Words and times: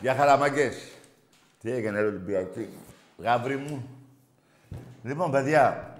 Για 0.00 0.14
χαραμαγκές. 0.14 0.92
Τι 1.60 1.70
έγινε, 1.70 2.00
ρε 2.00 2.06
Ολυμπιακή. 2.06 2.68
Γάβρι 3.18 3.56
μου. 3.56 3.88
Λοιπόν, 5.02 5.30
παιδιά, 5.30 5.94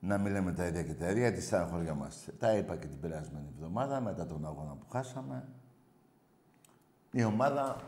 να 0.00 0.18
μην 0.18 0.32
λέμε 0.32 0.52
τα 0.52 0.66
ίδια 0.66 0.82
και 0.82 0.92
τα 0.92 1.10
ίδια, 1.10 1.28
γιατί 1.28 1.70
χωριά 1.70 1.94
μας. 1.94 2.28
Τα 2.38 2.56
είπα 2.56 2.76
και 2.76 2.86
την 2.86 3.00
περασμένη 3.00 3.46
εβδομάδα, 3.54 4.00
μετά 4.00 4.26
τον 4.26 4.46
αγώνα 4.46 4.72
που 4.72 4.86
χάσαμε. 4.90 5.48
Η 7.10 7.24
ομάδα 7.24 7.80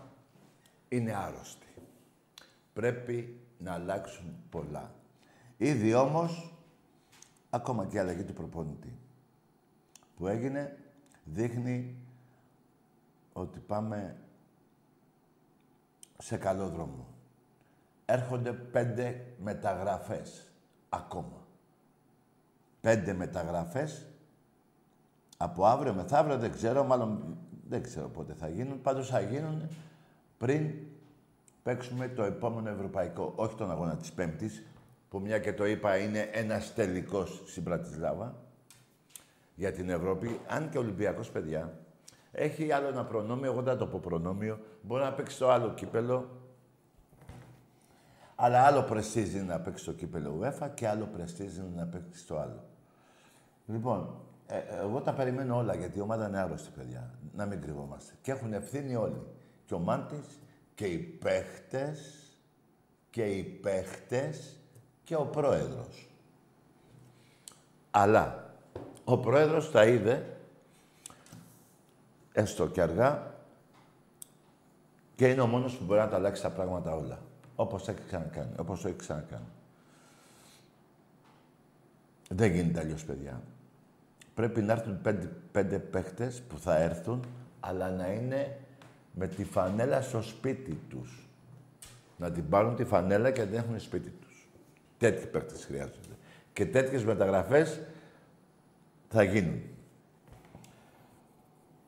είναι 0.88 1.14
άρρωστη. 1.14 1.66
Πρέπει 2.72 3.40
να 3.58 3.72
αλλάξουν 3.72 4.36
πολλά. 4.50 4.94
Ήδη 5.56 5.94
όμως, 5.94 6.54
ακόμα 7.50 7.86
και 7.86 7.96
η 7.96 7.98
αλλαγή 7.98 8.22
του 8.22 8.32
προπονητή 8.32 8.98
που 10.16 10.26
έγινε, 10.26 10.78
δείχνει 11.24 11.97
ότι 13.40 13.58
πάμε 13.58 14.16
σε 16.18 16.36
καλό 16.36 16.68
δρόμο. 16.68 17.06
Έρχονται 18.04 18.52
πέντε 18.52 19.34
μεταγραφές 19.42 20.52
ακόμα. 20.88 21.46
Πέντε 22.80 23.12
μεταγραφές 23.12 24.06
από 25.36 25.66
αύριο 25.66 25.94
μεθαύριο, 25.94 26.38
δεν 26.38 26.52
ξέρω, 26.52 26.84
μάλλον 26.84 27.36
δεν 27.68 27.82
ξέρω 27.82 28.08
πότε 28.08 28.32
θα 28.32 28.48
γίνουν. 28.48 28.80
Πάντως 28.82 29.08
θα 29.08 29.20
γίνουν 29.20 29.68
πριν 30.38 30.74
παίξουμε 31.62 32.08
το 32.08 32.22
επόμενο 32.22 32.68
ευρωπαϊκό. 32.68 33.32
Όχι 33.36 33.54
τον 33.54 33.70
αγώνα 33.70 33.96
της 33.96 34.12
Πέμπτης, 34.12 34.66
που 35.08 35.20
μια 35.20 35.38
και 35.38 35.52
το 35.52 35.66
είπα 35.66 35.96
είναι 35.96 36.20
ένας 36.20 36.74
τελικός 36.74 37.42
στην 37.46 37.64
Πρατισλάβα 37.64 38.34
για 39.54 39.72
την 39.72 39.88
Ευρώπη. 39.88 40.40
Αν 40.48 40.70
και 40.70 40.78
ο 40.78 40.80
Ολυμπιακός, 40.80 41.30
παιδιά, 41.30 41.78
έχει 42.38 42.72
άλλο 42.72 42.86
ένα 42.86 43.04
προνόμιο, 43.04 43.50
εγώ 43.52 43.62
δεν 43.62 43.78
το 43.78 43.86
πω 43.86 43.98
προνόμιο. 43.98 44.58
Μπορεί 44.82 45.02
να 45.02 45.12
παίξει 45.12 45.38
το 45.38 45.50
άλλο 45.50 45.74
κύπελο. 45.74 46.28
Αλλά 48.34 48.62
άλλο 48.62 48.82
πρεστίζει 48.82 49.40
να 49.40 49.60
παίξει 49.60 49.84
το 49.84 49.92
κύπελο 49.92 50.40
UEFA 50.40 50.68
και 50.74 50.88
άλλο 50.88 51.08
πρεστίζει 51.12 51.62
να 51.76 51.86
παίξει 51.86 52.26
το 52.26 52.38
άλλο. 52.38 52.64
Λοιπόν, 53.66 54.20
ε, 54.46 54.56
ε, 54.56 54.62
εγώ 54.80 55.00
τα 55.00 55.12
περιμένω 55.12 55.56
όλα 55.56 55.74
γιατί 55.74 55.98
η 55.98 56.00
ομάδα 56.00 56.28
είναι 56.28 56.38
άρρωστη, 56.38 56.70
παιδιά. 56.76 57.10
Να 57.36 57.46
μην 57.46 57.60
κρυβόμαστε. 57.60 58.12
Και 58.22 58.30
έχουν 58.30 58.52
ευθύνη 58.52 58.94
όλοι. 58.96 59.22
Και 59.64 59.74
ο 59.74 59.78
Μάντης 59.78 60.38
και 60.74 60.86
οι 60.86 60.98
παίχτες 60.98 62.22
και 63.10 63.24
οι 63.24 63.42
παίχτες 63.42 64.56
και 65.04 65.16
ο 65.16 65.26
πρόεδρος. 65.26 66.08
Αλλά 67.90 68.54
ο 69.04 69.18
πρόεδρος 69.18 69.70
τα 69.70 69.84
είδε 69.84 70.37
έστω 72.38 72.66
και 72.66 72.82
αργά, 72.82 73.34
και 75.14 75.28
είναι 75.28 75.40
ο 75.40 75.46
μόνος 75.46 75.76
που 75.76 75.84
μπορεί 75.84 76.00
να 76.00 76.08
τα 76.08 76.16
αλλάξει 76.16 76.42
τα 76.42 76.50
πράγματα 76.50 76.94
όλα. 76.94 77.18
Όπως 77.56 77.88
έχει 77.88 78.00
ξανακάνει, 78.06 78.52
όπως 78.58 78.80
το 78.80 78.88
έχει 78.88 78.96
ξανακάνει. 78.96 79.48
Δεν 82.28 82.52
γίνεται 82.52 82.80
αλλιώς, 82.80 83.04
παιδιά. 83.04 83.42
Πρέπει 84.34 84.62
να 84.62 84.72
έρθουν 84.72 85.00
πέντε, 85.02 85.30
πέντε 85.52 85.78
παίχτες 85.78 86.42
που 86.42 86.58
θα 86.58 86.76
έρθουν, 86.76 87.24
αλλά 87.60 87.90
να 87.90 88.12
είναι 88.12 88.58
με 89.12 89.26
τη 89.26 89.44
φανέλα 89.44 90.00
στο 90.00 90.22
σπίτι 90.22 90.78
τους. 90.88 91.28
Να 92.16 92.30
την 92.30 92.48
πάρουν 92.48 92.76
τη 92.76 92.84
φανέλα 92.84 93.30
και 93.30 93.40
να 93.40 93.46
την 93.46 93.56
έχουν 93.56 93.80
σπίτι 93.80 94.10
τους. 94.10 94.48
Τέτοιοι 94.98 95.26
παίχτες 95.26 95.64
χρειάζονται. 95.64 96.16
Και 96.52 96.66
τέτοιες 96.66 97.04
μεταγραφές 97.04 97.80
θα 99.08 99.22
γίνουν. 99.22 99.62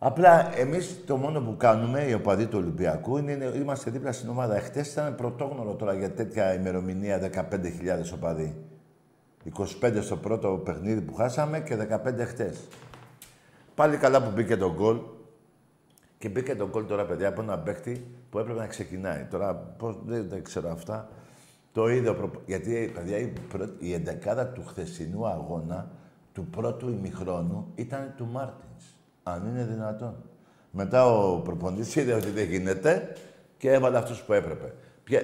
Απλά 0.02 0.58
εμείς 0.58 1.04
το 1.06 1.16
μόνο 1.16 1.40
που 1.40 1.56
κάνουμε, 1.56 2.02
οι 2.02 2.12
οπαδοί 2.12 2.46
του 2.46 2.58
Ολυμπιακού, 2.58 3.16
είναι, 3.16 3.52
είμαστε 3.54 3.90
δίπλα 3.90 4.12
στην 4.12 4.28
ομάδα. 4.28 4.56
Εχθές 4.56 4.92
ήταν 4.92 5.14
πρωτόγνωρο 5.14 5.74
τώρα 5.74 5.94
για 5.94 6.10
τέτοια 6.10 6.54
ημερομηνία 6.54 7.30
15.000 7.50 7.50
οπαδοί. 8.14 8.64
25 9.82 9.98
στο 10.00 10.16
πρώτο 10.16 10.60
παιχνίδι 10.64 11.00
που 11.00 11.14
χάσαμε 11.14 11.60
και 11.60 11.76
15 11.76 12.24
χτες. 12.26 12.68
Πάλι 13.74 13.96
καλά 13.96 14.22
που 14.22 14.30
μπήκε 14.34 14.56
το 14.56 14.72
γκολ. 14.74 15.00
Και 16.18 16.28
μπήκε 16.28 16.56
το 16.56 16.68
γκολ 16.68 16.86
τώρα, 16.86 17.04
παιδιά, 17.04 17.28
από 17.28 17.42
ένα 17.42 17.58
παίκτη 17.58 18.06
που 18.30 18.38
έπρεπε 18.38 18.58
να 18.58 18.66
ξεκινάει. 18.66 19.26
Τώρα, 19.30 19.54
πώς, 19.54 19.98
δεν, 20.06 20.28
δεν 20.28 20.42
ξέρω 20.42 20.70
αυτά. 20.70 21.08
Το 21.72 21.88
είδε, 21.88 22.16
γιατί, 22.46 22.90
παιδιά, 22.94 23.18
η, 23.18 23.32
η 23.78 23.92
εντεκάδα 23.92 24.46
του 24.46 24.64
χθεσινού 24.66 25.26
αγώνα, 25.26 25.90
του 26.32 26.46
πρώτου 26.46 26.88
ημιχρόνου, 26.88 27.72
ήταν 27.74 28.14
του 28.16 28.26
Μάρτινς. 28.26 28.99
Αν 29.30 29.46
είναι 29.46 29.64
δυνατόν. 29.64 30.14
Μετά 30.70 31.06
ο 31.06 31.38
προπονητής 31.38 31.96
είδε 31.96 32.12
ότι 32.12 32.30
δεν 32.30 32.44
γίνεται 32.44 33.12
και 33.58 33.72
έβαλε 33.72 33.96
αυτούς 33.96 34.20
που 34.20 34.32
έπρεπε. 34.32 34.72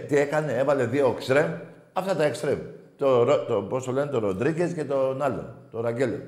τι 0.09 0.17
έκανε, 0.17 0.53
έβαλε 0.53 0.87
δύο 0.87 1.15
εξτρέμ, 1.17 1.51
αυτά 1.93 2.17
τα 2.17 2.25
εξτρέμ. 2.25 2.59
Το, 2.97 3.25
το, 3.25 3.63
πώς 3.63 3.85
το 3.85 3.93
λένε, 3.93 4.11
τον 4.11 4.21
Ροντρίγκες 4.21 4.73
και 4.73 4.85
τον 4.85 5.23
άλλο, 5.23 5.55
τον 5.71 5.83
Ραγκέλο. 5.83 6.21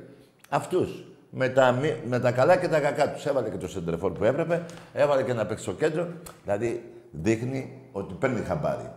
Αυτούς. 0.48 1.02
Με 1.30 1.48
τα, 1.48 1.78
με 2.08 2.20
τα 2.20 2.32
καλά 2.32 2.56
και 2.56 2.68
τα 2.68 2.80
κακά 2.80 3.12
τους. 3.12 3.26
Έβαλε 3.26 3.48
και 3.48 3.56
το 3.56 3.68
σεντρεφόρ 3.68 4.12
που 4.12 4.24
έπρεπε, 4.24 4.62
έβαλε 4.92 5.22
και 5.22 5.32
να 5.32 5.46
παίξει 5.46 5.62
στο 5.62 5.72
κέντρο. 5.72 6.06
Δηλαδή 6.42 6.92
δείχνει 7.10 7.82
ότι 7.92 8.14
παίρνει 8.14 8.40
χαμπάρι. 8.40 8.90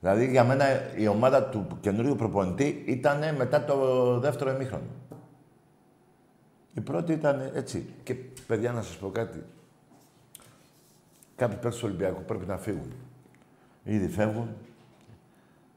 Δηλαδή 0.00 0.26
για 0.26 0.44
μένα 0.44 0.64
η 0.96 1.06
ομάδα 1.06 1.44
του 1.44 1.66
καινούριου 1.80 2.16
προπονητή 2.16 2.82
ήταν 2.86 3.18
μετά 3.36 3.64
το 3.64 3.76
δεύτερο 4.18 4.50
ημίχρονο. 4.50 4.84
Η 6.74 6.80
πρώτη 6.80 7.12
ήταν 7.12 7.50
έτσι. 7.54 7.94
Και 8.02 8.14
παιδιά, 8.46 8.72
να 8.72 8.82
σας 8.82 8.96
πω 8.96 9.10
κάτι. 9.10 9.44
Κάποιοι 11.36 11.54
παίκτες 11.54 11.76
του 11.76 11.86
Ολυμπιακού 11.86 12.22
πρέπει 12.22 12.46
να 12.46 12.58
φύγουν. 12.58 12.92
Ήδη 13.84 14.08
φεύγουν. 14.08 14.48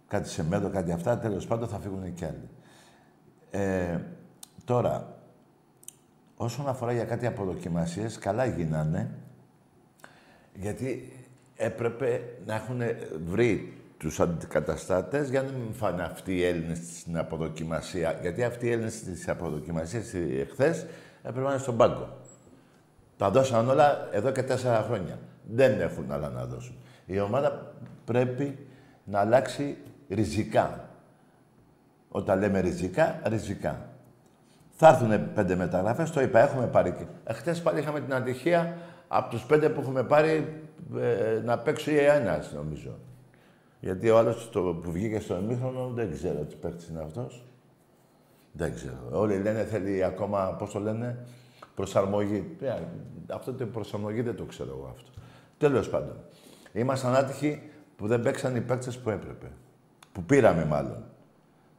Κάτι 0.07 0.29
σε 0.29 0.43
μέτρο, 0.43 0.69
κάτι 0.69 0.91
αυτά. 0.91 1.17
Τέλος 1.17 1.47
πάντων 1.47 1.67
θα 1.67 1.79
φύγουν 1.79 2.13
και 2.13 2.25
άλλοι. 2.25 2.49
Ε, 3.51 3.99
τώρα, 4.65 5.17
όσον 6.37 6.67
αφορά 6.67 6.91
για 6.91 7.05
κάτι 7.05 7.25
αποδοκιμασίες, 7.25 8.17
καλά 8.17 8.45
γίνανε. 8.45 9.09
Γιατί 10.53 11.13
έπρεπε 11.55 12.21
να 12.45 12.55
έχουν 12.55 12.81
βρει 13.25 13.82
τους 14.03 14.19
αντικαταστάτες 14.19 15.29
για 15.29 15.41
να 15.41 15.51
μην 15.51 15.73
φάνε 15.73 16.03
αυτοί 16.03 16.35
οι 16.35 16.43
Έλληνες 16.43 16.77
στην 16.99 17.17
αποδοκιμασία. 17.17 18.17
Γιατί 18.21 18.43
αυτοί 18.43 18.65
οι 18.65 18.71
Έλληνες 18.71 18.93
στις 18.93 19.29
αποδοκιμασίες 19.29 20.13
εχθές 20.13 20.85
έπρεπε 21.23 21.45
να 21.45 21.49
είναι 21.49 21.61
στον 21.61 21.77
πάγκο. 21.77 22.17
Τα 23.17 23.29
δώσαν 23.29 23.69
όλα 23.69 24.07
εδώ 24.11 24.31
και 24.31 24.43
τέσσερα 24.43 24.81
χρόνια. 24.81 25.19
Δεν 25.43 25.81
έχουν 25.81 26.11
άλλα 26.11 26.29
να 26.29 26.45
δώσουν. 26.45 26.75
Η 27.05 27.19
ομάδα 27.19 27.73
πρέπει 28.05 28.67
να 29.03 29.19
αλλάξει 29.19 29.77
ριζικά. 30.09 30.89
Όταν 32.09 32.39
λέμε 32.39 32.59
ριζικά, 32.59 33.19
ριζικά. 33.25 33.89
Θα 34.75 34.87
έρθουν 34.87 35.33
πέντε 35.33 35.55
μεταγραφές, 35.55 36.11
το 36.11 36.21
είπα, 36.21 36.39
έχουμε 36.39 36.67
πάρει 36.67 36.91
και... 36.91 37.05
Εχθές 37.23 37.61
πάλι 37.61 37.79
είχαμε 37.79 37.99
την 37.99 38.13
ατυχία 38.13 38.77
από 39.07 39.29
τους 39.29 39.43
πέντε 39.43 39.69
που 39.69 39.81
έχουμε 39.81 40.03
πάρει 40.03 40.61
ε, 40.99 41.41
να 41.43 41.57
παίξει 41.57 41.93
ένας, 41.95 42.51
νομίζω. 42.53 42.97
Γιατί 43.83 44.09
ο 44.09 44.17
άλλος 44.17 44.49
που 44.51 44.91
βγήκε 44.91 45.19
στο 45.19 45.33
εμίχρονο 45.33 45.91
δεν 45.93 46.11
ξέρω 46.11 46.39
τι 46.39 46.55
παίχτης 46.55 46.87
είναι 46.87 47.01
αυτός. 47.01 47.43
Δεν 48.51 48.73
ξέρω. 48.73 49.09
Όλοι 49.11 49.37
λένε 49.37 49.63
θέλει 49.63 50.03
ακόμα, 50.03 50.55
πώς 50.59 50.71
το 50.71 50.79
λένε, 50.79 51.25
προσαρμογή. 51.75 52.57
Yeah, 52.61 52.63
ε, 52.63 52.73
αυτό 53.33 53.53
το 53.53 53.65
προσαρμογή 53.65 54.21
δεν 54.21 54.35
το 54.35 54.43
ξέρω 54.43 54.69
εγώ 54.77 54.89
αυτό. 54.95 55.09
Τέλος 55.57 55.89
πάντων. 55.89 56.15
Ήμασταν 56.73 57.15
άτυχοι 57.15 57.61
που 57.95 58.07
δεν 58.07 58.21
παίξαν 58.21 58.55
οι 58.55 58.61
παίκτες 58.61 58.97
που 58.97 59.09
έπρεπε. 59.09 59.51
Που 60.11 60.23
πήραμε 60.23 60.65
μάλλον. 60.65 61.03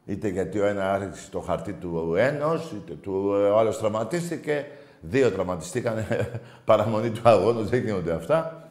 Είτε 0.04 0.28
γιατί 0.28 0.58
ο 0.58 0.66
ένα 0.66 0.92
άρχισε 0.92 1.30
το 1.30 1.40
χαρτί 1.40 1.72
του 1.72 2.14
ένος, 2.16 2.72
είτε 2.72 2.94
του, 2.94 3.12
ο 3.52 3.58
άλλος 3.58 3.78
τραυματίστηκε. 3.78 4.66
Δύο 5.00 5.30
τραυματιστήκαν 5.30 5.94
παραμονή 6.64 7.10
του 7.10 7.28
αγώνα, 7.28 7.60
δεν 7.60 7.84
γίνονται 7.84 8.12
αυτά. 8.12 8.68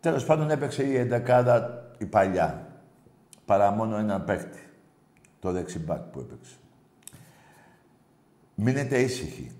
Τέλος 0.00 0.24
πάντων 0.24 0.50
έπαιξε 0.50 0.82
η 0.82 0.96
εντεκάδα 0.96 1.84
η 2.00 2.06
παλιά. 2.06 2.66
Παρά 3.44 3.70
μόνο 3.70 3.96
ένα 3.96 4.20
παίκτη. 4.20 4.68
Το 5.40 5.52
δεξιμπάκ 5.52 6.02
που 6.02 6.20
έπαιξε. 6.20 6.54
Μείνετε 8.54 8.98
ήσυχοι. 9.00 9.52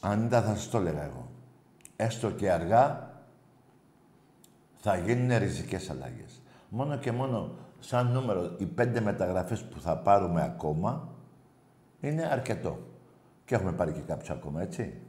Αν 0.00 0.24
ήταν 0.24 0.42
θα 0.42 0.54
σας 0.54 0.68
το 0.68 0.78
έλεγα 0.78 1.02
εγώ. 1.02 1.30
Έστω 1.96 2.30
και 2.30 2.50
αργά 2.50 3.10
θα 4.74 4.96
γίνουν 4.96 5.38
ριζικές 5.38 5.90
αλλαγές. 5.90 6.42
Μόνο 6.68 6.96
και 6.96 7.12
μόνο 7.12 7.54
σαν 7.78 8.12
νούμερο 8.12 8.54
οι 8.58 8.66
πέντε 8.66 9.00
μεταγραφές 9.00 9.64
που 9.64 9.80
θα 9.80 9.98
πάρουμε 9.98 10.42
ακόμα 10.42 11.08
είναι 12.00 12.26
αρκετό. 12.26 12.78
Και 13.44 13.54
έχουμε 13.54 13.72
πάρει 13.72 13.92
και 13.92 14.00
κάποιους 14.00 14.30
ακόμα, 14.30 14.62
έτσι. 14.62 15.00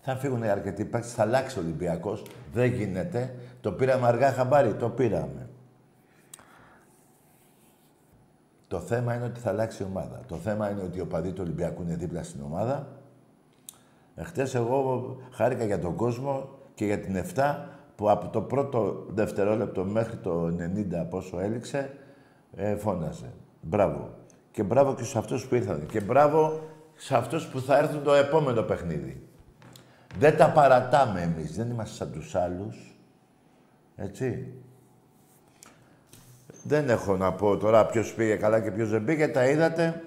Θα 0.00 0.16
φύγουν 0.16 0.42
οι 0.42 0.48
αρκετοί 0.48 0.84
παίκτες, 0.84 1.12
θα 1.12 1.22
αλλάξει 1.22 1.58
ο 1.58 1.62
Ολυμπιακός. 1.62 2.22
Δεν 2.52 2.72
γίνεται. 2.72 3.34
Το 3.60 3.72
πήραμε 3.72 4.06
αργά 4.06 4.32
χαμπάρι, 4.32 4.74
το 4.74 4.88
πήραμε. 4.88 5.48
Το 8.68 8.80
θέμα 8.80 9.14
είναι 9.14 9.24
ότι 9.24 9.40
θα 9.40 9.50
αλλάξει 9.50 9.82
η 9.82 9.86
ομάδα. 9.86 10.20
Το 10.26 10.36
θέμα 10.36 10.70
είναι 10.70 10.82
ότι 10.82 11.00
ο 11.00 11.06
παδί 11.06 11.32
του 11.32 11.42
Ολυμπιακού 11.44 11.82
είναι 11.82 11.96
δίπλα 11.96 12.22
στην 12.22 12.42
ομάδα. 12.42 12.88
Εχθές 14.14 14.54
εγώ 14.54 15.16
χάρηκα 15.30 15.64
για 15.64 15.78
τον 15.78 15.94
κόσμο 15.94 16.48
και 16.74 16.84
για 16.84 17.00
την 17.00 17.16
7 17.34 17.56
που 17.96 18.10
από 18.10 18.28
το 18.28 18.40
πρώτο 18.40 19.06
δευτερόλεπτο 19.08 19.84
μέχρι 19.84 20.16
το 20.16 20.46
90 20.46 21.06
πόσο 21.10 21.40
έληξε, 21.40 21.90
ε, 22.56 22.76
φώναζε. 22.76 23.32
Μπράβο. 23.60 24.10
Και 24.50 24.62
μπράβο 24.62 24.94
και 24.94 25.04
σε 25.04 25.18
αυτούς 25.18 25.46
που 25.46 25.54
ήρθαν. 25.54 25.86
Και 25.86 26.00
μπράβο 26.00 26.60
σε 26.94 27.16
αυτούς 27.16 27.46
που 27.46 27.60
θα 27.60 27.78
έρθουν 27.78 28.02
το 28.02 28.12
επόμενο 28.12 28.62
παιχνίδι. 28.62 29.29
Δεν 30.20 30.36
τα 30.36 30.50
παρατάμε 30.50 31.20
εμείς. 31.20 31.56
Δεν 31.56 31.70
είμαστε 31.70 31.94
σαν 31.94 32.12
τους 32.12 32.34
άλλους. 32.34 32.96
Έτσι. 33.96 34.52
Δεν 36.62 36.88
έχω 36.88 37.16
να 37.16 37.32
πω 37.32 37.56
τώρα 37.56 37.86
ποιος 37.86 38.14
πήγε 38.14 38.34
καλά 38.34 38.60
και 38.60 38.70
ποιος 38.70 38.90
δεν 38.90 39.04
πήγε. 39.04 39.28
Τα 39.28 39.44
είδατε. 39.48 40.02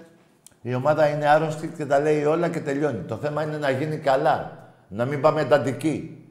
Η 0.61 0.73
ομάδα 0.73 1.07
είναι 1.07 1.27
άρρωστη 1.27 1.67
και 1.67 1.85
τα 1.85 1.99
λέει 1.99 2.23
όλα 2.23 2.49
και 2.49 2.59
τελειώνει. 2.59 2.99
Το 2.99 3.17
θέμα 3.17 3.43
είναι 3.43 3.57
να 3.57 3.69
γίνει 3.69 3.97
καλά. 3.97 4.69
Να 4.87 5.05
μην 5.05 5.21
πάμε 5.21 5.41
εντατικοί. 5.41 6.25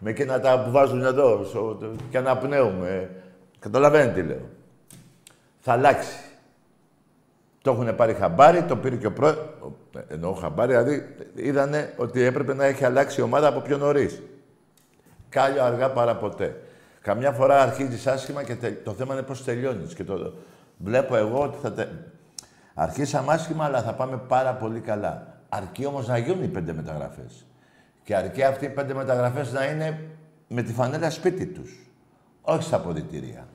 Με 0.00 0.10
εκείνα 0.10 0.40
τα 0.40 0.62
που 0.62 0.70
βάζουν 0.70 1.04
εδώ 1.04 1.46
και 2.10 2.18
αναπνέουμε. 2.18 3.10
Καταλαβαίνετε 3.58 4.20
τι 4.20 4.26
λέω. 4.26 4.48
Θα 5.58 5.72
αλλάξει. 5.72 6.18
Το 7.62 7.70
έχουν 7.70 7.94
πάρει 7.96 8.14
χαμπάρι, 8.14 8.62
το 8.62 8.76
πήρε 8.76 8.96
και 8.96 9.06
ο 9.06 9.12
πρόεδρο. 9.12 9.55
Εννοώ 10.08 10.32
χαμπάρι, 10.32 10.72
δηλαδή 10.72 11.14
είδανε 11.34 11.94
ότι 11.96 12.22
έπρεπε 12.22 12.54
να 12.54 12.64
έχει 12.64 12.84
αλλάξει 12.84 13.20
η 13.20 13.22
ομάδα 13.22 13.48
από 13.48 13.60
πιο 13.60 13.76
νωρίς. 13.76 14.22
Κάλιο 15.28 15.62
αργά 15.62 15.90
παρά 15.90 16.16
ποτέ. 16.16 16.60
Καμιά 17.00 17.32
φορά 17.32 17.62
αρχίζεις 17.62 18.06
άσχημα 18.06 18.42
και 18.42 18.54
το 18.84 18.92
θέμα 18.92 19.14
είναι 19.14 19.22
πώς 19.22 19.44
τελειώνεις. 19.44 19.94
Και 19.94 20.04
το 20.04 20.32
βλέπω 20.78 21.16
εγώ 21.16 21.42
ότι 21.42 21.58
θα. 21.62 21.72
Τε... 21.72 21.88
Αρχίσαμε 22.74 23.32
άσχημα, 23.32 23.64
αλλά 23.64 23.82
θα 23.82 23.92
πάμε 23.94 24.20
πάρα 24.28 24.54
πολύ 24.54 24.80
καλά. 24.80 25.40
Αρκεί 25.48 25.86
όμως 25.86 26.08
να 26.08 26.18
γίνουν 26.18 26.42
οι 26.42 26.48
πέντε 26.48 26.72
μεταγραφές. 26.72 27.46
Και 28.04 28.16
αρκεί 28.16 28.42
αυτοί 28.42 28.64
οι 28.64 28.68
πέντε 28.68 28.94
μεταγραφές 28.94 29.52
να 29.52 29.64
είναι 29.64 30.00
με 30.48 30.62
τη 30.62 30.72
φανέλα 30.72 31.10
σπίτι 31.10 31.46
τους. 31.46 31.90
Όχι 32.42 32.62
στα 32.62 32.76
αποδητήρια. 32.76 33.46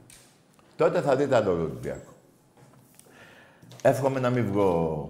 Τότε 0.75 1.01
θα 1.01 1.15
δείτε 1.15 1.35
άλλο 1.35 1.51
Ολυμπιακό. 1.51 2.11
Εύχομαι 3.81 4.19
να 4.19 4.29
μην 4.29 4.45
βγω... 4.45 5.07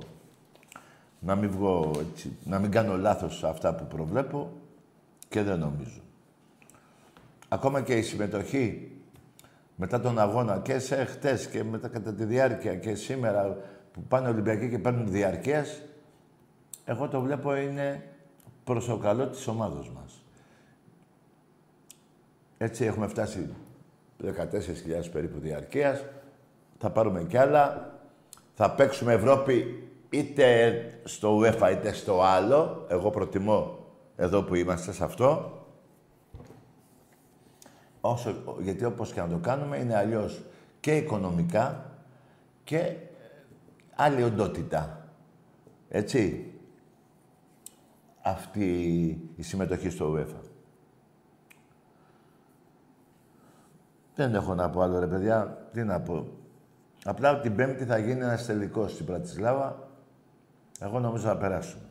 Να 1.23 1.35
μην 1.35 1.49
βγω 1.49 1.91
έτσι, 1.99 2.37
να 2.43 2.59
μην 2.59 2.71
κάνω 2.71 2.97
λάθος 2.97 3.37
σε 3.37 3.47
αυτά 3.47 3.75
που 3.75 3.85
προβλέπω 3.85 4.51
και 5.29 5.43
δεν 5.43 5.59
νομίζω. 5.59 6.01
Ακόμα 7.47 7.81
και 7.81 7.93
η 7.93 8.01
συμμετοχή 8.01 8.91
μετά 9.75 9.99
τον 9.99 10.19
αγώνα 10.19 10.59
και 10.59 10.79
σε 10.79 11.05
χτες 11.05 11.47
και 11.47 11.63
μετά 11.63 11.87
κατά 11.87 12.13
τη 12.13 12.23
διάρκεια 12.23 12.75
και 12.75 12.95
σήμερα 12.95 13.57
που 13.91 14.03
πάνε 14.03 14.27
Ολυμπιακοί 14.27 14.69
και 14.69 14.79
παίρνουν 14.79 15.11
διαρκείας, 15.11 15.81
εγώ 16.85 17.07
το 17.07 17.21
βλέπω 17.21 17.55
είναι 17.55 18.03
προς 18.63 18.85
το 18.85 18.97
καλό 18.97 19.27
της 19.27 19.47
ομάδος 19.47 19.91
μας. 19.91 20.23
Έτσι 22.57 22.85
έχουμε 22.85 23.07
φτάσει 23.07 23.49
14.000 24.23 24.31
περίπου 25.11 25.39
διαρκείας. 25.39 26.03
Θα 26.77 26.89
πάρουμε 26.89 27.23
κι 27.23 27.37
άλλα. 27.37 27.93
Θα 28.55 28.71
παίξουμε 28.71 29.13
Ευρώπη 29.13 29.83
είτε 30.11 31.01
στο 31.03 31.39
UEFA 31.39 31.71
είτε 31.71 31.93
στο 31.93 32.21
άλλο. 32.21 32.85
Εγώ 32.89 33.09
προτιμώ 33.09 33.85
εδώ 34.15 34.43
που 34.43 34.55
είμαστε 34.55 34.91
σε 34.91 35.03
αυτό. 35.03 35.55
Όσο, 38.01 38.35
γιατί 38.59 38.85
όπως 38.85 39.13
και 39.13 39.21
να 39.21 39.27
το 39.27 39.37
κάνουμε 39.37 39.77
είναι 39.77 39.95
αλλιώς 39.95 40.41
και 40.79 40.97
οικονομικά 40.97 41.91
και 42.63 42.95
άλλη 43.95 44.23
οντότητα. 44.23 45.09
Έτσι. 45.89 46.45
Αυτή 48.23 48.65
η 49.35 49.41
συμμετοχή 49.43 49.89
στο 49.89 50.13
UEFA. 50.15 50.41
Δεν 54.15 54.35
έχω 54.35 54.55
να 54.55 54.69
πω 54.69 54.81
άλλο, 54.81 54.99
ρε 54.99 55.07
παιδιά. 55.07 55.67
Τι 55.73 55.83
να 55.83 55.99
πω. 55.99 56.27
Απλά 57.03 57.39
την 57.39 57.55
Πέμπτη 57.55 57.85
θα 57.85 57.97
γίνει 57.97 58.19
ένας 58.19 58.45
τελικός 58.45 58.91
στην 58.91 59.05
Πρατισλάβα. 59.05 59.90
Εγώ 60.83 60.99
νομίζω 60.99 61.27
θα 61.27 61.37
περάσουμε. 61.37 61.83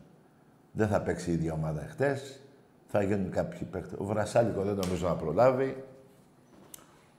Δεν 0.72 0.88
θα 0.88 1.02
παίξει 1.02 1.30
η 1.30 1.32
ίδια 1.32 1.52
ομάδα 1.52 1.86
χτες. 1.88 2.40
Θα 2.86 3.02
γίνουν 3.02 3.30
κάποιοι 3.30 3.62
παίχτε. 3.62 3.96
Ο 3.98 4.04
Βρασάλικο 4.04 4.62
δεν 4.62 4.74
νομίζω 4.74 5.08
να 5.08 5.16
προλάβει. 5.16 5.84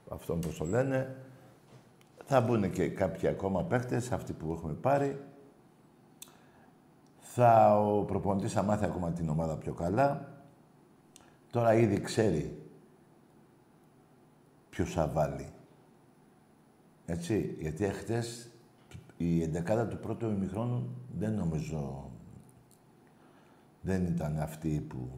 Αυτό 0.09 0.35
πώ 0.35 0.49
το 0.57 0.65
λένε. 0.65 1.15
Θα 2.25 2.41
μπουν 2.41 2.71
και 2.71 2.89
κάποιοι 2.89 3.27
ακόμα 3.27 3.63
παίχτε, 3.63 3.95
αυτοί 3.95 4.33
που 4.33 4.51
έχουμε 4.51 4.73
πάρει. 4.73 5.23
Θα 7.19 7.79
ο 7.79 8.03
προπονητής 8.03 8.53
θα 8.53 8.63
μάθει 8.63 8.85
ακόμα 8.85 9.11
την 9.11 9.29
ομάδα 9.29 9.57
πιο 9.57 9.73
καλά. 9.73 10.27
Τώρα 11.51 11.73
ήδη 11.73 11.99
ξέρει 11.99 12.61
ποιος 14.69 14.93
θα 14.93 15.07
βάλει. 15.07 15.49
Έτσι, 17.05 17.55
γιατί 17.59 17.85
εχθές 17.85 18.50
η 19.21 19.41
εντεκάδα 19.41 19.87
του 19.87 19.97
πρώτου 19.97 20.29
ημιχρόνου 20.29 20.95
δεν 21.17 21.33
νομίζω... 21.33 22.09
Δεν 23.81 24.05
ήταν 24.05 24.39
αυτή 24.39 24.85
που... 24.89 25.09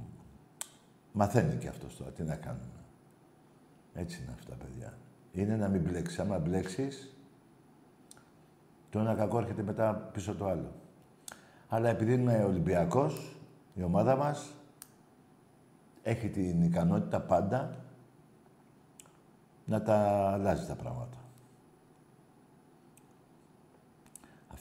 Μαθαίνει 1.12 1.56
και 1.56 1.68
αυτός 1.68 1.98
τώρα, 1.98 2.12
τι 2.12 2.24
να 2.24 2.36
κάνουμε. 2.36 2.84
Έτσι 3.94 4.22
είναι 4.22 4.32
αυτά, 4.34 4.56
παιδιά. 4.56 4.94
Είναι 5.32 5.56
να 5.56 5.68
μην 5.68 5.82
μπλέξεις. 5.82 6.20
Άμα 6.20 6.40
μπλέξεις, 6.40 7.18
το 8.90 9.00
ένα 9.00 9.16
κακό 9.16 9.38
έρχεται 9.38 9.64
μετά 9.64 9.94
πίσω 10.14 10.36
το 10.36 10.48
άλλο. 10.48 10.72
Αλλά 11.68 11.90
επειδή 11.90 12.14
είναι 12.14 12.44
Ολυμπιακός, 12.44 13.38
η 13.74 13.84
ομάδα 13.84 14.16
μας 14.16 14.50
έχει 16.04 16.30
την 16.30 16.64
ικανότητα 16.64 17.22
πάντα 17.22 17.86
να 19.66 19.82
τα 19.82 19.98
αλλάζει 20.32 20.68
τα 20.68 20.76
πράγματα. 20.76 21.23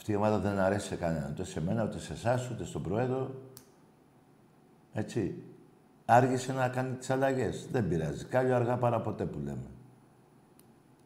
Αυτή 0.03 0.15
η 0.15 0.17
ομάδα 0.17 0.39
δεν 0.39 0.59
αρέσει 0.59 0.87
σε 0.87 0.97
κανέναν. 0.97 1.31
Ούτε 1.31 1.45
σε 1.45 1.61
μένα, 1.61 1.85
ούτε 1.85 1.99
σε 1.99 2.13
εσάς, 2.13 2.51
ούτε 2.51 2.65
στον 2.65 2.83
Πρόεδρο. 2.83 3.35
Έτσι. 4.93 5.43
Άργησε 6.05 6.53
να 6.53 6.69
κάνει 6.69 6.95
τις 6.95 7.11
αλλαγές. 7.11 7.69
Δεν 7.71 7.89
πειράζει. 7.89 8.25
Κάλιο 8.25 8.55
αργά 8.55 8.77
παρά 8.77 9.01
ποτέ 9.01 9.25
που 9.25 9.39
λέμε. 9.39 9.71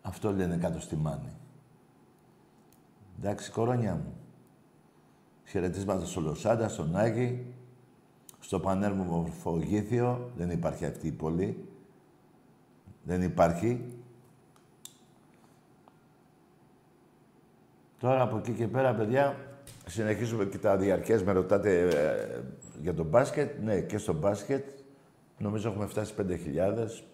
Αυτό 0.02 0.32
λένε 0.32 0.56
κάτω 0.56 0.80
στη 0.80 0.96
μάνη. 0.96 1.36
Εντάξει, 3.18 3.50
κορώνια 3.50 3.94
μου. 3.94 4.14
Χαιρετίσματα 5.44 6.06
στο 6.06 6.20
Λοσάντα, 6.20 6.68
στον 6.68 6.96
Άγη, 6.96 7.54
στο 8.38 8.60
Πανέρμο 8.60 9.02
Μορφογήθιο. 9.04 10.30
Δεν 10.36 10.50
υπάρχει 10.50 10.86
αυτή 10.86 11.06
η 11.06 11.12
πόλη. 11.12 11.68
Δεν 13.02 13.22
υπάρχει. 13.22 13.95
Τώρα 18.00 18.22
από 18.22 18.36
εκεί 18.36 18.52
και 18.52 18.68
πέρα, 18.68 18.94
παιδιά, 18.94 19.36
συνεχίζουμε 19.86 20.44
και 20.44 20.58
τα 20.58 20.76
διαρκές. 20.76 21.22
Με 21.22 21.32
ρωτάτε 21.32 21.80
ε, 21.80 22.40
για 22.80 22.94
το 22.94 23.04
μπάσκετ. 23.04 23.62
Ναι, 23.62 23.80
και 23.80 23.98
στο 23.98 24.12
μπάσκετ. 24.12 24.68
Νομίζω 25.38 25.68
έχουμε 25.68 25.86
φτάσει 25.86 26.14
5.000 26.18 26.26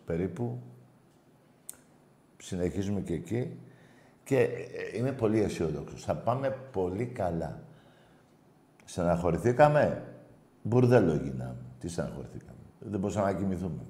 περίπου. 0.04 0.62
Συνεχίζουμε 2.38 3.00
και 3.00 3.14
εκεί. 3.14 3.58
Και 4.24 4.38
ε, 4.38 4.98
είμαι 4.98 5.12
πολύ 5.12 5.40
αισιόδοξος. 5.40 6.04
Θα 6.04 6.16
πάμε 6.16 6.56
πολύ 6.72 7.06
καλά. 7.06 7.62
Στεναχωρηθήκαμε; 8.84 10.02
Μπουρδέλο 10.62 11.14
γίναμε. 11.14 11.56
Τι 11.78 11.88
στεναχωρηθήκαμε; 11.88 12.58
Δεν 12.78 13.00
μπορούσαμε 13.00 13.32
να 13.32 13.38
κοιμηθούμε. 13.38 13.82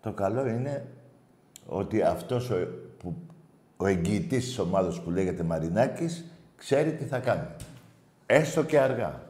Το 0.00 0.12
καλό 0.12 0.46
είναι 0.46 0.88
ότι 1.66 2.02
αυτός 2.02 2.50
ο, 2.50 2.56
που, 2.56 2.87
ο 3.80 3.86
εγγυητής 3.86 4.44
της 4.44 4.58
ομάδας 4.58 5.00
που 5.00 5.10
λέγεται 5.10 5.42
Μαρινάκης 5.42 6.24
ξέρει 6.56 6.92
τι 6.92 7.04
θα 7.04 7.18
κάνει. 7.18 7.46
Έστω 8.26 8.64
και 8.64 8.78
αργά. 8.78 9.22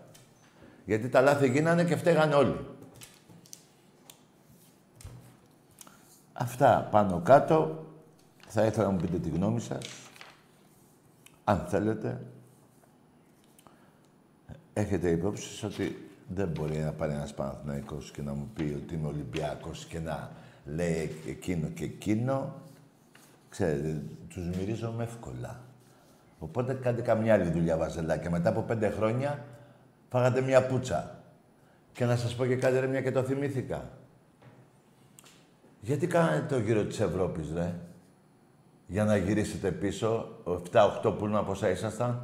Γιατί 0.84 1.08
τα 1.08 1.20
λάθη 1.20 1.48
γίνανε 1.50 1.84
και 1.84 1.96
φταίγανε 1.96 2.34
όλοι. 2.34 2.66
Αυτά 6.32 6.88
πάνω 6.90 7.20
κάτω. 7.20 7.86
Θα 8.48 8.64
ήθελα 8.64 8.86
να 8.86 8.92
μου 8.92 9.00
πείτε 9.00 9.18
τη 9.18 9.28
γνώμη 9.28 9.60
σας. 9.60 9.84
Αν 11.44 11.66
θέλετε. 11.68 12.20
Έχετε 14.72 15.10
υπόψη 15.10 15.66
ότι 15.66 16.10
δεν 16.28 16.48
μπορεί 16.48 16.76
να 16.76 16.92
πάρει 16.92 17.12
ένας 17.12 17.34
Παναθηναϊκός 17.34 18.10
και 18.10 18.22
να 18.22 18.32
μου 18.34 18.50
πει 18.54 18.76
ότι 18.82 18.94
είμαι 18.94 19.06
Ολυμπιακός 19.06 19.84
και 19.84 19.98
να 19.98 20.30
λέει 20.64 21.20
εκείνο 21.26 21.68
και 21.68 21.84
εκείνο, 21.84 22.54
ξέρετε, 23.48 24.02
τους 24.28 24.46
μυρίζομαι 24.46 25.02
εύκολα. 25.04 25.60
Οπότε 26.38 26.74
κάντε 26.74 27.02
καμιά 27.02 27.34
άλλη 27.34 27.50
δουλειά, 27.50 27.76
Βαζελάκια. 27.76 28.30
Μετά 28.30 28.48
από 28.48 28.60
πέντε 28.60 28.90
χρόνια 28.90 29.44
φάγατε 30.08 30.40
μια 30.40 30.66
πουτσα. 30.66 31.22
Και 31.92 32.04
να 32.04 32.16
σας 32.16 32.34
πω 32.34 32.46
και 32.46 32.56
κάτι, 32.56 32.78
ρε, 32.78 32.86
μια 32.86 33.02
και 33.02 33.12
το 33.12 33.22
θυμήθηκα. 33.22 33.88
Γιατί 35.80 36.06
κάνετε 36.06 36.54
το 36.54 36.60
γύρο 36.60 36.84
της 36.84 37.00
Ευρώπης, 37.00 37.52
ρε; 37.54 37.74
Για 38.86 39.04
να 39.04 39.16
γυρίσετε 39.16 39.70
πίσω, 39.70 40.28
7-8 40.44 41.14
που 41.18 41.30
από 41.32 41.50
όσα 41.50 41.68
ήσασταν. 41.68 42.22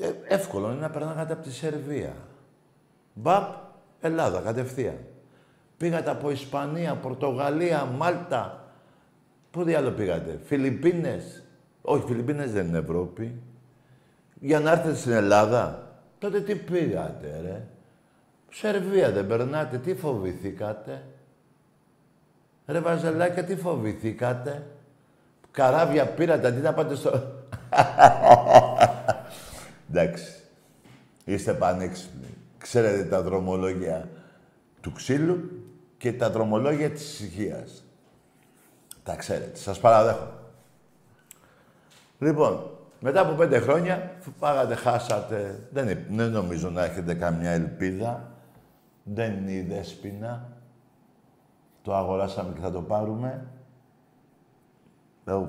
Ε, 0.00 0.34
εύκολο 0.34 0.70
είναι 0.70 0.80
να 0.80 0.90
περνάγατε 0.90 1.32
από 1.32 1.42
τη 1.42 1.52
Σερβία. 1.52 2.14
Μπαπ, 3.14 3.54
Ελλάδα, 4.00 4.40
κατευθείαν. 4.40 4.98
Πήγατε 5.76 6.10
από 6.10 6.30
Ισπανία, 6.30 6.94
Πορτογαλία, 6.94 7.84
Μάλτα. 7.84 8.65
Πού 9.50 9.62
διάλογο 9.62 9.94
πήγατε, 9.94 10.40
Φιλιππίνες. 10.44 11.42
Όχι, 11.82 12.04
Φιλιππίνες 12.06 12.52
δεν 12.52 12.66
είναι 12.66 12.78
Ευρώπη. 12.78 13.40
Για 14.40 14.60
να 14.60 14.70
έρθετε 14.70 14.94
στην 14.94 15.12
Ελλάδα. 15.12 15.96
Τότε 16.18 16.40
τι 16.40 16.54
πήγατε, 16.54 17.40
ρε; 17.42 17.62
Σερβία 18.50 19.10
δεν 19.10 19.26
περνάτε, 19.26 19.78
τι 19.78 19.94
φοβηθήκατε; 19.94 21.02
Ρε 22.66 22.80
Βαζελάκια, 22.80 23.44
τι 23.44 23.56
φοβηθήκατε; 23.56 24.66
Καράβια 25.50 26.06
πήρατε, 26.06 26.46
αντί 26.46 26.60
να 26.60 26.74
πάτε 26.74 26.94
στο... 26.94 27.10
Εντάξει. 29.90 30.32
Είστε 31.24 31.52
πανέξυπνοι. 31.52 32.34
Ξέρετε 32.58 33.04
τα 33.04 33.22
δρομολόγια 33.22 34.08
του 34.80 34.92
ξύλου 34.92 35.50
και 35.98 36.12
τα 36.12 36.30
δρομολόγια 36.30 36.90
της 36.90 37.02
ησυχίας. 37.02 37.85
Τα 39.06 39.16
ξέρετε. 39.16 39.56
Σας 39.56 39.80
παραδέχομαι. 39.80 40.32
Λοιπόν, 42.18 42.70
μετά 43.00 43.20
από 43.20 43.34
πέντε 43.34 43.58
χρόνια, 43.58 44.12
πάγατε, 44.38 44.74
χάσατε. 44.74 45.68
Δεν, 45.72 45.98
δεν 46.10 46.30
νομίζω 46.30 46.70
να 46.70 46.84
έχετε 46.84 47.14
καμιά 47.14 47.50
ελπίδα. 47.50 48.30
Δεν 49.02 49.32
είναι 49.32 49.52
η 49.52 49.62
δέσποινα. 49.62 50.48
Το 51.82 51.94
αγοράσαμε 51.94 52.52
και 52.54 52.60
θα 52.60 52.70
το 52.70 52.82
πάρουμε. 52.82 53.46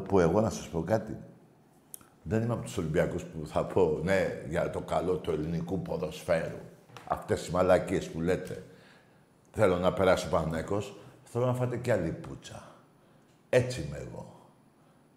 Που 0.08 0.20
εγώ 0.20 0.42
να 0.42 0.50
σας 0.50 0.68
πω 0.68 0.84
κάτι. 0.84 1.18
Δεν 2.24 2.42
είμαι 2.42 2.54
από 2.54 2.64
τους 2.64 2.78
Ολυμπιακούς 2.78 3.24
που 3.24 3.48
θα 3.48 3.66
πω, 3.66 4.00
ναι, 4.04 4.44
για 4.50 4.70
το 4.70 4.80
καλό 4.82 5.16
του 5.16 5.32
ελληνικού 5.32 5.82
ποδοσφαίρου. 5.82 6.60
Αυτές 7.08 7.48
οι 7.48 7.52
μαλακίες 7.52 8.10
που 8.10 8.22
λέτε. 8.22 8.64
Θέλω 9.52 9.78
να 9.78 9.94
περάσει 9.94 10.28
ο 10.28 10.30
Πανέκος. 10.30 10.98
Θέλω 11.24 11.46
να 11.46 11.54
φάτε 11.54 11.78
κι 11.78 11.92
άλλη 11.92 12.12
πουτσα. 12.12 12.67
Έτσι 13.50 13.86
είμαι 13.88 13.98
εγώ. 13.98 14.26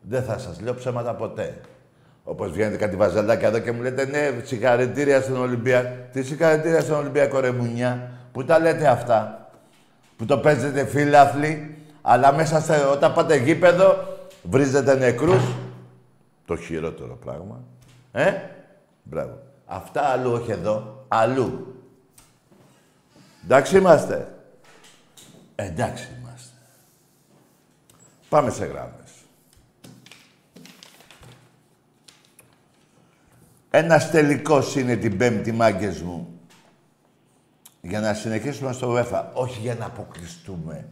Δεν 0.00 0.22
θα 0.22 0.38
σας 0.38 0.60
λέω 0.60 0.74
ψέματα 0.74 1.14
ποτέ. 1.14 1.60
Όπως 2.24 2.50
βγαίνετε 2.50 2.76
κάτι 2.76 2.96
βαζαλάκια 2.96 3.48
εδώ 3.48 3.58
και 3.58 3.72
μου 3.72 3.82
λέτε 3.82 4.04
ναι, 4.04 4.40
συγχαρητήρια 4.44 5.20
στον 5.20 5.36
Ολυμπιακό. 5.36 5.88
Τι 6.12 6.22
συγχαρητήρια 6.22 6.80
στον 6.80 6.96
Ολυμπιακό, 6.96 7.40
ρε 7.40 7.50
Μουνιά. 7.50 8.10
Πού 8.32 8.44
τα 8.44 8.58
λέτε 8.58 8.88
αυτά. 8.88 9.50
Που 10.16 10.24
το 10.24 10.38
παίζετε 10.38 10.86
φίλαθλοι, 10.86 11.76
αλλά 12.02 12.32
μέσα 12.32 12.60
σε, 12.60 12.74
όταν 12.92 13.12
πάτε 13.12 13.36
γήπεδο 13.36 13.96
βρίζετε 14.42 14.94
νεκρούς. 14.94 15.42
Το 16.44 16.56
χειρότερο 16.56 17.16
πράγμα. 17.24 17.60
Ε, 18.12 18.32
μπράβο. 19.02 19.38
Αυτά 19.66 20.02
αλλού, 20.02 20.32
όχι 20.32 20.50
εδώ. 20.50 21.04
Αλλού. 21.08 21.74
Εντάξει 23.44 23.76
είμαστε. 23.76 24.28
Εντάξει 25.54 26.08
είμαστε. 26.08 26.19
Πάμε 28.30 28.50
σε 28.50 28.64
γράμμες. 28.64 29.10
Ένας 33.70 34.10
τελικός 34.10 34.76
είναι 34.76 34.96
την 34.96 35.16
πέμπτη, 35.16 35.52
μάγκες 35.52 36.02
μου. 36.02 36.40
Για 37.80 38.00
να 38.00 38.14
συνεχίσουμε 38.14 38.72
στο 38.72 38.94
UEFA. 38.94 39.24
Όχι 39.32 39.60
για 39.60 39.74
να 39.74 39.86
αποκλειστούμε 39.86 40.88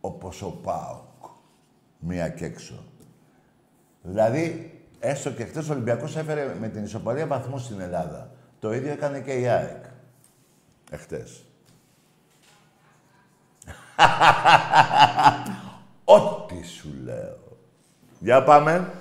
όπως 0.00 0.42
ο 0.42 0.50
ΠΑΟΚ. 0.50 1.30
Μία 1.98 2.28
και 2.28 2.44
έξω. 2.44 2.84
Δηλαδή, 4.02 4.80
έστω 5.00 5.30
και 5.30 5.44
χτες 5.44 5.68
ο 5.68 5.72
Ολυμπιακός 5.72 6.16
έφερε 6.16 6.56
με 6.60 6.68
την 6.68 6.84
ισοπαλία 6.84 7.26
βαθμού 7.26 7.58
στην 7.58 7.80
Ελλάδα. 7.80 8.30
Το 8.58 8.72
ίδιο 8.72 8.92
έκανε 8.92 9.20
και 9.20 9.40
η 9.40 9.48
ΑΕΚ. 9.48 9.84
Εχθές. 10.90 11.44
Ό,τι 16.04 16.66
σου 16.66 16.88
λέω. 17.04 17.38
Για 18.18 18.42
πάμε. 18.42 18.92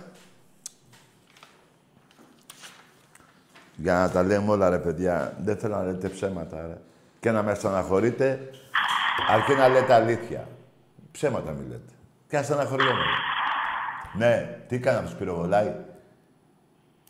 Για 3.75 3.93
να 3.93 4.09
τα 4.09 4.23
λέμε 4.23 4.51
όλα, 4.51 4.69
ρε 4.69 4.79
παιδιά. 4.79 5.35
Δεν 5.41 5.57
θέλω 5.57 5.75
να 5.75 5.83
λέτε 5.83 6.09
ψέματα, 6.09 6.67
ρε. 6.67 6.77
Και 7.19 7.31
να 7.31 7.43
με 7.43 7.53
στεναχωρείτε, 7.53 8.49
αρκεί 9.29 9.53
να 9.53 9.67
λέτε 9.67 9.93
αλήθεια. 9.93 10.47
Ψέματα 11.11 11.51
μη 11.51 11.67
λέτε. 11.67 11.93
Και 12.27 12.37
αστεναχωριέμαι. 12.37 13.05
Ναι, 14.17 14.59
τι 14.67 14.79
κάναμε, 14.79 15.07
σπυροβολάει. 15.07 15.75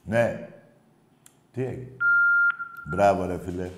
Ναι. 0.04 0.50
Τι 1.54 1.64
έγινε; 1.64 1.98
Μπράβο, 2.86 3.26
ρε 3.26 3.40
φίλε. 3.46 3.70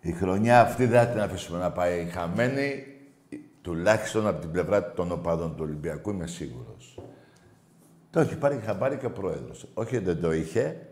Η 0.00 0.12
χρονιά 0.12 0.60
αυτή 0.60 0.86
δεν 0.86 1.00
θα 1.00 1.06
την 1.06 1.20
αφήσουμε 1.20 1.58
να 1.58 1.70
πάει 1.70 2.04
χαμένη, 2.04 2.87
τουλάχιστον 3.68 4.26
από 4.26 4.40
την 4.40 4.50
πλευρά 4.50 4.92
των 4.92 5.12
οπαδών 5.12 5.56
του 5.56 5.62
Ολυμπιακού, 5.64 6.10
είμαι 6.10 6.26
σίγουρος. 6.26 7.00
Το 8.10 8.20
έχει 8.20 8.36
πάρει 8.36 8.56
χαμπάρι 8.56 8.96
και 8.96 9.06
ο 9.06 9.12
πρόεδρος. 9.12 9.66
Όχι 9.74 9.98
δεν 9.98 10.20
το 10.20 10.32
είχε. 10.32 10.88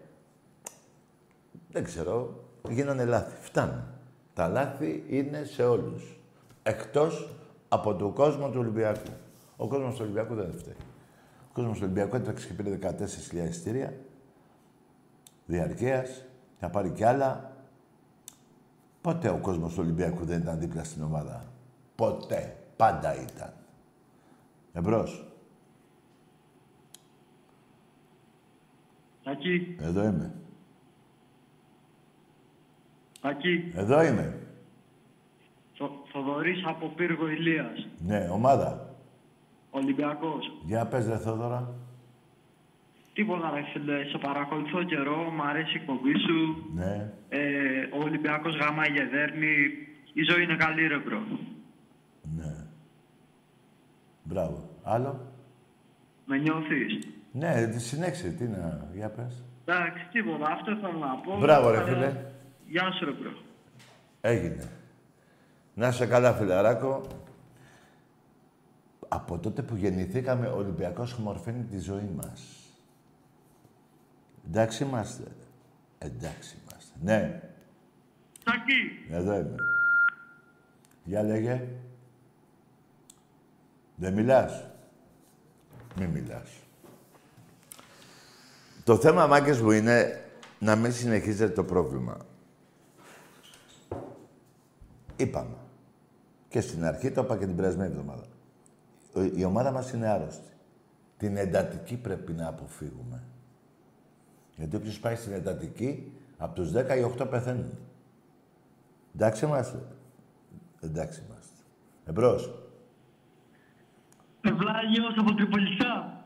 Δεν 1.70 1.84
ξέρω. 1.84 2.44
Γίνανε 2.68 3.04
λάθη. 3.04 3.36
Φτάνει. 3.40 3.82
Τα 4.34 4.48
λάθη 4.48 5.04
είναι 5.08 5.44
σε 5.44 5.64
όλους. 5.64 6.20
Εκτός 6.62 7.34
από 7.68 7.94
τον 7.94 8.12
κόσμο 8.12 8.50
του 8.50 8.58
Ολυμπιακού. 8.60 9.12
Ο 9.56 9.68
κόσμος 9.68 9.94
του 9.94 10.00
Ολυμπιακού 10.02 10.34
δεν 10.34 10.52
φταίει. 10.56 10.76
Ο 11.48 11.52
κόσμος 11.52 11.76
του 11.76 11.82
Ολυμπιακού 11.84 12.16
έτρεξε 12.16 12.46
και 12.46 12.52
πήρε 12.52 12.78
14.000 12.82 13.48
εισιτήρια. 13.48 13.94
Διαρκείας. 15.46 16.24
Θα 16.58 16.70
πάρει 16.70 16.90
κι 16.90 17.04
άλλα. 17.04 17.52
Ποτέ 19.00 19.28
ο 19.28 19.38
κόσμος 19.38 19.74
του 19.74 19.80
Ολυμπιακού 19.82 20.24
δεν 20.24 20.40
ήταν 20.40 20.58
δίπλα 20.58 20.84
στην 20.84 21.02
ομάδα. 21.02 21.44
Ποτέ. 21.94 22.56
Πάντα 22.76 23.14
ήταν. 23.14 23.52
Εμπρός. 24.72 25.26
Ακή. 29.24 29.76
Εδώ 29.80 30.04
είμαι. 30.04 30.34
Ακή. 33.20 33.72
Εδώ 33.74 34.04
είμαι. 34.04 34.40
Θο, 35.74 35.90
Θοδωρής 36.12 36.64
από 36.66 36.88
Πύργο 36.88 37.28
Ηλίας. 37.28 37.88
Ναι, 37.98 38.28
ομάδα. 38.32 38.94
Ολυμπιακός. 39.70 40.52
Για 40.64 40.86
πες, 40.86 41.06
ρε 41.06 41.18
Θόδωρα. 41.18 41.74
Τίποτα 43.12 43.50
ρε 43.50 43.62
φίλε, 43.72 44.04
σε 44.04 44.18
παρακολουθώ 44.18 44.82
καιρό, 44.82 45.30
μ' 45.30 45.42
αρέσει 45.42 45.76
η 45.76 45.80
εκπομπή 45.80 46.12
σου. 46.18 46.70
Ναι. 46.74 47.12
Ε, 47.28 47.88
ο 47.92 48.02
Ολυμπιακός 48.02 48.56
γαμάει 48.56 48.90
για 48.90 49.08
δέρνη. 49.08 49.54
Η 50.12 50.22
ζωή 50.22 50.42
είναι 50.42 50.56
καλή 50.56 50.86
ρε 50.86 50.98
bro. 50.98 51.22
Ναι. 52.36 52.65
Μπράβο. 54.26 54.68
Άλλο; 54.82 55.32
Με 56.24 56.36
νιώθεις. 56.38 57.08
Ναι, 57.32 57.66
τη 57.66 57.80
συνέχισε. 57.80 58.28
Τι 58.28 58.44
να... 58.44 58.88
Για 58.94 59.10
πες. 59.10 59.42
Εντάξει, 59.64 60.08
τίποτα. 60.12 60.52
Αυτό 60.52 60.76
θέλω 60.76 60.98
να 60.98 61.16
πω. 61.16 61.38
Μπράβο, 61.38 61.70
ρε 61.70 61.78
Ε, 61.78 61.84
φίλε. 61.84 62.24
Γεια 62.66 62.92
σου 62.92 63.04
ρε 63.04 63.10
bro. 63.10 63.30
Έγινε. 64.20 64.68
Να 65.74 65.88
είσαι 65.88 66.06
καλά, 66.06 66.32
φιλαράκο. 66.32 67.00
Από 69.08 69.38
τότε 69.38 69.62
που 69.62 69.76
γεννηθήκαμε, 69.76 70.46
ο 70.46 70.56
Ολυμπιακός 70.56 71.16
ομορφαίνει 71.18 71.64
τη 71.64 71.78
ζωή 71.78 72.10
μας. 72.16 72.42
Εντάξει 74.48 74.84
είμαστε. 74.84 75.24
Εντάξει 75.98 76.56
είμαστε. 76.62 76.94
Ναι, 77.02 77.40
Τακί. 78.44 79.14
εδώ 79.14 79.34
είμαι. 79.34 79.54
Για 81.04 81.22
λέγε. 81.22 81.68
Δεν 83.96 84.12
μιλάς. 84.12 84.66
Μη 85.98 86.06
μιλάς. 86.06 86.50
Το 88.84 88.96
θέμα, 88.96 89.26
μάγκες 89.26 89.60
μου, 89.60 89.70
είναι 89.70 90.24
να 90.58 90.76
μην 90.76 90.92
συνεχίζετε 90.92 91.52
το 91.52 91.64
πρόβλημα. 91.64 92.16
Είπαμε. 95.16 95.56
Και 96.48 96.60
στην 96.60 96.84
αρχή 96.84 97.10
το 97.10 97.22
είπα 97.22 97.36
και 97.36 97.46
την 97.46 97.56
περασμένη 97.56 97.90
εβδομάδα. 97.90 98.24
Ο- 99.14 99.22
Η 99.22 99.44
ομάδα 99.44 99.70
μας 99.70 99.90
είναι 99.92 100.06
άρρωστη. 100.08 100.50
Την 101.16 101.36
εντατική 101.36 101.96
πρέπει 101.96 102.32
να 102.32 102.46
αποφύγουμε. 102.48 103.22
Γιατί 104.56 104.76
όποιος 104.76 104.98
πάει 105.00 105.16
στην 105.16 105.32
εντατική, 105.32 106.12
από 106.36 106.54
τους 106.54 106.70
10 106.72 106.96
οι 106.96 107.02
8 107.02 107.26
πεθαίνουν. 107.26 107.78
Εντάξει 109.14 109.44
είμαστε. 109.44 109.82
Εντάξει 110.80 111.22
είμαστε. 111.26 111.54
Εμπρός. 112.04 112.65
Ευλάγιος 114.46 115.14
από 115.18 115.34
Τριπολιστά. 115.34 116.24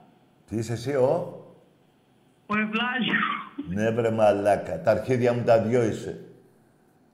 Τι 0.48 0.56
είσαι 0.56 0.72
εσύ, 0.72 0.94
ο; 0.94 1.44
Ο 2.46 2.54
Ευλάγιος. 2.58 3.24
Ναι, 3.68 3.90
βρε 3.90 4.10
μαλάκα. 4.10 4.80
Τα 4.82 4.90
αρχίδια 4.90 5.32
μου 5.32 5.42
τα 5.44 5.58
δυο 5.62 5.82
είσαι. 5.84 6.20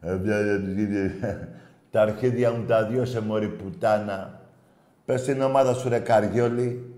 Ε, 0.01 0.17
βια- 0.17 0.43
βια- 0.43 0.59
βια- 0.75 1.11
βια- 1.21 1.49
Τα 1.91 2.01
αρχίδια 2.03 2.53
μου 2.53 2.65
τα 2.67 2.85
δυο 2.87 3.03
είσαι, 3.03 3.21
μωρή 3.21 3.49
πουτάνα. 3.49 4.41
Πες 5.05 5.23
την 5.23 5.43
ομάδα 5.43 5.75
σου, 5.75 5.89
ρε 5.89 5.99
Καριόλη. 5.99 6.91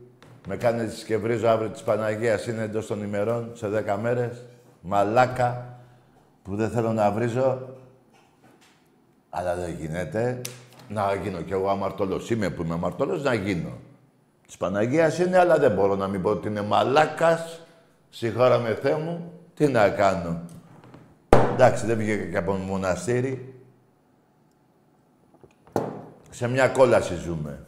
Με 0.49 0.57
κάνεις 0.57 1.05
και 1.05 1.17
βρίζω 1.17 1.49
αύριο 1.49 1.71
της 1.71 1.83
Παναγίας, 1.83 2.47
είναι 2.47 2.63
εντός 2.63 2.87
των 2.87 3.03
ημερών, 3.03 3.51
σε 3.55 3.69
δέκα 3.69 3.97
μέρες. 3.97 4.45
Μαλάκα, 4.81 5.79
που 6.43 6.57
δεν 6.57 6.71
θέλω 6.71 6.93
να 6.93 7.11
βρίζω. 7.11 7.69
Αλλά 9.31 9.55
δεν 9.55 9.71
γίνεται. 9.81 10.41
Να 10.89 11.15
γίνω 11.15 11.41
κι 11.41 11.53
εγώ 11.53 11.69
αμαρτωλός. 11.69 12.31
Είμαι 12.31 12.51
που 12.51 12.63
είμαι 12.63 12.75
αμαρτωλός, 12.75 13.23
να 13.23 13.35
γίνω. 13.35 13.79
Της 14.49 14.57
Παναγίας 14.57 15.19
είναι, 15.19 15.39
αλλά 15.39 15.59
δεν 15.59 15.73
μπορώ 15.73 15.97
να 15.97 16.09
μην 16.09 16.23
πω 16.23 16.31
ότι 16.31 16.49
είναι 16.49 16.63
μαλάκας. 16.63 17.61
Συγχώρα 18.11 18.59
με 18.59 18.75
Θεέ 18.75 18.97
μου, 18.99 19.33
τι 19.55 19.69
να 19.69 19.91
κάνω. 19.91 20.41
Εντάξει, 21.53 21.87
δεν 21.87 21.99
βγήκα 21.99 22.25
και 22.25 22.37
από 22.37 22.53
μοναστήρι. 22.53 23.55
Σε 26.31 26.49
μια 26.49 26.69
κόλαση 26.69 27.15
ζούμε. 27.15 27.67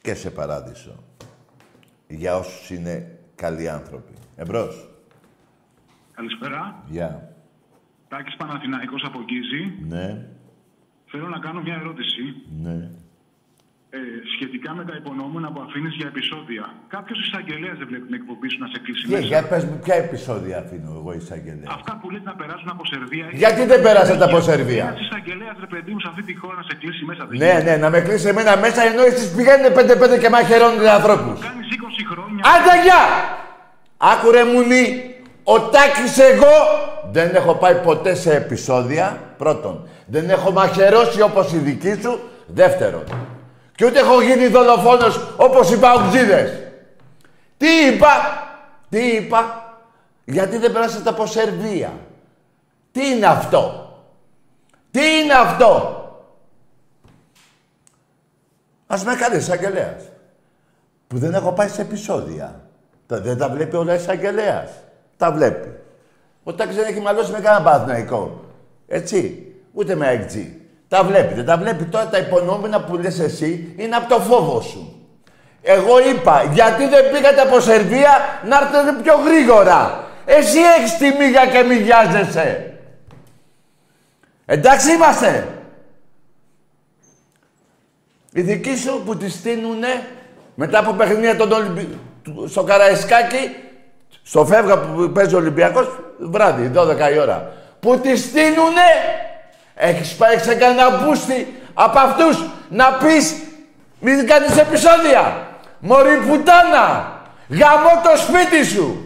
Και 0.00 0.14
σε 0.14 0.30
παράδεισο. 0.30 1.02
Για 2.08 2.36
όσους 2.36 2.70
είναι 2.70 3.18
καλοί 3.34 3.68
άνθρωποι. 3.68 4.12
Εμπρός. 4.36 4.88
Καλησπέρα. 6.12 6.82
Γεια. 6.86 7.34
Τάκης 8.08 8.36
Παναθηναϊκός 8.36 9.04
από 9.04 9.18
Γκίζη. 9.22 9.74
Ναι, 9.88 10.26
Θέλω 11.06 11.28
να 11.28 11.38
κάνω 11.38 11.62
μια 11.62 11.74
ερώτηση 11.74 12.22
ναι. 12.62 12.90
Ε, 13.96 14.00
σχετικά 14.34 14.70
με 14.78 14.82
τα 14.88 14.94
υπονόμουνα 15.00 15.48
που 15.52 15.60
αφήνεις 15.66 15.94
για 16.00 16.08
επεισόδια. 16.12 16.64
Κάποιος 16.96 17.18
εισαγγελέας 17.24 17.76
δεν 17.80 17.86
βλέπει 17.90 18.06
την 18.10 18.16
εκπομπή 18.20 18.46
σου 18.52 18.58
να 18.64 18.68
σε 18.72 18.78
κλείσει 18.84 19.02
Και 19.08 19.14
μέσα. 19.14 19.26
για 19.32 19.40
πες 19.50 19.62
μου, 19.68 19.76
ποια 19.84 19.96
επεισόδια 20.04 20.56
αφήνω 20.62 20.90
εγώ 21.00 21.10
εισαγγελέα; 21.20 21.68
Αυτά 21.78 21.92
που 22.00 22.06
λέτε 22.12 22.26
να 22.32 22.36
περάσουν 22.40 22.68
από 22.74 22.82
Σερβία. 22.92 23.26
Γιατί 23.42 23.62
δεν 23.70 23.78
πέρασατε 23.86 24.24
από 24.28 24.38
Σερβία. 24.48 24.86
Ένας 24.88 25.00
εισαγγελέας, 25.06 25.56
ρε 25.64 25.70
παιδί 25.72 25.90
μου, 25.94 26.00
σε 26.04 26.08
αυτή 26.12 26.22
τη 26.28 26.34
χώρα 26.40 26.54
να 26.60 26.64
σε 26.68 26.74
κλείσει 26.80 27.02
μέσα. 27.10 27.22
δεν 27.28 27.36
Ναι, 27.42 27.54
ναι, 27.66 27.74
να 27.82 27.88
με 27.94 27.98
κλείσει 28.06 28.26
εμένα 28.32 28.52
μέσα 28.64 28.80
ενώ 28.90 29.02
εσείς 29.10 29.28
πηγαίνετε 29.36 29.70
πέντε-πέντε 29.78 30.16
και 30.22 30.30
μαχαιρώνετε 30.36 30.88
ανθρώπους. 30.98 31.36
Κάνεις 31.48 31.68
20 31.76 32.02
χρόνια. 32.10 32.40
Άντε 32.52 32.74
γεια! 32.86 33.02
Άκουρε 34.12 34.42
μουνί, 34.52 34.84
ο 35.54 35.56
Τάκης 35.60 36.18
εγώ 36.18 36.54
δεν 37.12 37.34
έχω 37.34 37.54
πάει 37.54 37.74
ποτέ 37.74 38.14
σε 38.14 38.34
επεισόδια, 38.36 39.20
πρώτον. 39.38 39.88
Δεν 40.06 40.30
έχω 40.30 40.50
μαχαιρώσει 40.50 41.20
όπως 41.20 41.52
οι 41.52 41.58
δικοί 41.58 41.94
σου, 42.02 42.20
δεύτερον. 42.46 43.02
Και 43.76 43.84
ούτε 43.84 43.98
έχω 43.98 44.20
γίνει 44.22 44.46
δολοφόνος 44.46 45.34
όπως 45.36 45.70
οι 45.72 45.78
παουτζίδες. 45.78 46.52
Τι 47.56 47.66
είπα, 47.66 48.08
τι 48.88 48.98
είπα, 49.16 49.62
γιατί 50.24 50.58
δεν 50.58 50.72
περάσατε 50.72 51.08
από 51.08 51.26
Σερβία. 51.26 51.92
Τι 52.92 53.06
είναι 53.08 53.26
αυτό, 53.26 53.92
τι 54.90 55.00
είναι 55.22 55.32
αυτό; 55.34 55.90
Ας 58.86 59.04
με 59.04 59.14
κάνεις 59.14 59.38
εισαγγελέας. 59.38 60.02
Που 61.06 61.18
δεν 61.18 61.34
έχω 61.34 61.52
πάει 61.52 61.68
σε 61.68 61.80
επεισόδια. 61.80 62.60
Τα- 63.06 63.20
Δεν 63.20 63.38
τα 63.38 63.48
βλέπει 63.48 63.76
όλα 63.76 63.94
εισαγγελέας. 63.94 64.70
Τα 65.16 65.32
βλέπει. 65.32 65.78
Ο 66.44 66.54
Τάκης 66.54 66.76
δεν 66.76 66.84
έχει 66.86 67.00
μαλώσει 67.00 67.32
με 67.32 67.40
κανένα 67.40 67.64
παθηναϊκό. 67.64 68.44
Έτσι. 68.88 69.46
Ούτε 69.72 69.94
με 69.94 70.08
εκτζή. 70.08 70.60
Τα 70.88 71.04
βλέπει. 71.04 71.34
Δεν 71.34 71.44
τα 71.44 71.56
βλέπει 71.56 71.84
τώρα 71.84 72.06
τα 72.08 72.18
υπονόμενα 72.18 72.80
που 72.80 72.96
λες 72.96 73.18
εσύ 73.18 73.74
είναι 73.76 73.96
από 73.96 74.08
το 74.14 74.20
φόβο 74.20 74.60
σου. 74.60 74.90
Εγώ 75.62 75.98
είπα, 76.10 76.42
γιατί 76.52 76.86
δεν 76.88 77.10
πήγατε 77.12 77.40
από 77.40 77.60
Σερβία 77.60 78.40
να 78.48 78.56
έρθετε 78.56 79.02
πιο 79.02 79.14
γρήγορα; 79.24 80.04
Εσύ 80.24 80.58
έχεις 80.78 80.96
τη 80.96 81.04
μίγα 81.18 81.46
και 81.46 81.62
μηγιάζεσαι. 81.62 82.72
Εντάξει 84.46 84.92
είμαστε. 84.92 85.48
Οι 88.32 88.40
δικοί 88.40 88.76
σου 88.76 89.02
που 89.06 89.16
τη 89.16 89.30
στείνουνε 89.30 90.06
μετά 90.54 90.78
από 90.78 90.92
παιχνίδια 90.92 91.36
των 91.36 91.52
Ολυμπι... 91.52 91.98
του- 92.22 92.46
στο 92.48 92.62
Καραϊσκάκι, 92.62 93.56
στο 94.22 94.44
φεύγα 94.46 94.78
που 94.80 95.10
παίζει 95.10 95.34
ο 95.34 95.38
Ολυμπιακός, 95.38 95.86
βράδυ, 96.18 96.70
12 96.76 97.12
η 97.14 97.18
ώρα. 97.18 97.52
Που 97.80 97.98
τη 97.98 98.16
στείνουνε, 98.16 98.88
έχεις 99.76 100.14
πάει 100.14 100.38
σε 100.38 100.54
κανένα 100.54 100.90
μπούστι 100.90 101.60
από 101.74 101.98
αυτούς 101.98 102.44
να 102.68 102.92
πεις 102.92 103.34
μην 104.00 104.26
κάνεις 104.26 104.56
επεισόδια. 104.56 105.48
Μωρή 105.78 106.16
πουτάνα, 106.16 107.12
γαμώ 107.48 108.00
το 108.02 108.16
σπίτι 108.16 108.64
σου. 108.64 109.00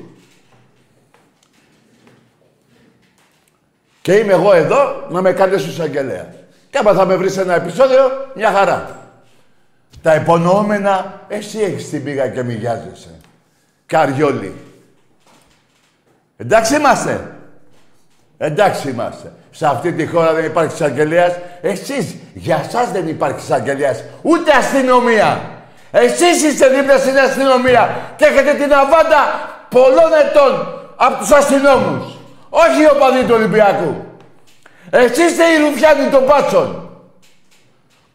Και 4.02 4.12
είμαι 4.12 4.32
εγώ 4.32 4.52
εδώ 4.52 5.06
να 5.08 5.20
με 5.20 5.32
κάνεις 5.32 5.66
εισαγγελέα. 5.66 6.34
Και 6.70 6.78
άμα 6.78 6.92
θα 6.92 7.04
με 7.06 7.16
βρεις 7.16 7.32
σε 7.32 7.40
ένα 7.40 7.54
επεισόδιο, 7.54 8.30
μια 8.34 8.52
χαρά. 8.52 8.98
Τα 10.02 10.14
υπονοούμενα, 10.14 11.20
εσύ 11.28 11.58
έχεις 11.58 11.90
την 11.90 12.04
πήγα 12.04 12.28
και 12.28 12.42
μοιάζεσαι. 12.42 13.20
Καριόλι. 13.86 14.54
Εντάξει 16.36 16.76
είμαστε. 16.76 17.39
Εντάξει 18.42 18.88
είμαστε. 18.88 19.32
Σε 19.50 19.66
αυτή 19.66 19.92
τη 19.92 20.06
χώρα 20.06 20.32
δεν 20.32 20.44
υπάρχει 20.44 20.74
εισαγγελέας. 20.74 21.32
Εσείς, 21.60 22.16
για 22.34 22.66
σας 22.70 22.90
δεν 22.90 23.08
υπάρχει 23.08 23.38
εισαγγελέας. 23.38 24.02
Ούτε 24.22 24.52
αστυνομία. 24.52 25.40
Εσείς 25.90 26.42
είστε 26.42 26.68
δίπλα 26.68 26.98
στην 26.98 27.18
αστυνομία 27.18 28.14
και 28.16 28.24
έχετε 28.24 28.54
την 28.54 28.72
αβάντα 28.72 29.22
πολλών 29.68 30.12
ετών 30.24 30.82
από 30.96 31.18
τους 31.18 31.30
αστυνόμους. 31.30 32.18
Όχι 32.50 32.82
οι 32.82 32.86
οπαδοί 32.86 33.24
του 33.24 33.34
Ολυμπιακού. 33.34 34.04
Εσείς 34.90 35.30
είστε 35.30 35.44
οι 35.44 35.58
ρουφιάνοι 35.58 36.10
των 36.10 36.26
πάτσων. 36.26 36.90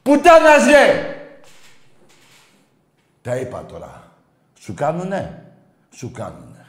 Πουτάνας 0.03 0.65
γε. 0.65 1.15
Τα 3.21 3.35
είπα 3.35 3.65
τώρα. 3.67 4.03
Σου 4.59 4.73
κάνουνε. 4.73 5.43
Σου 5.95 6.11
κάνουνε. 6.11 6.65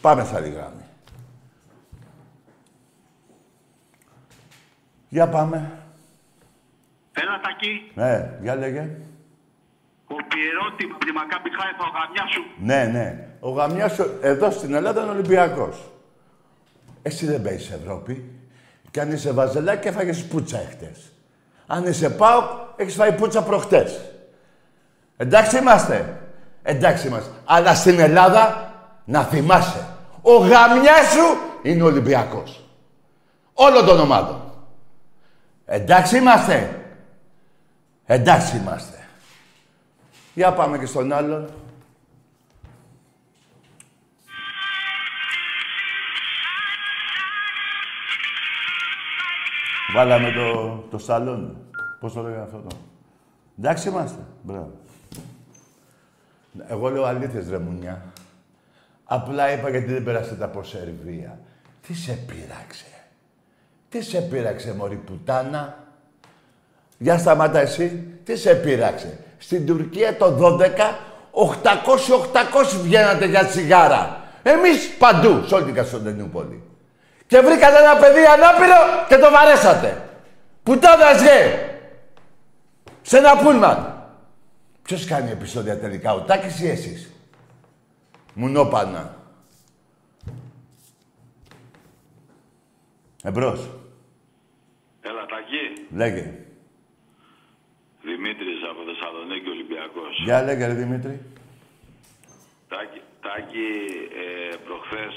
Πάμε 0.00 0.24
στα 0.24 0.38
γράμμη. 0.38 0.83
Για 5.14 5.28
πάμε. 5.28 5.70
Έλα, 7.12 7.40
Τάκη. 7.42 7.90
Ναι, 7.94 8.38
για 8.42 8.54
λέγε. 8.54 8.90
Ο 10.06 10.14
Πιερότη 10.14 10.84
από 10.94 11.04
τη 11.04 11.12
Μακάμπι 11.12 11.50
Χάιφα, 11.58 11.84
ο 11.84 11.92
γαμιάς 11.96 12.30
σου. 12.32 12.44
Ναι, 12.58 12.84
ναι. 12.84 13.28
Ο 13.40 13.50
γαμιάς 13.50 13.92
σου 13.92 14.18
εδώ 14.20 14.50
στην 14.50 14.74
Ελλάδα 14.74 15.02
είναι 15.02 15.10
Ολυμπιακός. 15.10 15.90
Εσύ 17.02 17.26
δεν 17.26 17.42
παίζεις 17.42 17.70
Ευρώπη. 17.70 18.30
Και 18.90 19.00
αν 19.00 19.12
είσαι 19.12 19.32
βαζελάκι, 19.32 19.88
έφαγες 19.88 20.24
πουτσα 20.24 20.58
εχθές. 20.58 21.12
Αν 21.66 21.84
είσαι 21.84 22.10
ΠΑΟΚ, 22.10 22.44
έχεις 22.76 22.94
φάει 22.94 23.12
πουτσα 23.12 23.42
προχτές. 23.42 24.00
Εντάξει 25.16 25.58
είμαστε. 25.58 26.20
Εντάξει 26.62 27.06
είμαστε. 27.06 27.30
Αλλά 27.44 27.74
στην 27.74 27.98
Ελλάδα, 27.98 28.72
να 29.04 29.22
θυμάσαι, 29.22 29.86
ο 30.22 30.36
γαμιάς 30.36 31.12
σου 31.12 31.38
είναι 31.62 31.82
Ολυμπιακός. 31.82 32.64
Όλων 33.54 33.86
των 33.86 34.00
ομάδων. 34.00 34.43
Εντάξει 35.66 36.16
είμαστε. 36.16 36.84
Εντάξει 38.06 38.56
είμαστε. 38.56 38.98
Για 40.34 40.52
πάμε 40.52 40.78
και 40.78 40.86
στον 40.86 41.12
άλλον. 41.12 41.50
Βάλαμε 49.94 50.32
το, 50.32 50.76
το 50.90 50.98
σαλόνι. 50.98 51.56
Πώς 52.00 52.12
το 52.12 52.22
λέγανε 52.22 52.42
αυτό 52.42 52.58
το; 52.58 52.76
Εντάξει 53.58 53.88
είμαστε. 53.88 54.20
Μπράβο. 54.42 54.72
Εγώ 56.68 56.90
λέω 56.90 57.04
αλήθειες 57.04 57.48
ρε 57.48 57.58
μουνιά. 57.58 58.04
Απλά 59.04 59.52
είπα 59.52 59.68
γιατί 59.68 59.92
δεν 59.92 60.04
περάσετε 60.04 60.44
από 60.44 60.62
Σερβία. 60.62 61.38
Τι 61.86 61.94
σε 61.94 62.12
πείραξε; 62.12 62.86
Τι 63.94 64.02
σε 64.02 64.20
πείραξε 64.20 64.74
μωρή 64.74 64.96
πουτάνα; 64.96 65.78
Για 66.98 67.18
σταμάτα 67.18 67.58
εσύ. 67.58 68.18
Τι 68.24 68.36
σε 68.36 68.54
πείραξε; 68.54 69.18
Στην 69.38 69.66
Τουρκία 69.66 70.16
το 70.16 70.36
12, 70.40 70.98
800-800 71.30 72.80
βγαίνατε 72.82 73.26
για 73.26 73.46
τσιγάρα. 73.46 74.20
Εμείς 74.42 74.96
παντού, 74.98 75.44
σε 75.46 75.54
όλη 75.54 75.64
την 75.64 75.74
Καστοντενούπολη. 75.74 76.62
Και 77.26 77.40
βρήκατε 77.40 77.78
ένα 77.78 77.96
παιδί 77.96 78.24
ανάπηρο 78.24 78.76
και 79.08 79.16
το 79.16 79.30
βαρέσατε. 79.30 80.08
Πουτάνας 80.62 81.22
γε. 81.22 81.68
Σε 83.02 83.18
ένα 83.18 83.36
πούλμαν. 83.36 84.08
Ποιος 84.82 85.04
κάνει 85.04 85.30
επεισόδια 85.30 85.78
τελικά, 85.78 86.14
ο 86.14 86.20
Τάκης 86.20 86.60
ή 86.60 86.68
εσείς; 86.68 87.10
Μουνόπανα. 88.34 89.16
Εμπρός. 93.22 93.68
Έλα, 95.08 95.24
Τάκη. 95.32 95.64
Λέγε. 96.00 96.24
Δημήτρης 98.08 98.58
από 98.70 98.80
Θεσσαλονίκη, 98.88 99.48
Ολυμπιακός. 99.56 100.12
Για 100.28 100.38
λέγε 100.46 100.64
ρε 100.66 100.76
Δημήτρη. 100.82 101.14
Τάκη, 102.72 103.00
Τάκη 103.24 103.68
ε, 104.22 104.56
προχθές 104.66 105.14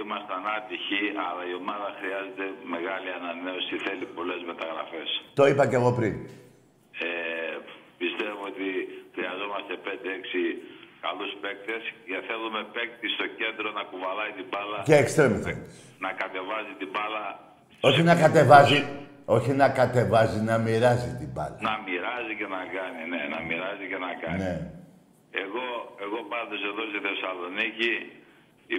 ήμασταν 0.00 0.42
άτυχοι, 0.56 1.02
αλλά 1.26 1.42
η 1.52 1.54
ομάδα 1.62 1.88
χρειάζεται 1.98 2.44
μεγάλη 2.74 3.08
ανανέωση, 3.18 3.74
θέλει 3.86 4.04
πολλές 4.18 4.40
μεταγραφές. 4.50 5.08
Το 5.40 5.44
είπα 5.50 5.64
και 5.70 5.78
εγώ 5.80 5.90
πριν. 5.98 6.14
Ε, 7.04 7.08
πιστεύω 8.02 8.42
ότι 8.52 8.68
χρειαζόμαστε 9.14 9.72
5-6 9.86 9.88
καλούς 11.04 11.32
παίκτες 11.42 11.82
και 12.08 12.16
θέλουμε 12.28 12.60
παίκτη 12.74 13.06
στο 13.16 13.26
κέντρο 13.40 13.66
να 13.78 13.82
κουβαλάει 13.90 14.32
την 14.38 14.46
μπάλα. 14.50 14.78
Και 14.88 14.96
εξτρέμι 15.02 15.38
Να 16.04 16.10
κατεβάζει 16.22 16.74
την 16.80 16.90
μπάλα. 16.92 17.24
Όχι 17.88 18.02
να 18.10 18.14
κατεβάζει, 18.24 18.78
όχι 19.36 19.52
να 19.62 19.68
κατεβάζει, 19.80 20.38
να 20.50 20.56
μοιράζει 20.64 21.10
την 21.20 21.30
μπάλα. 21.32 21.58
Να 21.68 21.74
μοιράζει 21.86 22.32
και 22.40 22.48
να 22.56 22.62
κάνει, 22.76 23.00
ναι, 23.12 23.20
να 23.34 23.38
μοιράζει 23.48 23.84
και 23.90 23.98
να 24.06 24.10
κάνει. 24.22 24.38
Ναι. 24.44 24.54
Εγώ, 25.42 25.66
εγώ 26.04 26.18
πάντως 26.32 26.60
εδώ 26.70 26.82
στη 26.90 26.98
Θεσσαλονίκη 27.06 27.92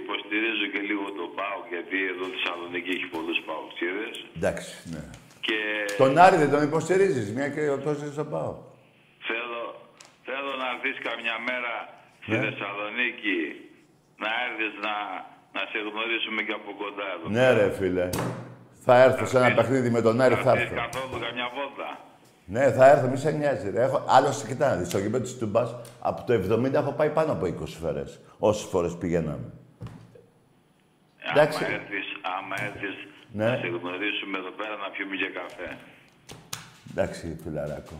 υποστηρίζω 0.00 0.66
και 0.72 0.80
λίγο 0.90 1.06
τον 1.18 1.28
ΠΑΟ 1.38 1.58
γιατί 1.72 1.96
εδώ 2.12 2.24
στη 2.30 2.36
Θεσσαλονίκη 2.38 2.90
έχει 2.96 3.08
πολλούς 3.16 3.38
ΠΑΟΚτσίδες. 3.46 4.16
Εντάξει, 4.38 4.72
ναι. 4.92 5.02
Και... 5.46 5.58
Τον 6.02 6.12
Άρη 6.24 6.36
δεν 6.42 6.50
τον 6.54 6.62
υποστηρίζεις, 6.70 7.26
μια 7.36 7.48
και 7.54 7.62
ο 7.76 7.78
τόσο 7.86 8.06
στον 8.16 8.28
ΠΑΟ. 8.32 8.54
Θέλω, 9.28 9.62
θέλω 10.28 10.50
να 10.62 10.66
έρθεις 10.74 10.96
καμιά 11.08 11.36
μέρα 11.48 11.74
στη 12.24 12.36
Ναι. 12.36 12.44
Θεσσαλονίκη 12.46 13.38
να 14.24 14.30
έρθεις 14.46 14.72
να, 14.86 14.94
να 15.56 15.62
σε 15.70 15.78
γνωρίσουμε 15.88 16.40
και 16.46 16.54
από 16.60 16.70
κοντά 16.82 17.06
εδώ. 17.14 17.26
Ναι 17.36 17.46
ρε 17.58 17.68
φίλε. 17.78 18.08
Θα 18.88 19.02
έρθω 19.02 19.26
σε 19.26 19.36
ένα 19.38 19.54
παιχνίδι 19.54 19.90
με 19.90 20.00
τον 20.00 20.20
Άρη, 20.20 20.34
θα 20.34 20.50
έρθεις 20.50 20.70
έρθω. 20.70 20.74
καθόλου 20.90 21.20
καμιά 21.24 21.48
βόλτα. 21.54 21.98
Ναι, 22.44 22.72
θα 22.72 22.90
έρθω, 22.90 23.06
μη 23.08 23.16
σε 23.16 23.30
νοιάζει. 23.30 23.70
Ρε. 23.70 23.82
Έχω... 23.82 24.04
Άλλωστε, 24.08 24.46
κοιτά 24.48 24.68
να 24.68 24.76
δεις, 24.76 24.88
στο 24.88 24.98
γήπεδο 24.98 25.22
της 25.22 25.38
Τούμπας, 25.38 25.74
από 26.00 26.22
το 26.26 26.32
70 26.34 26.72
έχω 26.74 26.92
πάει 26.92 27.10
πάνω 27.10 27.32
από 27.32 27.44
20 27.46 27.66
φορές. 27.80 28.20
Όσες 28.38 28.68
φορές 28.68 28.96
πηγαίναμε. 28.96 29.50
Εντάξει. 31.30 31.64
Άμα 31.64 31.74
έρθεις, 31.74 32.06
άμα 32.38 32.54
έρθεις 32.68 32.94
Ναι. 33.32 33.44
να 33.44 33.56
σε 33.56 33.66
γνωρίσουμε 33.66 34.38
εδώ 34.38 34.50
πέρα 34.58 34.74
να 34.84 34.88
πιούμε 34.94 35.16
και 35.16 35.30
καφέ. 35.38 35.76
Εντάξει, 36.90 37.38
φιλαράκο. 37.44 37.96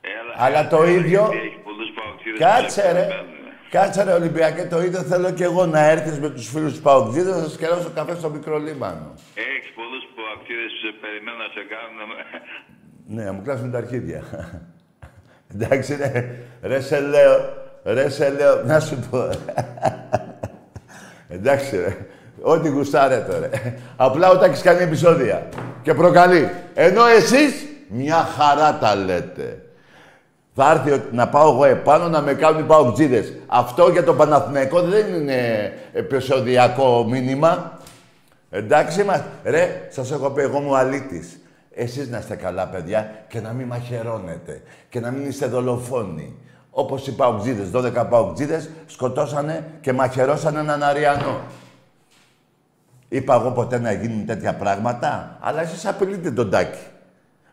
Έλα, 0.00 0.32
Αλλά 0.44 0.58
έλα, 0.58 0.68
το 0.68 0.82
έλα, 0.82 0.90
ίδιο- 0.90 1.28
γιατί 1.32 1.46
Έχεις 1.46 1.58
πολλούς 1.64 1.88
παοξίδες 1.96 2.38
Κάτσε 2.44 2.80
που 2.80 2.86
σε 2.88 2.92
ρε. 2.92 3.04
Περιμένουν. 3.70 3.92
Κάτσε 3.92 4.02
ρε 4.02 4.12
Ολυμπιακέ, 4.12 4.64
το 4.64 4.82
ίδιο 4.82 5.00
θέλω 5.00 5.30
και 5.30 5.44
εγώ 5.44 5.66
να 5.66 5.90
έρθεις 5.90 6.18
με 6.18 6.30
τους 6.30 6.48
φίλους 6.48 6.74
του 6.74 6.80
Παοκτζίδες 6.80 7.34
να 7.34 7.42
σας 7.42 7.56
κεράσω 7.56 7.90
καφέ 7.94 8.14
στο 8.14 8.28
μικρό 8.28 8.58
λίμανο. 8.58 9.14
Έχεις 9.34 9.70
πολλούς 9.74 10.04
παοξίδες 10.16 10.70
που 10.72 10.86
σε 10.86 10.92
περιμένουν 11.00 11.38
να 11.38 11.48
σε 11.56 11.62
κάνουν... 11.72 11.98
Ναι, 13.06 13.24
να 13.24 13.32
μου 13.32 13.42
κλάσουν 13.42 13.70
τα 13.70 13.78
αρχίδια. 13.78 14.22
Εντάξει 15.54 15.96
ρε, 15.96 16.10
ρε 16.62 16.80
σε 16.80 17.00
λέω, 17.00 17.36
ρε 17.84 18.08
σε 18.08 18.30
λέω, 18.30 18.62
να 18.64 18.80
σου 18.80 18.98
πω. 19.10 19.30
Εντάξει 21.28 21.76
ρε, 21.76 21.96
ό,τι 22.40 22.68
γουστάρετε 22.68 23.38
ρε. 23.38 23.78
Απλά 23.96 24.30
ο 24.30 24.38
Τάκης 24.38 24.62
κάνει 24.62 24.82
επεισόδια 24.82 25.48
και 25.82 25.94
προκαλεί. 25.94 26.50
Ενώ 26.74 27.06
εσείς 27.06 27.66
μια 27.88 28.16
χαρά 28.16 28.78
τα 28.78 28.94
λέτε. 28.94 29.65
Θα 30.58 30.70
έρθει 30.70 30.90
ο- 30.92 31.02
να 31.12 31.28
πάω 31.28 31.52
εγώ 31.52 31.64
επάνω 31.64 32.08
να 32.08 32.20
με 32.20 32.34
κάνουν 32.34 32.60
οι 32.60 32.66
παοκτζίδες. 32.66 33.32
Αυτό 33.46 33.88
για 33.88 34.04
τον 34.04 34.16
Παναθηναϊκό 34.16 34.80
δεν 34.82 35.14
είναι 35.14 35.72
επεισοδιακό 35.92 37.04
μήνυμα. 37.08 37.78
Εντάξει 38.50 39.00
είμαστε. 39.00 39.24
Ρε, 39.44 39.88
σας 39.90 40.10
έχω 40.10 40.30
πει 40.30 40.42
εγώ 40.42 40.60
μου 40.60 40.76
αλήτης. 40.76 41.38
Εσείς 41.74 42.08
να 42.08 42.18
είστε 42.18 42.34
καλά 42.34 42.66
παιδιά 42.66 43.10
και 43.28 43.40
να 43.40 43.52
μην 43.52 43.66
μαχαιρώνετε 43.66 44.62
και 44.88 45.00
να 45.00 45.10
μην 45.10 45.28
είστε 45.28 45.46
δολοφόνοι. 45.46 46.36
Όπως 46.70 47.06
οι 47.06 47.12
παουτζίδες, 47.14 47.70
12 47.70 48.04
παουτζίδες 48.04 48.70
σκοτώσανε 48.86 49.64
και 49.80 49.92
μαχαιρώσανε 49.92 50.58
έναν 50.60 50.82
Αριανό. 50.82 51.40
Είπα 53.08 53.34
εγώ 53.34 53.50
ποτέ 53.50 53.78
να 53.78 53.92
γίνουν 53.92 54.26
τέτοια 54.26 54.54
πράγματα, 54.54 55.36
αλλά 55.40 55.60
εσείς 55.60 55.86
απειλείτε 55.86 56.30
τον 56.30 56.50
Τάκη. 56.50 56.78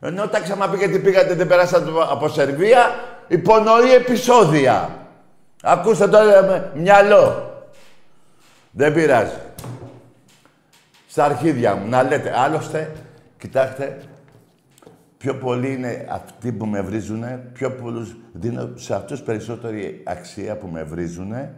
Ενώ 0.06 0.28
τα 0.28 0.39
άμα 0.52 0.70
πήγατε 0.70 0.98
πήγατε 0.98 1.34
δεν 1.34 1.48
περάσατε 1.48 1.89
από 2.10 2.28
Σερβία, 2.28 2.86
υπονοεί 3.28 3.94
επεισόδια. 3.94 4.89
Ακούστε 5.62 6.08
τώρα 6.08 6.44
με 6.44 6.72
μυαλό. 6.76 7.52
Δεν 8.72 8.94
πειράζει 8.94 9.36
στα 11.08 11.24
αρχίδια 11.26 11.76
μου 11.76 11.89
να 11.89 12.04
λέτε. 12.04 12.39
Άλλωστε, 12.39 12.92
κοιτάξτε, 13.38 14.02
πιο 15.18 15.36
πολλοί 15.36 15.74
είναι 15.74 16.08
αυτοί 16.10 16.52
που 16.52 16.66
με 16.66 16.82
βρίζουνε, 16.82 17.50
πιο 17.54 17.72
πολλούς 17.72 18.16
δίνω 18.34 18.70
σε 18.76 18.96
αυτούς 18.96 19.22
περισσότερη 19.22 20.04
αξία 20.06 20.58
που 20.58 20.68
με 20.68 20.84
βρίζουνε, 20.84 21.56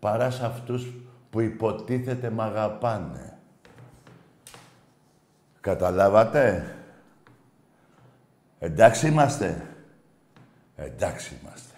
παρά 0.00 0.30
σε 0.30 0.44
αυτούς 0.44 0.92
που 1.30 1.40
υποτίθεται 1.40 2.30
μ' 2.30 2.40
αγαπάνε. 2.40 3.38
Καταλάβατε; 5.60 6.64
Εντάξει 8.64 9.06
είμαστε. 9.08 9.74
Εντάξει 10.76 11.38
είμαστε. 11.42 11.74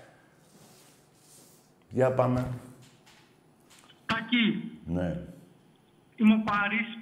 Για 1.91 2.13
πάμε. 2.13 2.47
Τάκη, 4.07 4.73
Ναι. 4.87 5.21
είμαι 6.17 6.35
ο 6.35 6.43
Πάρης. 6.45 6.99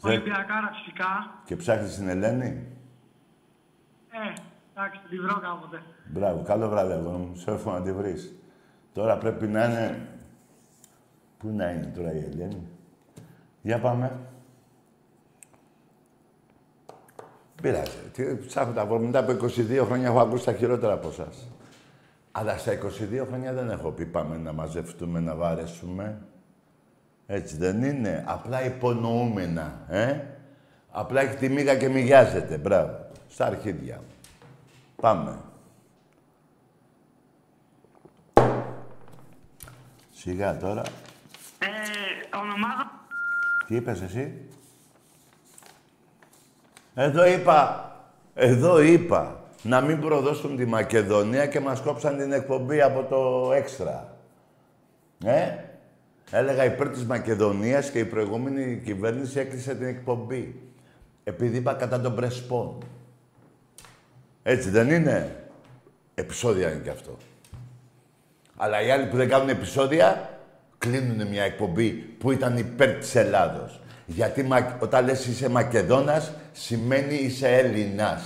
Δεν- 0.00 0.10
Ολυμπιακάρα 0.12 0.70
φυσικά. 0.74 1.40
Και 1.44 1.56
ψάχνεις 1.56 1.94
την 1.94 2.08
Ελένη; 2.08 2.66
Ε, 4.10 4.32
εντάξει, 4.74 5.00
τη 5.10 5.18
βρω 5.18 5.40
κάποτε. 5.40 5.82
Μπράβο, 6.06 6.42
καλό 6.42 6.68
βράδυ 6.68 6.92
αγόρι 6.92 7.16
μου. 7.16 7.36
Σε 7.36 7.50
εύχομαι 7.50 7.78
να 7.78 7.84
τη 7.84 7.92
βρεις. 7.92 8.34
Τώρα 8.92 9.18
πρέπει 9.18 9.46
να 9.46 9.64
είναι... 9.64 10.08
Πού 11.38 11.48
να 11.48 11.70
είναι 11.70 11.86
τώρα 11.96 12.12
η 12.12 12.18
Ελένη; 12.18 12.66
Για 13.62 13.78
πάμε. 13.80 14.18
Πειράζει. 17.60 17.90
Τι 18.12 18.36
ψάχνω 18.46 18.72
τα 18.72 18.86
βόρεια. 18.86 19.06
Μετά 19.06 19.18
από 19.18 19.32
22 19.32 19.82
χρόνια 19.84 20.08
έχω 20.08 20.20
ακούσει 20.20 20.44
τα 20.44 20.52
χειρότερα 20.52 20.92
από 20.92 21.08
εσάς. 21.08 21.48
Αλλά 22.32 22.58
στα 22.58 22.72
22 22.72 23.26
χρόνια 23.26 23.52
δεν 23.52 23.70
έχω 23.70 23.90
πει 23.90 24.06
πάμε 24.06 24.36
να 24.36 24.52
μαζευτούμε, 24.52 25.20
να 25.20 25.34
βαρέσουμε. 25.34 26.22
Έτσι 27.26 27.56
δεν 27.56 27.82
είναι. 27.82 28.24
Απλά 28.26 28.64
υπονοούμενα, 28.64 29.84
ε. 29.88 30.20
Απλά 30.90 31.20
έχει 31.20 31.36
τη 31.36 31.48
μίγα 31.48 31.76
και 31.76 31.88
μοιάζεται. 31.88 32.58
Μπράβο. 32.58 33.06
Στα 33.28 33.46
αρχίδια 33.46 33.96
μου. 33.96 34.14
Πάμε. 34.96 35.38
Σιγά 40.12 40.56
τώρα. 40.56 40.82
Ε, 41.58 42.36
ονομάδα... 42.36 42.90
Τι 43.66 43.74
είπες 43.76 44.00
εσύ; 44.00 44.49
Εδώ 47.02 47.26
είπα, 47.26 47.90
εδώ 48.34 48.82
είπα, 48.82 49.44
να 49.62 49.80
μην 49.80 50.00
προδώσουν 50.00 50.56
τη 50.56 50.64
Μακεδονία 50.66 51.46
και 51.46 51.60
μας 51.60 51.80
κόψαν 51.80 52.16
την 52.18 52.32
εκπομπή 52.32 52.80
από 52.80 53.02
το 53.02 53.52
έξτρα. 53.52 54.16
Ε, 55.24 55.50
έλεγα 56.30 56.64
υπέρ 56.64 56.88
της 56.88 57.04
Μακεδονίας 57.04 57.90
και 57.90 57.98
η 57.98 58.04
προηγούμενη 58.04 58.80
κυβέρνηση 58.84 59.38
έκλεισε 59.38 59.74
την 59.74 59.86
εκπομπή. 59.86 60.60
Επειδή 61.24 61.56
είπα 61.56 61.74
κατά 61.74 62.00
των 62.00 62.14
Πρεσπών. 62.14 62.78
Έτσι 64.42 64.70
δεν 64.70 64.90
είναι; 64.90 65.46
Επισόδια 66.14 66.70
είναι 66.70 66.82
και 66.82 66.90
αυτό. 66.90 67.16
Αλλά 68.56 68.82
οι 68.82 68.90
άλλοι 68.90 69.06
που 69.06 69.16
δεν 69.16 69.28
κάνουν 69.28 69.48
επεισόδια 69.48 70.38
κλείνουν 70.78 71.28
μια 71.28 71.42
εκπομπή 71.42 71.90
που 71.90 72.30
ήταν 72.30 72.58
υπέρ 72.58 72.94
της 72.94 73.14
Ελλάδος. 73.14 73.79
Γιατί 74.12 74.42
μα- 74.42 74.76
όταν 74.80 75.04
λες 75.04 75.26
είσαι 75.26 75.48
Μακεδόνας, 75.48 76.32
σημαίνει 76.52 77.14
είσαι 77.14 77.48
Έλληνας. 77.48 78.22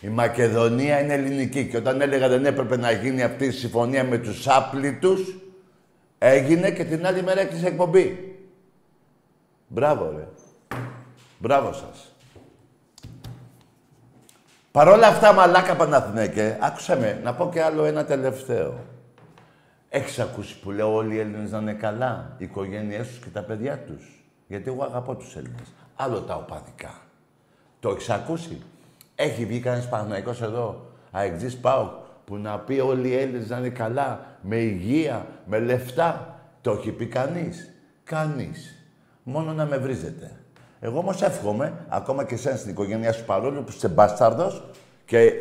Η 0.00 0.08
Μακεδονία 0.08 1.00
είναι 1.00 1.12
ελληνική 1.12 1.66
και 1.66 1.76
όταν 1.76 2.00
έλεγα 2.00 2.28
δεν 2.28 2.46
έπρεπε 2.46 2.76
να 2.76 2.90
γίνει 2.90 3.22
αυτή 3.22 3.44
η 3.44 3.50
συμφωνία 3.50 4.04
με 4.04 4.18
τους 4.18 4.48
άπλητους, 4.48 5.36
έγινε 6.18 6.70
και 6.70 6.84
την 6.84 7.06
άλλη 7.06 7.22
μέρα 7.22 7.40
έκλεισε 7.40 7.66
εκπομπή. 7.66 8.36
Μπράβο, 9.66 10.12
ρε. 10.16 10.28
Μπράβο 11.38 11.72
σας. 11.72 12.14
Παρ' 14.70 14.88
όλα 14.88 15.06
αυτά, 15.06 15.32
μαλάκα 15.32 15.76
Παναθηναίκε, 15.76 16.58
άκουσα 16.60 16.96
με, 16.96 17.20
να 17.22 17.34
πω 17.34 17.48
και 17.52 17.62
άλλο 17.62 17.84
ένα 17.84 18.04
τελευταίο. 18.04 18.78
Έχεις 19.88 20.18
ακούσει 20.18 20.58
που 20.58 20.70
λέω 20.70 20.94
όλοι 20.94 21.14
οι 21.14 21.18
Έλληνες 21.18 21.50
να 21.50 21.58
είναι 21.58 21.72
καλά, 21.72 22.34
οι 22.38 22.44
οικογένειές 22.44 23.08
τους 23.08 23.18
και 23.18 23.28
τα 23.32 23.42
παιδιά 23.42 23.78
τους. 23.78 24.21
Γιατί 24.52 24.70
εγώ 24.70 24.84
αγαπώ 24.84 25.14
τους 25.14 25.36
Έλληνες. 25.36 25.72
Άλλο 25.96 26.20
τα 26.20 26.34
οπαδικά. 26.34 26.94
Το 27.80 27.90
έχεις 27.90 28.10
ακούσει; 28.10 28.62
Έχει 29.14 29.44
βγει 29.44 29.60
κανένας 29.60 29.88
Παναθηναϊκός 29.88 30.42
εδώ, 30.42 30.86
αεξής 31.10 31.56
πάω, 31.56 31.90
που 32.24 32.36
να 32.36 32.58
πει 32.58 32.80
όλοι 32.80 33.08
οι 33.08 33.16
Έλληνες 33.16 33.48
να 33.48 33.58
είναι 33.58 33.68
καλά, 33.68 34.24
με 34.40 34.56
υγεία, 34.56 35.26
με 35.46 35.58
λεφτά. 35.58 36.40
Το 36.60 36.70
έχει 36.70 36.90
πει 36.90 37.06
κανείς. 37.06 37.72
Κανείς. 38.04 38.84
Μόνο 39.22 39.52
να 39.52 39.64
με 39.64 39.76
βρίζετε. 39.76 40.30
Εγώ 40.80 40.98
όμως 40.98 41.22
εύχομαι, 41.22 41.72
ακόμα 41.88 42.24
και 42.24 42.34
εσένα 42.34 42.56
στην 42.56 42.70
οικογένειά 42.70 43.12
σου, 43.12 43.24
παρόλο 43.24 43.60
που 43.60 43.70
είσαι 43.70 43.88
μπάσταρδος 43.88 44.64
και 45.04 45.32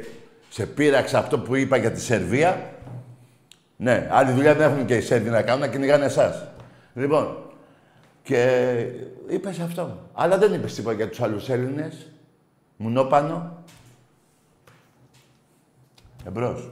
σε 0.49 0.65
πείραξα 0.65 1.17
αυτό 1.19 1.39
που 1.39 1.55
είπα 1.55 1.77
για 1.77 1.91
τη 1.91 2.01
Σερβία, 2.01 2.73
ναι, 3.77 4.07
άλλη 4.11 4.31
δουλειά 4.31 4.55
δεν 4.55 4.71
έχουν 4.71 4.85
και 4.85 4.95
οι 4.95 5.01
Σέρβοι 5.01 5.29
να 5.29 5.41
κάνουν, 5.41 5.61
να 5.61 5.67
κυνηγάνε 5.67 6.05
εσάς. 6.05 6.47
Λοιπόν, 6.93 7.50
και 8.23 8.75
είπες 9.29 9.59
αυτό. 9.59 9.97
Αλλά 10.13 10.37
δεν 10.37 10.53
είπες 10.53 10.73
τίποτα 10.75 10.95
για 10.95 11.09
τους 11.09 11.21
άλλους 11.21 11.49
Έλληνες. 11.49 12.11
Μουνόπανο. 12.77 13.63
Εμπρός. 16.27 16.71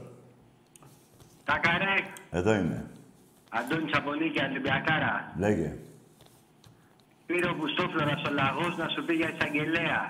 Τάκαρε, 1.44 1.94
Εδώ 2.30 2.54
είναι. 2.54 2.84
Αντώνης 3.50 3.92
Απολίκη, 3.96 4.44
Ολυμπιακάρα. 4.44 5.32
Λέγε. 5.38 5.76
Πήρε 7.26 7.48
ο 7.48 7.54
Μπουστόφλωρας 7.58 8.22
ο 8.28 8.32
λαγός 8.32 8.76
να 8.76 8.88
σου 8.88 9.04
πει 9.04 9.14
για 9.14 9.30
εισαγγελέα. 9.34 10.00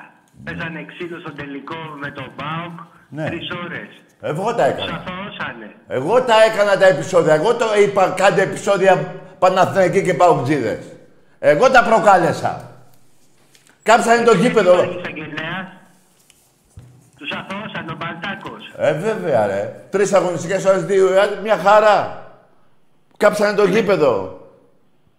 Παίζανε 0.45 0.85
ξύλο 0.85 1.21
στο 1.21 1.33
τελικό 1.33 1.77
με 2.01 2.11
τον 2.11 2.33
Μπάουκ 2.37 2.79
Ναι. 3.09 3.27
τρεις 3.27 3.49
ώρες. 3.65 3.89
Εγώ 4.21 4.55
τα 4.55 4.73
Τους 4.73 4.85
έκανα. 4.85 4.97
αθωώσανε. 5.07 5.75
Εγώ 5.89 6.23
τα 6.25 6.35
έκανα 6.43 6.77
τα 6.79 6.87
επεισόδια. 6.87 7.35
Εγώ 7.35 7.55
το 7.57 7.67
είπα 7.85 8.11
κάντε 8.11 8.43
επεισόδια 8.43 9.15
Παναθηναϊκοί 9.39 10.03
και 10.03 10.15
Παουτζίδες. 10.15 10.85
Εγώ 11.43 11.71
τα 11.71 11.83
προκάλεσα. 11.83 12.71
Κάψανε 13.83 14.23
το 14.25 14.35
γήπεδο. 14.35 14.73
Υπάρχει 14.73 14.99
εισαγγελέας. 14.99 15.67
Τους 17.19 17.31
αθωώσανε 17.31 17.93
ο 17.93 17.97
Μπαλτάκος. 17.97 18.73
Ε, 18.77 18.93
βέβαια, 18.93 19.47
ρε. 19.47 19.75
Τρεις 19.91 20.13
αγωνιστικές 20.13 20.65
ώρες, 20.65 20.85
δύο, 20.85 21.07
ε, 21.13 21.39
μια 21.43 21.57
χαρά. 21.57 22.25
Κάψανε 23.17 23.57
το 23.57 23.65
γήπεδο. 23.65 24.39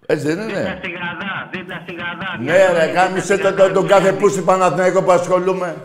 Έτσι 0.06 0.26
δεν 0.34 0.46
Δίπλα 0.46 0.60
είναι. 0.60 0.78
στη 0.82 0.90
Γαδά, 0.92 1.50
δίπλα 1.52 1.80
στη 1.84 1.94
Γαδά. 1.94 2.38
Ναι, 2.38 2.44
Μια 2.44 2.72
ρε, 2.74 2.84
ζωή 2.86 2.94
κάμισε 2.94 3.36
δίπλα 3.36 3.50
τον, 3.54 3.58
στη 3.66 3.74
τον, 3.74 3.74
τον 3.74 3.84
Γαδά. 3.92 3.96
κάθε 4.04 4.14
πούστη 4.18 4.42
Παναθηναϊκό 4.42 5.04
που 5.04 5.12
ασχολούμαι. 5.12 5.76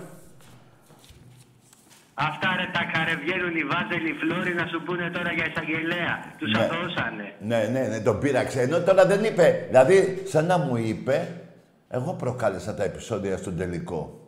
Αυτά 2.19 2.49
ρε 2.59 2.67
τα 2.73 2.83
καρεβγαίνουν 2.93 3.55
οι 3.57 3.65
Βάζελοι 3.73 4.13
Φλόροι 4.21 4.55
να 4.55 4.67
σου 4.67 4.83
πούνε 4.85 5.11
τώρα 5.11 5.33
για 5.33 5.47
εισαγγελέα. 5.51 6.15
Τους 6.39 6.51
Ναι. 6.53 6.59
αθωώσανε. 6.63 7.27
Ναι, 7.41 7.69
ναι, 7.73 7.89
ναι, 7.89 8.01
τον 8.01 8.19
πείραξε. 8.21 8.61
Ενώ 8.61 8.81
τώρα 8.81 9.07
δεν 9.07 9.25
είπε. 9.25 9.65
Δηλαδή, 9.69 10.23
σαν 10.27 10.47
να 10.47 10.59
μου 10.59 10.77
είπε, 10.77 11.29
εγώ 11.89 12.13
προκάλεσα 12.13 12.75
τα 12.75 12.85
επεισόδια 12.85 13.37
στον 13.37 13.57
τελικό. 13.57 14.21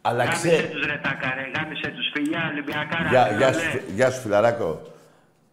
Αλλά 0.00 0.24
Γάμισε 0.24 0.48
ξέρει. 0.48 0.68
τους 0.68 0.86
ρε 0.86 1.00
τα 1.02 1.12
καρε, 1.20 1.44
γάμισε 1.56 1.88
τους 1.96 2.10
φιλιά 2.14 2.40
Ολυμπιακάρα. 2.52 3.08
Γεια, 3.08 3.28
ρε, 3.28 3.36
γεια, 3.36 3.46
ρε. 3.50 3.52
σου, 3.52 3.80
γεια 3.94 4.10
σου, 4.10 4.20
φιλαράκο. 4.20 4.82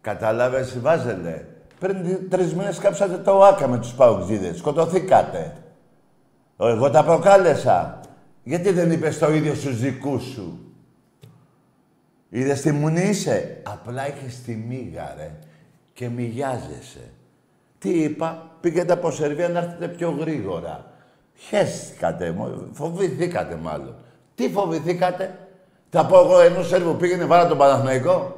Κατάλαβες, 0.00 0.80
βάζελε; 0.80 1.44
Πριν 1.78 1.96
τρεις 2.30 2.54
μήνες 2.54 2.78
κάψατε 2.78 3.16
το 3.16 3.44
ΆΚΑ 3.44 3.68
με 3.68 3.78
τους 3.78 3.92
Παουτζίδες. 3.92 4.58
Σκοτωθήκατε. 4.58 5.56
Εγώ 6.58 6.90
τα 6.90 7.04
προκάλεσα. 7.04 8.00
Γιατί 8.42 8.72
δεν 8.72 8.90
είπες 8.90 9.18
το 9.18 9.32
ίδιο 9.32 9.54
στους 9.54 9.80
δικούς 9.80 10.22
σου; 10.22 10.69
Είδες 12.30 12.60
τι 12.60 12.72
μουνή 12.72 13.00
είσαι. 13.08 13.60
Απλά 13.62 14.08
είχες 14.08 14.40
τη 14.42 14.54
μίγα, 14.54 15.14
ρε. 15.16 15.30
Και 15.92 16.08
μιγιάζεσαι. 16.08 17.10
Τι 17.78 17.90
είπα; 18.02 18.50
Πήγαινε 18.60 18.92
από 18.92 19.10
Σερβία 19.10 19.48
να 19.48 19.58
έρθετε 19.58 19.88
πιο 19.88 20.10
γρήγορα. 20.10 20.92
Χαίστηκατε, 21.36 22.30
μω- 22.30 22.68
φοβηθήκατε 22.72 23.54
μάλλον. 23.54 23.94
Τι 24.34 24.48
φοβηθήκατε; 24.50 25.38
Θα 25.90 26.06
πω 26.06 26.18
εγώ 26.18 26.40
ενός 26.40 26.68
Σέρβου 26.68 26.96
πήγαινε 26.96 27.24
βάλα 27.24 27.48
τον 27.48 27.58
Παναθηναϊκό. 27.58 28.34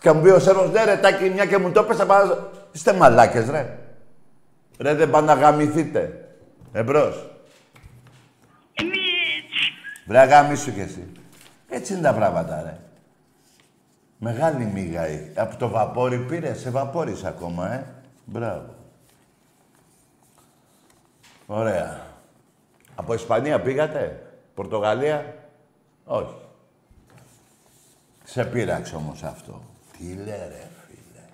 Και 0.00 0.12
μου 0.12 0.22
πει 0.22 0.28
ο 0.28 0.38
Σέρβος, 0.38 0.70
ναι 0.70 0.84
ρε 0.84 0.96
τάκι, 0.96 1.30
μια 1.30 1.46
και 1.46 1.58
μου 1.58 1.70
το 1.70 1.82
πες, 1.84 1.96
θα 1.96 2.06
πάω... 2.06 2.36
Είστε 2.72 2.92
μαλάκες, 2.92 3.48
ρε. 3.48 3.78
Ρε, 4.78 4.94
δεν 4.94 5.10
πάνε 5.10 5.34
να 5.34 5.40
γαμηθείτε. 5.40 6.28
Εμπρός. 6.72 7.30
Βρε, 10.06 10.18
αγάμισου 10.18 10.72
κι 10.72 10.80
εσύ. 10.80 11.06
Έτσι 11.68 11.92
είναι 11.92 12.02
τα 12.02 12.14
πράγματα, 12.14 12.62
ρε. 12.64 12.76
Μεγάλη 14.22 14.64
μίγα 14.64 15.02
έχει. 15.02 15.30
Από 15.34 15.56
το 15.56 15.68
βαπόρι 15.68 16.18
πήρε, 16.18 16.54
σε 16.54 16.70
βαπόρις 16.70 17.24
ακόμα, 17.24 17.72
ε. 17.72 17.86
Μπράβο. 18.24 18.74
Ωραία. 21.46 22.06
Από 22.94 23.14
Ισπανία 23.14 23.60
πήγατε, 23.60 24.26
Πορτογαλία, 24.54 25.34
όχι. 26.04 26.34
Σε 28.24 28.44
πείραξε 28.44 28.96
όμως 28.96 29.22
αυτό. 29.22 29.62
Τι 29.96 30.14
λέει 30.14 30.24
ρε 30.26 30.68
φίλε. 30.86 31.24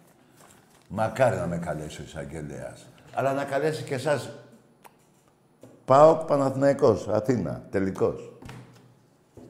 Μακάρι 0.88 1.37
να 1.37 1.46
με 1.46 1.59
καλέσει 1.59 2.01
ο 2.01 2.05
εισαγγελέας. 2.05 2.87
Αλλά 3.14 3.33
να 3.33 3.44
καλέσει 3.44 3.83
και 3.83 3.94
εσάς. 3.94 4.31
Πάω 5.85 6.14
Παναθηναϊκός, 6.14 7.09
Αθήνα, 7.09 7.62
τελικός. 7.70 8.33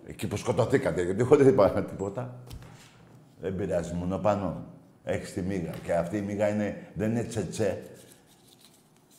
Εκεί 0.07 0.27
που 0.27 0.37
σκοτωθήκατε, 0.37 1.03
γιατί 1.03 1.20
εγώ 1.20 1.37
δεν 1.37 1.49
είπα 1.49 1.70
τίποτα. 1.70 2.35
Δεν 3.40 3.57
πειράζει, 3.57 3.94
μόνο 3.94 4.18
πάνω. 4.18 4.66
Έχεις 5.05 5.33
τη 5.33 5.42
μίγα. 5.42 5.70
Και 5.85 5.92
αυτή 5.92 6.16
η 6.16 6.20
μίγα 6.20 6.49
είναι, 6.49 6.87
δεν 6.94 7.11
είναι 7.11 7.22
τσετσέ. 7.22 7.83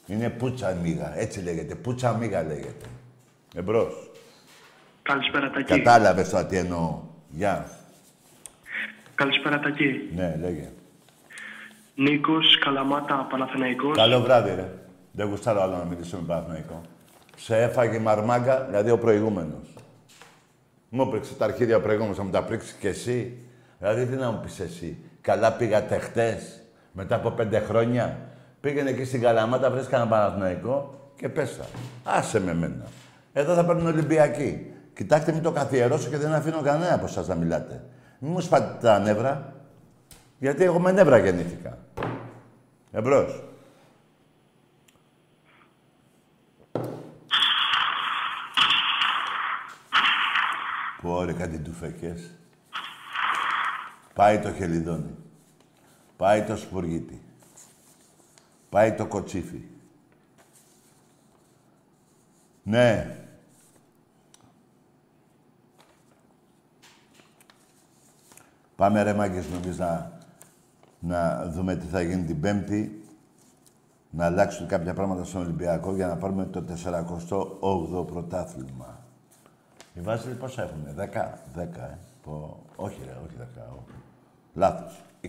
Είναι 0.07 0.29
πούτσα 0.29 0.73
μίγα. 0.73 1.19
Έτσι 1.19 1.41
λέγεται. 1.41 1.75
Πούτσα 1.75 2.13
μίγα 2.13 2.43
λέγεται. 2.43 2.85
Εμπρός. 3.55 4.11
Καλησπέρα 5.01 5.49
Τακί. 5.49 5.63
Κατάλαβες 5.63 6.29
τώρα 6.29 6.45
τι 6.45 6.57
εννοώ. 6.57 6.99
Γεια. 7.29 7.69
Καλησπέρα 9.15 9.59
Τακί. 9.59 10.09
Ναι, 10.15 10.37
λέγε. 10.41 10.69
Νίκος, 11.95 12.57
Καλαμάτα, 12.57 13.27
Παναθηναϊκός. 13.29 13.97
Καλό 13.97 14.21
βράδυ, 14.21 14.55
ρε. 14.55 14.69
Δεν 15.11 15.27
γουστάρω 15.27 15.61
άλλο 15.61 15.77
να 15.77 15.83
μιλήσω 15.83 16.17
με 16.17 16.23
Παναθηναϊκό. 16.27 16.81
Σε 17.35 17.57
έφαγε 17.57 17.99
μαρμάγκα, 17.99 18.65
δηλαδή 18.65 18.89
ο 18.89 18.97
προηγούμενος. 18.97 19.73
Μου 20.89 21.01
έπαιξε 21.01 21.33
τα 21.33 21.45
αρχίδια 21.45 21.77
ο 21.77 21.81
προηγούμενος, 21.81 22.17
θα 22.17 22.23
μου 22.23 22.29
τα 22.29 22.43
πρίξεις 22.43 22.71
κι 22.71 22.87
εσύ. 22.87 23.37
Δηλαδή, 23.79 24.05
τι 24.05 24.15
να 24.15 24.31
μου 24.31 24.39
πεις 24.39 24.59
εσύ. 24.59 24.97
Καλά 25.21 25.51
πήγατε 25.51 25.97
χτες, 25.97 26.61
μετά 26.91 27.15
από 27.15 27.31
πέντε 27.31 27.59
χρόνια. 27.59 28.17
Πήγαινε 28.61 28.89
εκεί 28.89 29.05
στην 29.05 29.21
Καλαμάτα, 29.21 29.71
βρες 29.71 29.87
κανένα 29.87 30.09
Παναθηναϊκό 30.09 31.11
και 31.15 31.29
πέσα. 31.29 31.65
Άσε 32.03 32.39
με 32.39 32.53
μένα. 32.53 32.85
Εδώ 33.33 33.53
θα 33.53 33.65
παίρνουν 33.65 33.85
Ολυμπιακοί. 33.85 34.71
Κοιτάξτε, 34.93 35.31
μην 35.31 35.41
το 35.41 35.51
καθιερώσω 35.51 36.09
και 36.09 36.17
δεν 36.17 36.33
αφήνω 36.33 36.61
κανένα 36.61 36.93
από 36.93 37.05
εσάς 37.05 37.27
να 37.27 37.35
μιλάτε. 37.35 37.83
Μην 38.19 38.31
μου 38.31 38.41
σπάτε 38.41 38.77
τα 38.81 38.99
νεύρα, 38.99 39.53
γιατί 40.39 40.63
εγώ 40.63 40.79
με 40.79 40.91
νεύρα 40.91 41.17
γεννήθηκα. 41.17 41.77
Εμπρός. 42.91 43.43
Που 51.01 51.09
ωραία 51.09 51.35
κάτι 51.35 51.59
τουφεκές. 51.59 52.36
Πάει 54.17 54.39
το 54.39 54.53
χελιδόνι. 54.53 55.15
Πάει 56.17 56.43
το 56.43 56.57
σπουργίτι. 56.57 57.21
Πάει 58.69 58.93
το 58.93 59.07
κοτσίφι. 59.07 59.61
Ναι. 62.63 63.17
Πάμε 68.75 69.03
ρε 69.03 69.13
μάγκες 69.13 69.49
νομίζεις 69.49 69.77
να, 69.77 70.11
να 70.99 71.49
δούμε 71.49 71.75
τι 71.75 71.85
θα 71.85 72.01
γίνει 72.01 72.23
την 72.23 72.39
Πέμπτη. 72.39 73.01
Να 74.09 74.25
αλλάξουν 74.25 74.67
κάποια 74.67 74.93
πράγματα 74.93 75.23
στον 75.23 75.41
Ολυμπιακό 75.41 75.95
για 75.95 76.07
να 76.07 76.17
πάρουμε 76.17 76.45
το 76.45 76.63
48ο 76.85 78.07
πρωτάθλημα. 78.07 78.99
Οι 79.93 80.01
Βάζελοι 80.01 80.35
πόσα 80.35 80.63
έχουνε, 80.63 80.93
10, 80.97 81.59
10, 81.59 81.59
ε. 81.59 81.97
Πω, 82.23 82.63
όχι 82.75 82.99
ρε, 83.05 83.17
όχι 83.25 83.35
10, 83.39 83.61
όχι. 83.71 84.06
Λάθος, 84.57 85.01
20. 85.21 85.27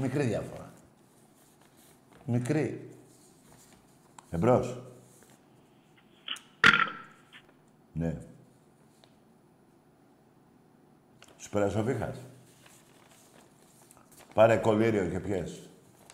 Μικρή 0.00 0.24
διαφορά. 0.24 0.72
Μικρή. 2.24 2.90
Εμπρός. 4.30 4.80
Ναι. 7.92 8.16
Σου 11.38 11.50
πέρασε 11.50 11.78
ο 11.78 11.82
Βίχας. 11.82 12.16
Πάρε 14.34 14.56
κολλήριο 14.56 15.08
και 15.08 15.20
πιες. 15.20 15.68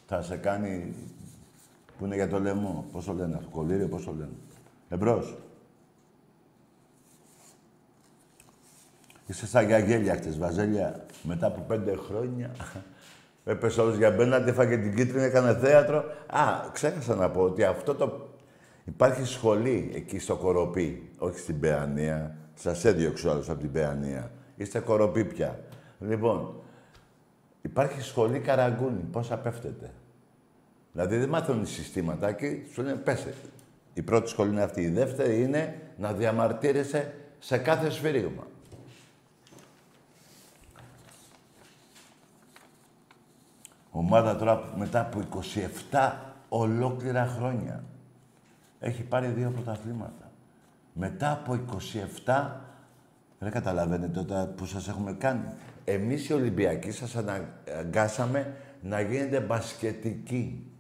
Θα 0.06 0.22
σε 0.22 0.36
κάνει... 0.36 0.94
Που 1.98 2.04
είναι 2.04 2.14
για 2.14 2.28
το 2.28 2.40
λαιμό. 2.40 2.86
Πώς 2.92 3.04
το 3.04 3.12
λένε 3.12 3.36
αυτό. 3.36 3.50
Κολλήριο, 3.50 3.88
πώς 3.88 4.04
το 4.04 4.12
λένε. 4.12 4.36
Εμπρός. 4.88 5.36
Είσαι 9.28 9.46
σαν 9.46 9.66
γιαγέλια 9.66 10.14
χτες, 10.14 10.38
Βαζέλια. 10.38 11.06
Μετά 11.22 11.46
από 11.46 11.60
πέντε 11.60 11.96
χρόνια 11.96 12.50
έπεσε 13.44 13.80
όλος 13.80 13.96
για 13.96 14.10
μπέναντι, 14.10 14.50
έφαγε 14.50 14.76
την 14.76 14.94
κίτρινη, 14.94 15.24
έκανε 15.24 15.54
θέατρο. 15.54 16.04
Α, 16.26 16.70
ξέχασα 16.72 17.14
να 17.14 17.30
πω 17.30 17.40
ότι 17.40 17.64
αυτό 17.64 17.94
το... 17.94 18.28
Υπάρχει 18.84 19.24
σχολή 19.24 19.92
εκεί 19.94 20.18
στο 20.18 20.36
Κοροπή, 20.36 21.10
όχι 21.18 21.38
στην 21.38 21.60
Παιανία. 21.60 22.36
Σας 22.54 22.84
έδιωξε 22.84 23.28
ο 23.28 23.30
άλλος 23.30 23.50
από 23.50 23.60
την 23.60 23.72
Παιανία. 23.72 24.30
Είστε 24.56 24.78
Κοροπή 24.78 25.24
πια. 25.24 25.60
Λοιπόν, 26.00 26.54
υπάρχει 27.62 28.02
σχολή 28.02 28.38
Καραγκούνη. 28.38 29.02
Πώς 29.12 29.32
πέφτετε. 29.42 29.90
Δηλαδή 30.92 31.16
δεν 31.16 31.28
μάθουν 31.28 31.66
συστήματα 31.66 32.32
και 32.32 32.56
σου 32.72 32.82
λένε 32.82 32.96
πέσε. 32.96 33.34
Η 33.94 34.02
πρώτη 34.02 34.28
σχολή 34.28 34.50
είναι 34.50 34.62
αυτή. 34.62 34.80
Η 34.82 34.90
δεύτερη 34.90 35.42
είναι 35.42 35.80
να 35.96 36.12
διαμαρτύρεσαι 36.12 37.14
σε 37.38 37.58
κάθε 37.58 37.90
σφυρίγμα. 37.90 38.46
Ομάδα 43.90 44.36
τώρα 44.36 44.72
μετά 44.76 45.00
από 45.00 45.20
27 45.90 46.12
ολόκληρα 46.48 47.26
χρόνια 47.26 47.84
έχει 48.80 49.02
πάρει 49.02 49.26
δύο 49.26 49.50
πρωταθλήματα. 49.50 50.30
Μετά 50.92 51.32
από 51.32 51.58
27, 52.24 52.50
δεν 53.38 53.50
καταλαβαίνετε 53.50 54.24
τότε 54.24 54.52
που 54.56 54.66
σας 54.66 54.88
έχουμε 54.88 55.12
κάνει. 55.12 55.44
Εμείς 55.84 56.28
οι 56.28 56.32
Ολυμπιακοί 56.32 56.90
σας 56.90 57.16
αναγκάσαμε 57.16 58.56
να 58.82 59.00
γίνετε 59.00 59.40
μπασκετικοί. 59.40 60.72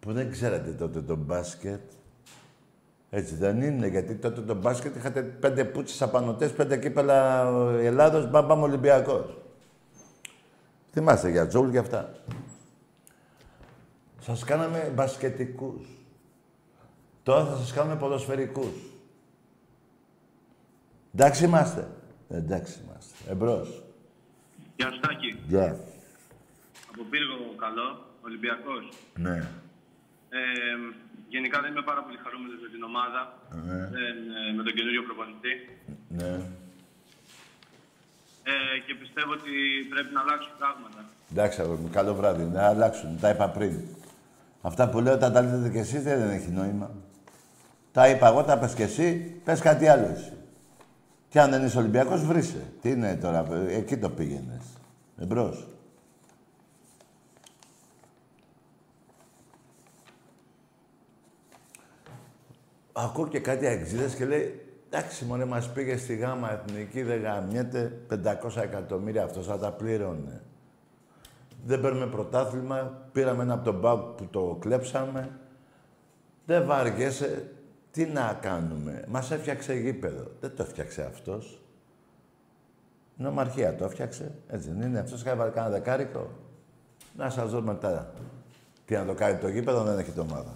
Που 0.00 0.12
δεν 0.12 0.30
ξέρατε 0.30 0.70
τότε 0.70 1.00
το 1.00 1.16
μπάσκετ. 1.16 1.80
Έτσι 3.10 3.34
δεν 3.34 3.62
είναι, 3.62 3.86
γιατί 3.86 4.14
τότε 4.14 4.40
το 4.40 4.54
μπάσκετ 4.54 4.96
είχατε 4.96 5.22
πέντε 5.22 5.64
πούτσες 5.64 6.02
απανωτές, 6.02 6.52
πέντε 6.52 6.76
κύπελα 6.76 7.46
Ελλάδος, 7.80 8.30
μπαμ, 8.30 8.46
μπαμ 8.46 8.62
Ολυμπιακός. 8.62 9.38
Θυμάστε 10.98 11.30
για 11.30 11.46
Τζούλ 11.46 11.70
και 11.70 11.78
αυτά. 11.78 12.12
Σας 14.20 14.44
κάναμε 14.44 14.92
μπασκετικούς. 14.94 15.86
Τώρα 17.22 17.44
θα 17.44 17.56
σας 17.56 17.72
κάνουμε 17.72 17.96
ποδοσφαιρικούς. 17.96 18.76
Εντάξει 21.14 21.44
είμαστε. 21.44 21.88
Εντάξει 22.28 22.80
είμαστε. 22.84 23.14
Εμπρός. 23.30 23.82
Γεια 24.76 24.90
σου 24.92 25.00
Τάκη. 25.00 25.38
Γεια. 25.46 25.80
Από 26.92 27.02
Πύργο 27.10 27.36
καλό, 27.56 28.06
Ολυμπιακός. 28.24 28.88
Ναι. 29.16 29.36
Ε, 30.28 30.40
γενικά 31.28 31.60
δεν 31.60 31.70
είμαι 31.70 31.82
πάρα 31.82 32.02
πολύ 32.02 32.18
χαρούμενος 32.24 32.60
με 32.62 32.68
την 32.68 32.82
ομάδα, 32.82 33.38
Ναι. 33.66 33.76
δεν, 33.96 34.16
ε, 34.38 34.52
με 34.56 34.62
τον 34.62 34.72
καινούριο 34.72 35.02
προπονητή. 35.02 35.54
Ναι. 36.08 36.32
Ε, 38.50 38.78
και 38.86 38.94
πιστεύω 38.94 39.32
ότι 39.32 39.50
πρέπει 39.90 40.12
να 40.14 40.20
αλλάξουν 40.20 40.52
πράγματα. 40.58 41.00
Εντάξει, 41.30 41.60
αγόρι 41.60 41.80
μου, 41.80 41.90
καλό 41.92 42.14
βράδυ. 42.14 42.44
Να 42.44 42.66
αλλάξουν. 42.66 43.18
Τα 43.20 43.28
είπα 43.28 43.48
πριν. 43.48 43.80
Αυτά 44.62 44.88
που 44.88 45.00
λέω 45.00 45.18
τα 45.18 45.32
τα 45.32 45.42
λέτε 45.42 45.68
κι 45.68 45.78
εσείς 45.78 46.02
δεν 46.02 46.30
έχει 46.30 46.50
νόημα. 46.50 46.90
Τα 47.92 48.08
είπα 48.08 48.28
εγώ, 48.28 48.42
τα 48.42 48.58
πες 48.58 48.74
κι 48.74 48.82
εσύ, 48.82 49.40
πες 49.44 49.60
κάτι 49.60 49.88
άλλο 49.88 50.06
εσύ. 50.06 50.32
Και 51.28 51.40
αν 51.40 51.50
δεν 51.50 51.64
είσαι 51.64 51.78
Ολυμπιακός, 51.78 52.24
βρήσε. 52.24 52.72
Τι 52.82 52.90
είναι 52.90 53.16
τώρα, 53.16 53.46
ε, 53.50 53.76
εκεί 53.76 53.96
το 53.96 54.10
πήγαινες. 54.10 54.64
Εμπρός. 55.18 55.66
Ακούω 62.92 63.28
και 63.28 63.40
κάτι 63.40 63.66
αεξίδες 63.66 64.14
και 64.14 64.24
λέει 64.24 64.67
Εντάξει, 64.90 65.24
μωρέ, 65.24 65.44
μας 65.44 65.72
πήγε 65.72 65.96
στη 65.96 66.16
γάμα 66.16 66.52
εθνική, 66.52 67.02
δεν 67.02 67.20
γαμιέται 67.20 68.00
500 68.10 68.62
εκατομμύρια 68.62 69.24
αυτός, 69.24 69.46
θα 69.46 69.58
τα 69.58 69.72
πλήρωνε. 69.72 70.42
Δεν 71.64 71.80
παίρνουμε 71.80 72.06
πρωτάθλημα, 72.06 73.08
πήραμε 73.12 73.42
ένα 73.42 73.54
από 73.54 73.64
τον 73.64 73.78
Μπάουκ 73.78 74.16
που 74.16 74.26
το 74.26 74.56
κλέψαμε. 74.60 75.38
Δεν 76.46 76.66
βαριέσαι, 76.66 77.52
τι 77.90 78.04
να 78.04 78.38
κάνουμε. 78.40 79.04
Μας 79.08 79.30
έφτιαξε 79.30 79.74
γήπεδο. 79.74 80.30
Δεν 80.40 80.56
το 80.56 80.62
έφτιαξε 80.62 81.02
αυτός. 81.02 81.62
Η 83.18 83.22
νομαρχία 83.22 83.74
το 83.74 83.84
έφτιαξε, 83.84 84.32
έτσι 84.48 84.70
δεν 84.70 84.88
είναι. 84.88 84.98
Αυτός 84.98 85.22
κάνει 85.22 85.50
κανένα 85.50 85.68
δεκάρικο. 85.68 86.30
Να 87.16 87.30
σας 87.30 87.50
δω 87.50 87.60
μετά. 87.60 88.12
Τι 88.84 88.94
να 88.94 89.04
το 89.04 89.14
κάνει 89.14 89.38
το 89.38 89.48
γήπεδο, 89.48 89.82
δεν 89.82 89.98
έχει 89.98 90.10
το 90.10 90.20
ομάδα. 90.20 90.52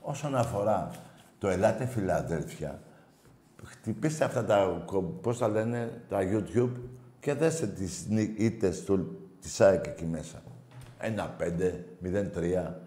Όσον 0.00 0.36
αφορά 0.36 0.90
το 1.38 1.48
Ελάτε 1.48 1.86
Φιλαδέλφια, 1.86 2.80
χτυπήστε 3.64 4.24
αυτά 4.24 4.44
τα, 4.44 4.84
πώς 5.20 5.38
τα 5.38 5.48
λένε, 5.48 6.02
τα 6.08 6.18
YouTube 6.22 6.72
και 7.20 7.34
δέστε 7.34 7.66
τις 7.66 8.06
νι- 8.08 8.40
ήττες 8.40 8.84
του, 8.84 9.16
της 9.40 9.60
ΑΕΚ 9.60 9.86
εκεί 9.86 10.04
μέσα. 10.04 10.42
Ένα 10.98 11.28
πέντε, 11.28 11.84
μηδέν 11.98 12.32
τρία. 12.32 12.80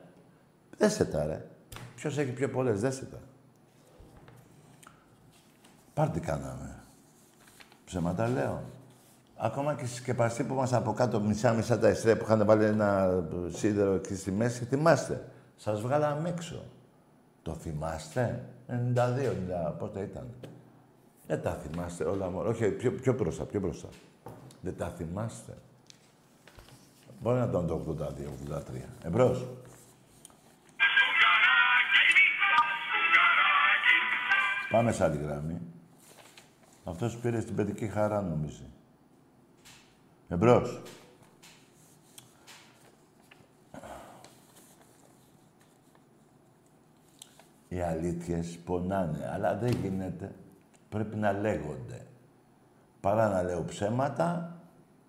Δέστε 0.77 1.05
τα, 1.05 1.25
ρε. 1.25 1.45
Ποιος 1.95 2.17
έχει 2.17 2.31
πιο 2.31 2.49
πολλές, 2.49 2.81
δέστε 2.81 3.05
τα. 3.05 3.19
Πάρτι 5.93 6.19
κάναμε. 6.19 6.83
Ψέματα 7.85 8.27
λέω. 8.27 8.63
Ακόμα 9.37 9.75
και 9.75 9.85
στη 9.85 9.95
σκεπαστή 9.95 10.43
που 10.43 10.53
μας 10.53 10.73
από 10.73 10.93
κάτω 10.93 11.19
μισά-μισά 11.21 11.79
τα 11.79 11.87
εστρία 11.87 12.17
που 12.17 12.23
είχαν 12.23 12.45
βάλει 12.45 12.63
ένα 12.65 13.23
σίδερο 13.47 13.93
εκεί 13.93 14.15
στη 14.15 14.31
μέση, 14.31 14.65
θυμάστε. 14.65 15.25
Σας 15.55 15.81
βγάλαμε 15.81 16.29
έξω. 16.29 16.63
Το 17.41 17.53
θυμάστε; 17.53 18.43
92, 18.67 19.31
90, 19.67 19.75
πότε 19.79 19.99
ήταν; 19.99 20.27
Δεν 21.27 21.41
τα 21.41 21.51
θυμάστε 21.53 22.03
όλα 22.03 22.29
μόνο. 22.29 22.49
Όχι, 22.49 22.71
πιο, 22.71 22.91
πιο 22.91 23.13
μπροστά, 23.13 23.43
πιο 23.43 23.59
μπροστά. 23.59 23.87
Δεν 24.61 24.77
τα 24.77 24.89
θυμάστε. 24.89 25.57
Μπορεί 27.21 27.37
να 27.37 27.45
ήταν 27.45 27.67
το 27.67 27.95
82, 27.99 28.29
83. 28.51 28.89
Εμπρός. 29.03 29.47
Πάμε 34.69 34.91
σε 34.91 35.03
άλλη 35.03 35.17
γραμμή. 35.17 35.61
Αυτός 36.83 37.17
πήρε 37.17 37.39
στην 37.39 37.55
παιδική 37.55 37.87
χαρά, 37.87 38.21
νομίζει. 38.21 38.69
Εμπρός. 40.29 40.81
Οι 47.67 47.81
αλήθειες 47.81 48.57
πονάνε, 48.65 49.29
αλλά 49.33 49.55
δεν 49.55 49.71
γίνεται. 49.71 50.35
Πρέπει 50.89 51.15
να 51.15 51.31
λέγονται. 51.31 52.05
Παρά 53.01 53.29
να 53.29 53.43
λέω 53.43 53.63
ψέματα, 53.63 54.57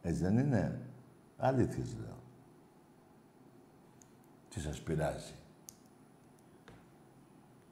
έτσι 0.03 0.22
δεν 0.22 0.39
είναι; 0.39 0.81
Αλήθειες 1.37 1.97
λέω. 2.01 2.18
Τι 4.49 4.61
σας 4.61 4.81
πειράζει; 4.81 5.35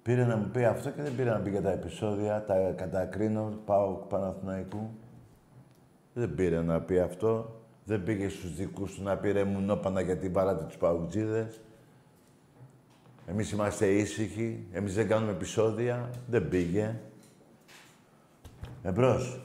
Πήρε 0.02 0.24
να 0.24 0.36
μου 0.36 0.50
πει 0.52 0.64
αυτό 0.64 0.90
και 0.90 1.02
δεν 1.02 1.16
πήρε 1.16 1.30
να 1.30 1.38
πει 1.38 1.50
για 1.50 1.62
τα 1.62 1.70
επεισόδια, 1.70 2.44
τα 2.44 2.72
κατακρίνω, 2.76 3.58
πάω 3.64 3.92
Παναθηναϊκού. 3.92 4.90
Δεν 6.14 6.34
πήρε 6.34 6.62
να 6.62 6.80
πει 6.80 6.98
αυτό. 6.98 7.60
Δεν 7.84 8.02
πήγε 8.02 8.28
στους 8.28 8.54
δικούς 8.54 8.94
του 8.94 9.02
να 9.02 9.16
πει 9.16 9.30
ρε 9.30 9.44
μουνόπανα 9.44 10.00
γιατί 10.00 10.28
βάλατε 10.28 10.64
τους 10.64 10.76
παουτζίδες. 10.76 11.60
Εμείς 13.26 13.50
είμαστε 13.50 13.86
ήσυχοι, 13.86 14.66
εμείς 14.72 14.94
δεν 14.94 15.08
κάνουμε 15.08 15.32
επεισόδια. 15.32 16.10
Δεν 16.28 16.48
πήγε. 16.48 17.00
Εμπρός. 18.86 19.40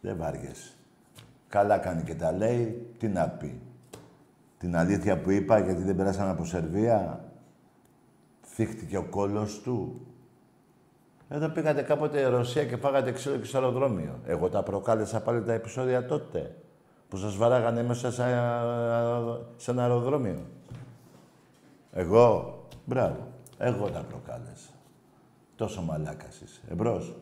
Δεν 0.00 0.16
βάριεσαι. 0.16 0.72
Καλά 1.48 1.78
κάνει 1.78 2.02
και 2.02 2.14
τα 2.14 2.32
λέει. 2.32 2.94
Τι 2.98 3.08
να 3.08 3.28
πει. 3.28 3.60
Την 4.58 4.76
αλήθεια 4.76 5.20
που 5.20 5.30
είπα 5.30 5.58
γιατί 5.58 5.82
δεν 5.82 5.96
περάσαμε 5.96 6.30
από 6.30 6.44
Σερβία. 6.44 7.24
Θύχτηκε 8.42 8.96
ο 8.96 9.04
κόλος 9.04 9.60
του. 9.60 10.06
Εδώ 11.28 11.48
πήγατε 11.48 11.82
κάποτε 11.82 12.26
Ρωσία 12.26 12.64
και 12.64 12.76
φάγατε 12.76 13.12
ξύλο 13.12 13.36
και 13.36 13.44
στο 13.44 13.58
αεροδρόμιο. 13.58 14.18
Εγώ 14.26 14.48
τα 14.48 14.62
προκάλεσα 14.62 15.22
πάλι 15.22 15.42
τα 15.42 15.52
επεισόδια 15.52 16.06
τότε. 16.06 16.56
Που 17.08 17.16
σας 17.16 17.36
βαράγανε 17.36 17.82
μέσα 17.82 18.12
σε, 18.12 18.22
σε 19.56 19.70
ένα 19.70 19.82
αεροδρόμιο. 19.82 20.46
Εγώ. 21.92 22.58
Μπράβο. 22.84 23.28
Εγώ 23.58 23.90
τα 23.90 24.00
προκάλεσα. 24.00 24.73
Τόσο 25.56 25.82
μαλάκας 25.82 26.40
είσαι. 26.40 26.60
Εμπρός. 26.70 27.14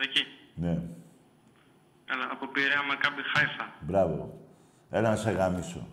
Εκεί. 0.00 0.20
Ναι. 0.54 0.82
Καλά, 2.04 2.28
από 2.30 2.46
Πειραιά 2.46 2.82
Μακάμπι 2.88 3.22
Χάιφα. 3.34 3.72
Μπράβο. 3.80 4.38
Έλα 4.90 5.10
να 5.10 5.16
σε 5.16 5.30
γάμισω. 5.30 5.86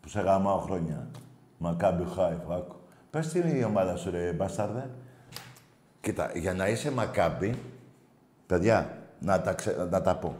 Που 0.00 0.08
σε 0.08 0.20
γαμάω 0.20 0.58
χρόνια. 0.58 1.10
Μακάμπι 1.58 2.04
Χάιφ, 2.14 2.50
άκου. 2.50 2.76
Πες 3.10 3.28
τι 3.28 3.38
είναι 3.38 3.50
η 3.50 3.62
ομάδα 3.62 3.96
σου, 3.96 4.10
ρε 4.10 4.32
μπάσταρδε. 4.32 4.90
Κοίτα, 6.00 6.38
για 6.38 6.54
να 6.54 6.68
είσαι 6.68 6.90
Μακάμπι, 6.92 7.54
παιδιά, 8.46 9.02
να 9.20 9.40
τα, 9.42 9.54
ξε- 9.54 9.90
να 9.90 10.02
τα 10.02 10.16
πω. 10.16 10.36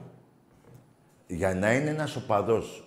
Για 1.26 1.54
να 1.54 1.72
είναι 1.74 1.90
ένας 1.90 2.16
οπαδός, 2.16 2.85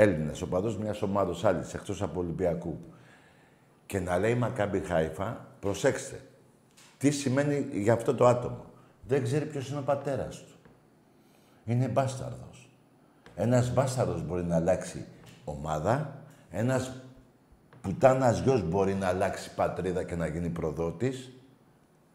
Έλληνας 0.00 0.42
οπαδός 0.42 0.76
μιας 0.76 1.02
ομάδος 1.02 1.44
άλλης, 1.44 1.74
εκτός 1.74 2.02
από 2.02 2.20
Ολυμπιακού, 2.20 2.78
και 3.86 4.00
να 4.00 4.18
λέει 4.18 4.34
Μακάμπι 4.34 4.80
Χάιφα, 4.80 5.46
προσέξτε. 5.60 6.20
Τι 6.98 7.10
σημαίνει 7.10 7.68
για 7.72 7.92
αυτό 7.92 8.14
το 8.14 8.26
άτομο. 8.26 8.64
Δεν 9.06 9.22
ξέρει 9.22 9.46
ποιος 9.46 9.68
είναι 9.68 9.78
ο 9.78 9.82
πατέρας 9.82 10.38
του. 10.38 10.56
Είναι 11.64 11.88
μπάσταρδος. 11.88 12.70
Ένας 13.34 13.72
μπάσταρδος 13.72 14.26
μπορεί 14.26 14.44
να 14.44 14.56
αλλάξει 14.56 15.04
ομάδα, 15.44 16.22
ένας 16.50 16.92
πουτάνας 17.80 18.38
γιος 18.40 18.68
μπορεί 18.68 18.94
να 18.94 19.06
αλλάξει 19.06 19.54
πατρίδα 19.54 20.02
και 20.02 20.16
να 20.16 20.26
γίνει 20.26 20.48
προδότης. 20.48 21.32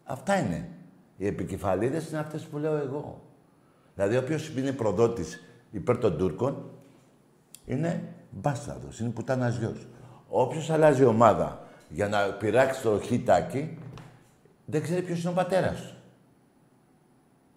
Αυτά 0.04 0.38
είναι. 0.38 0.68
Οι 1.16 1.26
επικεφαλίδες 1.26 2.08
είναι 2.08 2.18
αυτές 2.18 2.42
που 2.42 2.58
λέω 2.58 2.76
εγώ. 2.76 3.22
Δηλαδή, 3.94 4.16
όποιος 4.16 4.48
είναι 4.48 4.72
προδότης 4.72 5.40
υπέρ 5.70 5.98
των 5.98 6.18
Τούρκων, 6.18 6.70
είναι 7.64 8.02
μπάσταρδος, 8.30 9.00
είναι 9.00 9.10
πουτάνας 9.10 9.56
γιος. 9.56 9.86
Όποιος 10.28 10.70
αλλάζει 10.70 11.04
ομάδα 11.04 11.66
για 11.88 12.08
να 12.08 12.32
πειράξει 12.32 12.82
το 12.82 13.00
χιτάκι, 13.00 13.78
δεν 14.64 14.82
ξέρει 14.82 15.02
ποιος 15.02 15.20
είναι 15.20 15.30
ο 15.30 15.34
πατέρας 15.34 15.80
του. 15.80 15.94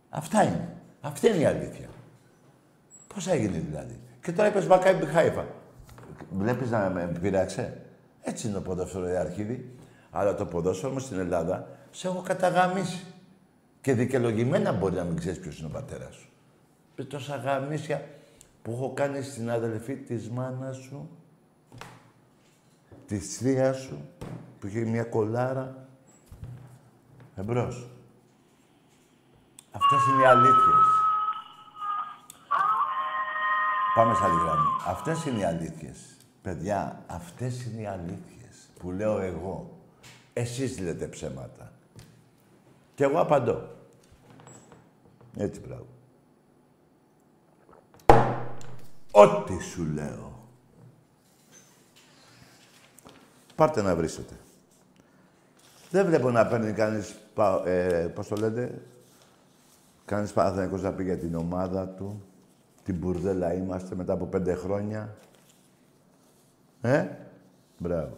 Αυτά 0.10 0.44
είναι. 0.44 0.70
Αυτή 1.02 1.28
είναι 1.28 1.38
η 1.38 1.46
αλήθεια. 1.46 1.88
Πώς 3.14 3.28
έγινε 3.28 3.58
δηλαδή. 3.58 4.00
Και 4.22 4.32
τώρα 4.32 4.48
είπες 4.48 4.66
Μακάμπι 4.66 5.06
Χάιφα. 5.06 5.46
Βλέπεις 6.32 6.70
να 6.70 6.90
με 6.90 7.12
πειράξε; 7.22 7.82
Έτσι 8.22 8.48
είναι 8.48 8.58
ο 8.58 8.62
ποδοσφαιρό 8.62 9.10
η 9.10 9.16
Αρχίδη. 9.16 9.76
Αλλά 10.12 10.36
το 10.36 10.46
ποδόσφαιρο 10.46 10.92
μου 10.92 11.00
στην 11.00 11.20
Ελλάδα 11.20 11.68
σε 11.92 12.08
έχω 12.08 12.22
καταγαμίσει. 12.22 13.06
Και 13.82 13.94
δικαιολογημένα 13.94 14.72
μπορεί 14.72 14.96
να 14.96 15.04
μην 15.04 15.18
ξέρεις 15.18 15.40
ποιος 15.40 15.58
είναι 15.58 15.68
ο 15.68 15.72
πατέρας 15.72 16.16
σου. 16.16 16.30
Με 16.96 17.04
τόσα 17.04 17.36
γαμίσια 17.36 18.02
που 18.68 18.74
έχω 18.74 18.94
κάνει 18.94 19.22
στην 19.22 19.52
αδελφή 19.52 19.96
της 19.96 20.30
μάνας 20.30 20.78
σου, 20.78 21.10
της 23.08 23.38
θεία 23.38 23.74
σου, 23.74 24.10
που 24.60 24.68
είχε 24.68 24.80
μια 24.80 25.04
κολάρα. 25.04 25.88
Εμπρός. 27.36 27.90
Αυτές 29.72 30.00
είναι 30.08 30.22
οι 30.22 30.26
αλήθειες. 30.26 30.86
Πάμε 33.96 34.14
σε 34.14 34.24
άλλη 34.24 34.40
γραμμή. 34.44 34.68
Αυτές 34.88 35.26
είναι 35.26 35.40
οι 35.40 35.44
αλήθειες. 35.44 36.18
Παιδιά, 36.42 37.04
αυτές 37.08 37.66
είναι 37.66 37.82
οι 37.82 37.86
αλήθειες 37.86 38.70
που 38.80 38.92
λέω 38.92 39.20
εγώ. 39.20 39.78
Εσείς 40.34 40.80
λέτε 40.80 41.08
ψέματα. 41.08 41.72
Και 42.96 43.04
εγώ 43.04 43.20
απαντώ. 43.20 43.70
Έτσι 45.38 45.62
πράγμα. 45.62 45.97
Ό,τι 49.20 49.60
σου 49.64 49.84
λέω. 49.84 50.34
Πάρτε 53.56 53.82
να 53.82 53.96
βρίσετε. 53.96 54.34
Δεν 55.90 56.06
βλέπω 56.06 56.32
να 56.32 56.48
παίρνει 56.48 56.74
κανείς, 56.74 57.16
ε, 57.66 58.08
πώς 58.16 58.28
το 58.28 58.36
λέτε, 58.36 58.82
κανείς 60.06 60.34
Παναθηναϊκός 60.34 60.82
να 60.82 60.94
πει 60.94 61.04
για 61.04 61.18
την 61.18 61.36
ομάδα 61.36 61.88
του. 61.88 62.24
Την 62.84 62.96
μπουρδέλα 62.96 63.54
είμαστε 63.54 63.96
μετά 63.96 64.14
από 64.14 64.26
πέντε 64.26 64.54
χρόνια. 64.54 65.16
Ε, 66.82 67.08
μπράβο. 67.78 68.18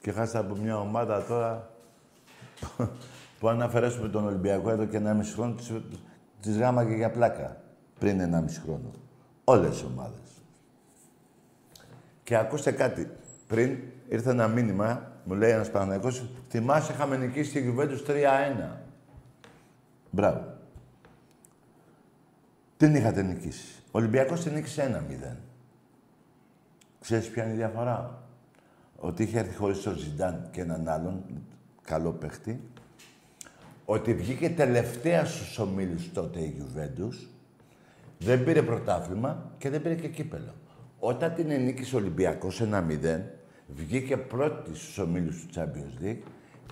Και 0.00 0.12
χάσατε 0.12 0.38
από 0.38 0.54
μια 0.54 0.78
ομάδα 0.78 1.24
τώρα 1.24 1.70
που 3.38 3.48
αν 3.48 3.62
αφαιρέσουμε 3.62 4.08
τον 4.08 4.26
Ολυμπιακό 4.26 4.70
εδώ 4.70 4.84
και 4.84 4.96
ένα 4.96 5.14
μισή 5.14 5.32
χρόνο, 5.32 5.54
τις, 6.40 6.58
γάμα 6.58 6.84
και 6.84 6.94
για 6.94 7.10
πλάκα 7.10 7.64
πριν 7.98 8.20
ένα 8.20 8.40
μισή 8.40 8.60
χρόνο. 8.60 8.90
Όλες 9.44 9.80
οι 9.80 9.84
ομάδες. 9.84 10.20
Και 12.22 12.36
ακούστε 12.36 12.70
κάτι. 12.72 13.10
Πριν 13.46 13.78
ήρθε 14.08 14.30
ένα 14.30 14.48
μήνυμα, 14.48 15.12
μου 15.24 15.34
λέει 15.34 15.50
ένας 15.50 15.70
Παναγικός, 15.70 16.24
θυμάσαι 16.48 16.92
είχαμε 16.92 17.16
νικήσει 17.16 17.52
τη 17.52 17.60
Γιουβέντους 17.60 18.02
3-1. 18.02 18.80
Μπράβο. 20.10 20.54
Την 22.76 22.94
είχατε 22.94 23.22
νικήσει. 23.22 23.82
Ο 23.86 23.98
Ολυμπιακός 23.98 24.42
την 24.42 24.52
νίκησε 24.52 24.82
1-0. 24.82 25.36
Ξέρεις 27.00 27.28
ποια 27.28 27.44
είναι 27.44 27.52
η 27.52 27.56
διαφορά; 27.56 28.22
Ότι 28.96 29.22
είχε 29.22 29.38
έρθει 29.38 29.56
χωρίς 29.56 29.82
τον 29.82 29.96
Ζιντάν 29.96 30.48
και 30.50 30.60
έναν 30.60 30.88
άλλον 30.88 31.24
καλό 31.82 32.12
παίχτη. 32.12 32.60
Ότι 33.84 34.14
βγήκε 34.14 34.50
τελευταία 34.50 35.24
στους 35.24 35.58
ομίλους 35.58 36.12
τότε 36.12 36.40
η 36.40 36.48
Γιουβέντους. 36.56 37.28
Δεν 38.18 38.44
πήρε 38.44 38.62
πρωτάθλημα 38.62 39.52
και 39.58 39.70
δεν 39.70 39.82
πήρε 39.82 39.94
και 39.94 40.08
κύπελο. 40.08 40.54
Όταν 40.98 41.34
την 41.34 41.50
ενίκησε 41.50 41.96
ο 41.96 41.98
Ολυμπιακός 41.98 42.62
1-0, 42.62 43.20
βγήκε 43.66 44.16
πρώτης 44.16 44.78
στους 44.78 44.98
ομίλους 44.98 45.46
του 45.46 45.48
Champions 45.54 46.04
League 46.04 46.22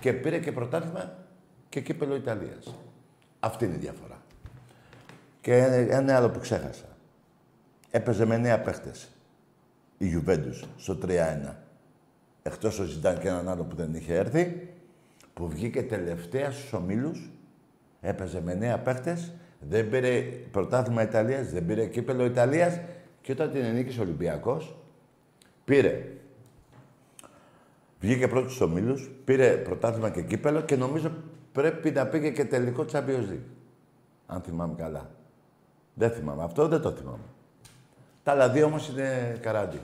και 0.01 0.13
πήρε 0.13 0.39
και 0.39 0.51
πρωτάθλημα 0.51 1.17
και 1.69 1.81
κύπελο 1.81 2.15
Ιταλίας. 2.15 2.75
Αυτή 3.39 3.65
είναι 3.65 3.75
η 3.75 3.77
διαφορά. 3.77 4.21
Και 5.41 5.55
ένα 5.89 6.15
άλλο 6.15 6.29
που 6.29 6.39
ξέχασα. 6.39 6.85
Έπαιζε 7.91 8.25
με 8.25 8.37
νέα 8.37 8.61
παίχτες. 8.61 9.09
Η 9.97 10.05
Juventus 10.15 10.63
στο 10.77 10.97
3-1. 11.05 11.55
Εκτός 12.43 12.79
ο 12.79 12.83
Ζιντάν 12.83 13.19
και 13.19 13.27
έναν 13.27 13.49
άλλο 13.49 13.63
που 13.63 13.75
δεν 13.75 13.93
είχε 13.93 14.15
έρθει, 14.15 14.69
που 15.33 15.49
βγήκε 15.49 15.83
τελευταία 15.83 16.51
στους 16.51 16.73
ομίλους, 16.73 17.29
έπαιζε 18.01 18.41
με 18.41 18.53
νέα 18.53 18.79
παίχτες, 18.79 19.33
δεν 19.69 19.89
πήρε 19.89 20.21
πρωτάθλημα 20.51 21.01
Ιταλίας, 21.01 21.51
δεν 21.51 21.65
πήρε 21.65 21.85
κύπελο 21.85 22.25
Ιταλίας 22.25 22.79
και 23.21 23.31
όταν 23.31 23.51
την 23.51 23.63
ενίκησε 23.63 23.99
ο 23.99 24.03
Ολυμπιακός, 24.03 24.75
πήρε 25.65 26.15
Βγήκε 28.05 28.27
πρώτος 28.27 28.53
στους 28.53 28.67
ομίλους, 28.67 29.11
πήρε 29.25 29.49
πρωτάθλημα 29.57 30.09
και 30.09 30.21
κύπελο 30.21 30.61
και 30.61 30.75
νομίζω 30.75 31.11
πρέπει 31.51 31.91
να 31.91 32.07
πήγε 32.07 32.29
και 32.29 32.45
τελικό 32.45 32.85
Champions 32.91 33.29
League. 33.29 33.47
Αν 34.25 34.41
θυμάμαι 34.41 34.73
καλά. 34.77 35.09
Δεν 35.93 36.11
θυμάμαι. 36.11 36.43
Αυτό 36.43 36.67
δεν 36.67 36.81
το 36.81 36.91
θυμάμαι. 36.91 37.23
Τα 38.23 38.31
άλλα 38.31 38.49
δύο 38.49 38.65
όμως 38.65 38.89
είναι 38.89 39.37
καράντι. 39.41 39.79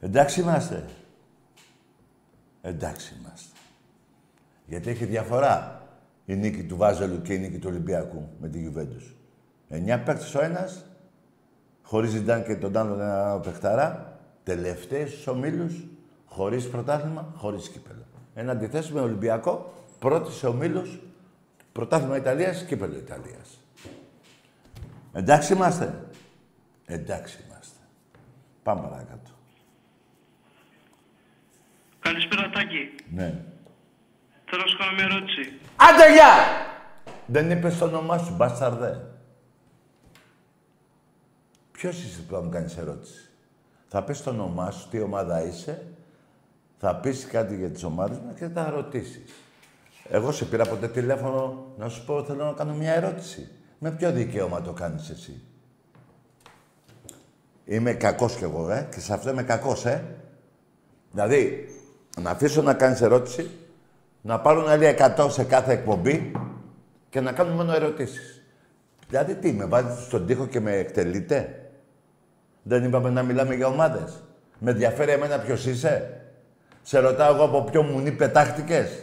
Εντάξει 0.00 0.40
είμαστε. 0.40 0.84
Εντάξει 2.62 3.16
είμαστε. 3.20 3.56
Γιατί 4.66 4.90
έχει 4.90 5.04
διαφορά 5.04 5.85
η 6.26 6.36
νίκη 6.36 6.64
του 6.64 6.76
Βάζελου 6.76 7.22
και 7.22 7.34
η 7.34 7.38
νίκη 7.38 7.58
του 7.58 7.68
Ολυμπιακού 7.70 8.28
με 8.40 8.48
τη 8.48 8.58
Γιουβέντους. 8.58 9.16
Εννιά 9.68 10.02
παίκτες 10.02 10.34
ο 10.34 10.42
ένας, 10.42 10.84
χωρίς 11.82 12.10
Ζιντάν 12.10 12.44
και 12.44 12.56
τον 12.56 12.76
άλλο 12.76 12.94
ένα 12.94 13.40
παιχταρά, 13.42 14.18
τελευταίοι 14.42 15.06
στους 15.06 15.26
ομίλους, 15.26 15.86
χωρίς 16.26 16.68
πρωτάθλημα, 16.68 17.32
χωρίς 17.36 17.68
κύπελο. 17.68 18.06
Ένα 18.34 18.52
αντιθέσιο 18.52 18.94
με 18.94 19.00
Ολυμπιακό, 19.00 19.72
πρώτη 19.98 20.32
σε 20.32 20.46
ομίλους, 20.46 21.00
πρωτάθλημα 21.72 22.16
Ιταλίας, 22.16 22.64
κύπελο 22.64 22.96
Ιταλίας. 22.96 23.60
Εντάξει 25.12 25.52
είμαστε. 25.52 26.04
Εντάξει 26.86 27.44
είμαστε. 27.46 27.78
Πάμε 28.62 28.80
παρακάτω. 28.80 29.30
Καλησπέρα 32.00 32.50
Τάκη. 32.50 32.94
Ναι. 33.14 33.44
Θέλω 34.50 34.62
να 34.62 34.68
σου 34.68 34.76
κάνω 34.76 34.92
μια 34.94 35.04
ερώτηση. 35.04 35.58
Άντε, 35.76 36.12
γεια! 36.12 36.34
Δεν 37.26 37.50
είπες 37.50 37.78
το 37.78 37.84
όνομά 37.84 38.18
σου, 38.18 38.34
μπασταρδέ. 38.34 39.10
Ποιος 41.72 42.02
είσαι 42.02 42.20
που 42.20 42.34
θα 42.34 42.42
μου 42.42 42.48
κάνεις 42.48 42.76
ερώτηση; 42.76 43.30
Θα 43.88 44.02
πεις 44.02 44.22
το 44.22 44.30
όνομά 44.30 44.70
σου, 44.70 44.88
τι 44.88 45.00
ομάδα 45.00 45.42
είσαι, 45.46 45.86
θα 46.78 46.96
πεις 46.96 47.26
κάτι 47.26 47.56
για 47.56 47.70
τις 47.70 47.84
ομάδες 47.84 48.18
μας 48.18 48.34
και 48.38 48.48
θα 48.48 48.70
ρωτήσεις. 48.70 49.32
Εγώ 50.08 50.32
σε 50.32 50.44
πήρα 50.44 50.64
ποτέ 50.64 50.88
τηλέφωνο 50.88 51.66
να 51.76 51.88
σου 51.88 52.04
πω 52.04 52.24
θέλω 52.24 52.44
να 52.44 52.52
κάνω 52.52 52.74
μια 52.74 52.92
ερώτηση. 52.92 53.48
Με 53.78 53.90
ποιο 53.90 54.12
δικαίωμα 54.12 54.62
το 54.62 54.72
κάνεις 54.72 55.10
εσύ; 55.10 55.42
Είμαι 57.64 57.92
κακός 57.92 58.36
κι 58.36 58.44
εγώ, 58.44 58.70
ε, 58.70 58.88
και 58.94 59.00
σε 59.00 59.12
αυτό 59.12 59.30
είμαι 59.30 59.42
κακός, 59.42 59.84
ε. 59.84 60.04
Δηλαδή, 61.12 61.68
να 62.20 62.30
αφήσω 62.30 62.62
να 62.62 62.74
κάνεις 62.74 63.00
ερώτηση, 63.00 63.50
να 64.26 64.40
πάρουν 64.40 64.68
άλλοι 64.68 64.96
100 64.98 65.26
σε 65.30 65.44
κάθε 65.44 65.72
εκπομπή 65.72 66.32
και 67.08 67.20
να 67.20 67.32
κάνουν 67.32 67.54
μόνο 67.54 67.72
ερωτήσεις. 67.72 68.42
Δηλαδή, 69.08 69.34
τι, 69.34 69.52
με 69.52 69.64
βάζετε 69.64 70.00
στον 70.00 70.26
τοίχο 70.26 70.46
και 70.46 70.60
με 70.60 70.72
εκτελείτε; 70.72 71.70
Δεν 72.62 72.84
είπαμε 72.84 73.10
να 73.10 73.22
μιλάμε 73.22 73.54
για 73.54 73.66
ομάδες. 73.66 74.22
Με 74.58 74.70
ενδιαφέρει 74.70 75.10
εμένα 75.10 75.38
ποιος 75.38 75.66
είσαι; 75.66 76.20
Σε 76.82 76.98
ρωτάω 76.98 77.34
εγώ 77.34 77.44
από 77.44 77.62
ποιο 77.62 77.82
μουνί 77.82 78.12
πετάχτηκες; 78.12 79.02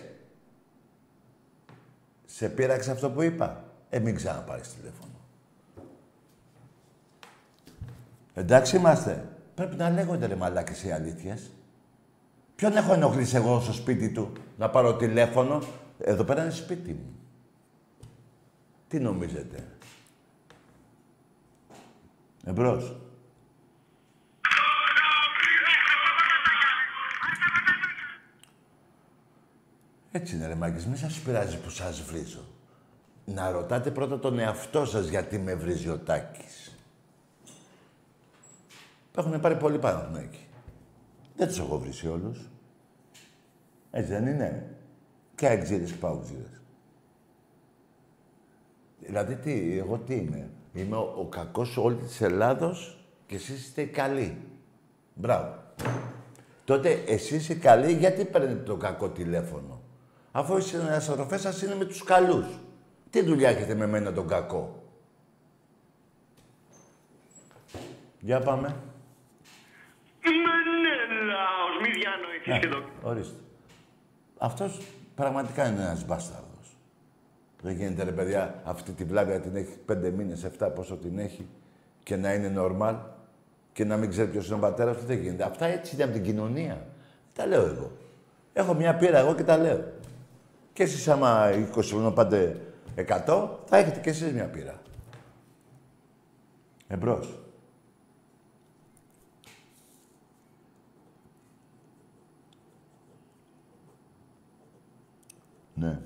Σε 2.26 2.50
πείραξε 2.50 2.92
αυτό 2.92 3.10
που 3.10 3.22
είπα. 3.22 3.64
Ε, 3.90 4.00
μην 4.00 4.16
ξαναπάρεις 4.16 4.74
τηλέφωνο. 4.74 5.12
Εντάξει 8.34 8.76
είμαστε. 8.76 9.26
Πρέπει 9.56 9.76
να 9.76 9.90
λέγονται 9.90 10.26
ρε 10.26 10.36
μαλάκες 10.36 10.84
οι 10.84 10.92
αλήθειες. 10.92 11.52
Ποιον 12.64 12.78
έχω 12.78 12.94
ενοχλήσει 12.94 13.36
εγώ 13.36 13.60
στο 13.60 13.74
σπίτι 13.74 14.10
του 14.12 14.32
να 14.58 14.70
πάρω 14.70 14.96
τηλέφωνο; 14.96 15.64
Εδώ 16.00 16.24
πέρα 16.24 16.42
είναι 16.42 16.52
σπίτι 16.52 16.94
μου. 16.94 17.16
Τι 18.88 19.00
νομίζετε; 19.00 19.68
Εμπρός. 22.46 22.96
Έτσι 30.12 30.36
είναι 30.36 30.48
ρε 30.48 30.56
μάγκες, 30.56 30.86
μην 30.86 30.98
σας 30.98 31.20
πειράζει 31.20 31.58
που 31.58 31.70
σας 31.70 32.02
βρίζω. 32.02 32.46
Να 33.26 33.52
ρωτάτε 33.52 33.92
πρώτα 33.92 34.20
τον 34.20 34.40
εαυτό 34.40 34.86
σας 34.86 35.08
γιατί 35.08 35.38
με 35.38 35.56
βρίζει 35.56 35.90
ο 35.90 35.98
Τάκης. 35.98 36.78
Έχουν 39.18 39.40
πάρει 39.40 39.56
πολύ 39.58 39.80
πάνω 39.80 40.18
εκεί. 40.18 40.48
Δεν 41.36 41.48
τους 41.48 41.60
έχω 41.60 41.80
βρει 41.80 42.10
όλους. 42.10 42.48
Έτσι 43.96 44.12
δεν 44.12 44.28
είναι. 44.28 44.76
Και 45.36 45.48
αεξίδες 45.48 45.92
και 45.92 45.98
παουτζίδες. 45.98 46.62
Δηλαδή 49.00 49.36
τι, 49.36 49.78
εγώ 49.78 49.98
τι 49.98 50.16
είμαι. 50.16 50.50
Είμαι 50.74 50.96
ο, 50.96 51.14
ο 51.18 51.26
κακός 51.26 51.78
όλη 51.78 51.96
της 51.96 52.22
Ελλάδος 52.22 53.06
και 53.26 53.36
εσείς 53.36 53.66
είστε 53.66 53.82
οι 53.82 53.88
καλοί. 53.88 54.38
Μπράβο. 55.14 55.64
Τότε 56.66 57.04
εσείς 57.08 57.50
οι 57.50 57.56
καλοί 57.56 57.92
γιατί 57.94 58.26
παίρνετε 58.26 58.64
το 58.64 58.76
κακό 58.76 59.10
τηλέφωνο; 59.10 59.82
Αφού 60.32 60.58
οι 60.58 60.62
συναστροφές 60.62 61.42
σας 61.42 61.62
είναι 61.62 61.76
με 61.76 61.86
τους 61.86 62.04
καλούς. 62.04 62.46
Τι 63.10 63.22
δουλειά 63.24 63.50
έχετε 63.50 63.76
με 63.76 63.88
μένα 63.88 64.14
τον 64.14 64.28
κακό; 64.28 64.84
Για 68.20 68.40
πάμε. 68.40 68.76
Μενέλαος, 70.24 71.76
μη 71.82 71.90
διανοηθείς 71.92 72.60
και 72.60 72.68
το... 72.68 73.10
Ορίστε. 73.10 73.43
Αυτός 74.44 74.80
πραγματικά 75.16 75.68
είναι 75.68 75.82
ένας 75.82 76.06
μπάσταρδος. 76.06 76.78
Δεν 77.62 77.76
γίνεται 77.76 78.04
ρε 78.04 78.12
παιδιά 78.12 78.62
αυτή 78.64 78.92
τη 78.92 79.04
βλάβια 79.04 79.40
την 79.40 79.56
έχει 79.56 79.78
πέντε 79.86 80.10
μήνες, 80.10 80.44
εφτά 80.44 80.70
πόσο 80.70 80.96
την 80.96 81.20
έχει 81.20 81.48
και 82.04 82.16
να 82.16 82.34
είναι 82.34 82.54
normal 82.58 82.96
και 83.74 83.86
να 83.86 83.98
μην 83.98 84.10
ξέρει 84.10 84.32
ποιος 84.32 84.48
είναι 84.48 84.56
ο 84.56 84.60
πατέρας 84.60 84.98
του. 84.98 85.06
Δεν 85.06 85.18
γίνεται. 85.18 85.44
Αυτά 85.44 85.66
έτσι 85.66 85.96
είναι 85.96 86.04
από 86.04 86.14
την 86.14 86.24
κοινωνία. 86.24 86.86
Τα 87.34 87.46
λέω 87.46 87.66
εγώ. 87.66 87.92
Έχω 88.54 88.74
μια 88.74 88.96
πείρα 88.96 89.18
εγώ 89.18 89.36
και 89.36 89.44
τα 89.44 89.58
λέω. 89.58 89.84
Και 90.74 90.84
εσείς 90.84 91.08
άμα 91.08 91.50
20 91.76 91.82
χρονών 91.82 92.14
πάτε 92.14 92.60
100, 92.96 93.50
θα 93.66 93.78
έχετε 93.78 94.00
και 94.00 94.10
εσείς 94.10 94.34
μια 94.34 94.46
πείρα. 94.46 94.82
Εμπρός. 96.88 97.43
Ναι. 105.74 106.00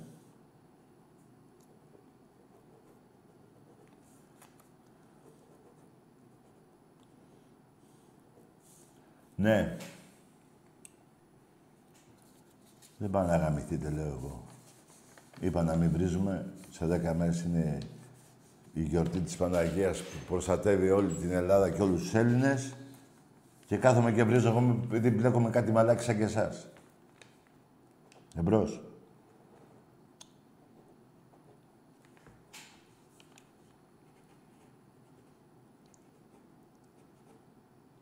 Ναι. 9.36 9.78
Δεν 12.98 13.10
πάνε 13.10 13.32
να 13.32 13.38
γαμηθείτε, 13.38 13.90
λέω 13.90 14.08
εγώ. 14.08 14.44
Είπα 15.40 15.64
να 15.64 15.76
μην 15.76 15.92
βρίζουμε. 15.92 16.54
Σε 16.70 16.86
δέκα 16.86 17.14
μέρες 17.14 17.42
είναι 17.42 17.78
η 18.74 18.82
γιορτή 18.82 19.20
της 19.20 19.36
Παναγίας 19.36 20.02
που 20.02 20.18
προστατεύει 20.28 20.90
όλη 20.90 21.14
την 21.14 21.32
Ελλάδα 21.32 21.70
και 21.70 21.82
όλους 21.82 22.02
τους 22.02 22.14
Έλληνες 22.14 22.74
και 23.66 23.78
κάθομαι 23.78 24.12
και 24.12 24.24
βρίζω 24.24 24.50
εγώ 24.50 24.80
επειδή 24.84 25.10
μπλέκομαι 25.10 25.50
κάτι 25.50 25.72
μαλάκι 25.72 26.04
σαν 26.04 26.18
και 26.18 26.24
εσάς. 26.24 26.68
Εμπρός. 28.36 28.87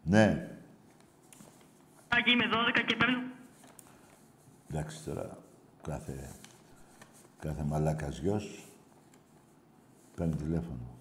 Ναι. 0.07 0.49
Άκη, 2.07 2.31
είμαι 2.31 2.45
12 2.51 2.83
και 2.87 2.95
παίρνω. 2.95 3.23
Εντάξει 4.69 5.03
τώρα, 5.03 5.37
κάθε, 5.81 6.31
κάθε 7.39 7.63
μαλάκας 7.63 8.17
γιος 8.17 8.65
παίρνει 10.15 10.35
τηλέφωνο. 10.35 10.97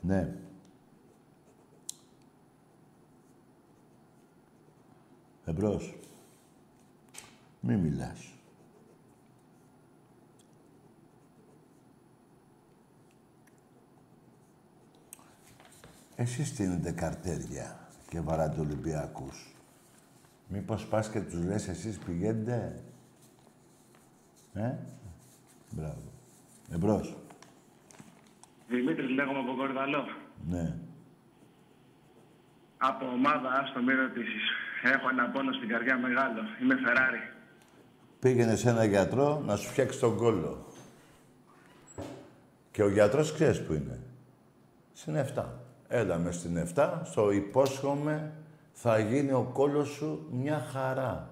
Ναι. 0.00 0.34
Εμπρός. 5.44 5.94
Μη 7.60 7.76
μιλάς. 7.76 8.31
Εσείς 16.16 16.48
στείνετε 16.48 16.92
καρτέρια 16.92 17.88
και 18.08 18.20
βαράτε 18.20 18.60
Ολυμπιακούς. 18.60 19.54
Μήπως 20.48 20.86
πας 20.86 21.10
και 21.10 21.20
τους 21.20 21.44
λες 21.44 21.68
εσείς 21.68 21.98
πηγαίνετε; 21.98 22.82
Ε, 24.54 24.74
μπράβο. 25.70 26.12
Εμπρός. 26.72 27.16
Δημήτρης 28.68 29.10
λέγομαι 29.10 29.38
από 29.38 29.54
Κορδαλό. 29.54 30.04
Ναι. 30.48 30.74
Από 32.76 33.06
ομάδα, 33.06 33.48
άστο 33.62 33.82
μη 33.82 33.92
ρωτήσεις. 33.92 34.42
Έχω 34.82 35.08
ένα 35.08 35.28
πόνο 35.30 35.52
στην 35.52 35.68
καρδιά 35.68 35.98
μεγάλο. 35.98 36.40
Είμαι 36.62 36.76
Φεράρι. 36.76 37.18
Πήγαινε 38.20 38.56
σε 38.56 38.68
ένα 38.70 38.84
γιατρό 38.84 39.42
να 39.46 39.56
σου 39.56 39.68
φτιάξει 39.68 40.00
τον 40.00 40.16
κόλλο. 40.16 40.66
Και 42.70 42.82
ο 42.82 42.88
γιατρός 42.88 43.32
ξέρεις 43.32 43.62
που 43.62 43.72
είναι. 43.72 44.00
Στην 44.92 45.16
7. 45.16 45.61
Έλα 45.94 46.18
μες 46.18 46.34
στην 46.34 46.68
7, 46.74 47.00
στο 47.04 47.30
υπόσχομαι 47.30 48.32
θα 48.72 48.98
γίνει 48.98 49.32
ο 49.32 49.50
κόλλος 49.52 49.88
σου 49.88 50.28
μια 50.32 50.68
χαρά. 50.72 51.30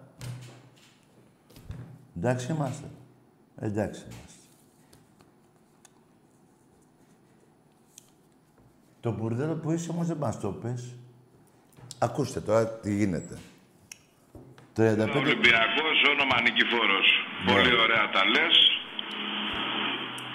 Εντάξει 2.17 2.53
είμαστε. 2.53 2.87
Εντάξει 3.61 4.01
είμαστε. 4.01 4.47
Το 9.01 9.13
μπουρδέλο 9.13 9.55
που 9.55 9.71
είσαι 9.71 9.91
όμως 9.91 10.07
δεν 10.07 10.17
μας 10.17 10.41
το 10.41 10.53
πες. 10.53 10.95
Ακούστε 11.99 12.41
τώρα 12.41 12.67
τι 12.69 12.95
γίνεται. 12.95 13.39
35... 14.77 15.17
Ολυμπιακός, 15.17 15.97
όνομα 16.13 16.41
Νικηφόρος. 16.41 17.09
Πολύ 17.47 17.75
ωραία 17.75 18.11
τα 18.11 18.25
λες. 18.25 18.57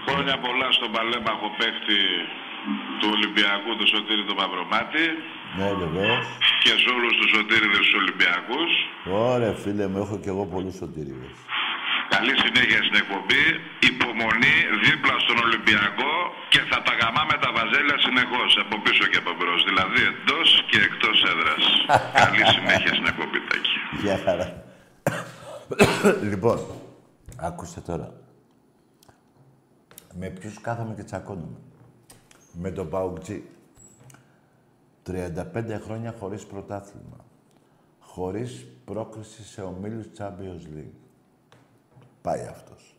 Χρόνια 0.05 0.39
πολλά 0.39 0.71
στον 0.71 0.91
παλέμαχο 0.91 1.47
παίχτη 1.57 1.99
του 2.99 3.07
Ολυμπιακού, 3.15 3.69
του 3.79 3.87
Σωτήρη 3.93 4.23
του 4.29 4.35
Μαυρομάτη 4.41 5.05
Ναι, 5.59 5.69
βεβαίως. 5.83 6.25
και 6.63 6.71
σε 6.81 6.87
όλους 6.95 7.13
τους 7.19 7.29
Σωτήριδες 7.35 7.81
τους 7.85 7.95
Ολυμπιακούς. 8.01 8.71
Ωραία, 9.33 9.53
φίλε 9.63 9.85
μου, 9.91 9.97
έχω 10.03 10.15
κι 10.23 10.29
εγώ 10.33 10.43
πολλούς 10.53 10.75
σωτήριδες. 10.81 11.33
Καλή 12.15 12.33
συνέχεια 12.43 12.79
στην 12.87 12.97
εκπομπή. 13.01 13.43
Υπομονή 13.91 14.55
δίπλα 14.85 15.15
στον 15.25 15.37
Ολυμπιακό 15.45 16.13
και 16.53 16.61
θα 16.69 16.77
τα 16.85 16.93
γαμάμε 16.99 17.35
τα 17.43 17.49
βαζέλια 17.57 17.97
συνεχώς 18.05 18.49
από 18.63 18.75
πίσω 18.85 19.03
και 19.11 19.19
από 19.23 19.31
μπρος. 19.37 19.59
Δηλαδή 19.69 19.99
εντός 20.11 20.47
και 20.69 20.77
εκτός 20.87 21.17
έδρας. 21.31 21.63
Καλή 22.21 22.43
συνέχεια 22.55 22.91
στην 22.97 23.07
εκπομπή, 23.11 23.39
Τάκη. 23.49 23.75
Γεια 24.03 24.17
χαρά. 24.25 24.47
λοιπόν, 26.31 26.57
άκουστε 27.47 27.79
τώρα. 27.89 28.07
Με 30.19 30.27
ποιους 30.37 30.55
κάθομαι 30.61 30.93
και 30.97 31.03
τσακώνομαι. 31.03 31.57
Με 32.57 32.71
τον 32.71 32.89
Παουκτζή. 32.89 33.43
35 35.07 35.79
χρόνια 35.83 36.15
χωρίς 36.19 36.45
πρωτάθλημα. 36.45 37.17
Χωρίς 37.99 38.67
πρόκριση 38.85 39.43
σε 39.43 39.61
ομίλους 39.61 40.05
Champions 40.17 40.77
League. 40.77 40.97
Πάει 42.21 42.41
αυτός. 42.41 42.95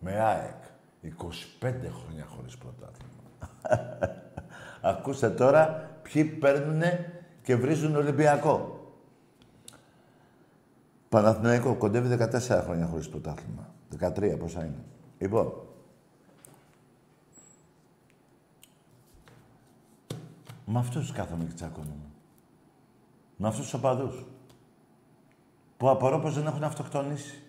Με 0.00 0.12
ΑΕΚ. 0.20 0.62
25 1.02 1.74
χρόνια 1.90 2.24
χωρίς 2.24 2.56
πρωτάθλημα. 2.56 3.22
Ακούστε 4.90 5.30
τώρα 5.30 5.90
ποιοι 6.02 6.24
παίρνουνε 6.24 7.22
και 7.42 7.56
βρίζουν 7.56 7.96
Ολυμπιακό. 7.96 8.80
Παναθηναϊκό 11.08 11.74
κοντεύει 11.74 12.16
14 12.20 12.38
χρόνια 12.64 12.86
χωρίς 12.86 13.08
πρωτάθλημα. 13.08 13.74
13 14.00 14.36
πόσα 14.38 14.64
είναι. 14.64 14.84
Λοιπόν, 15.18 15.52
με 20.64 20.78
αυτούς 20.78 21.12
κάθομαι 21.12 21.44
και 21.44 21.54
τσακώνομαι. 21.54 22.10
Με 23.36 23.48
αυτούς 23.48 23.64
τους 23.64 23.74
οπαδούς. 23.74 24.24
Που 25.76 25.88
απορώ 25.88 26.18
πως 26.18 26.34
δεν 26.34 26.46
έχουν 26.46 26.64
αυτοκτονήσει. 26.64 27.42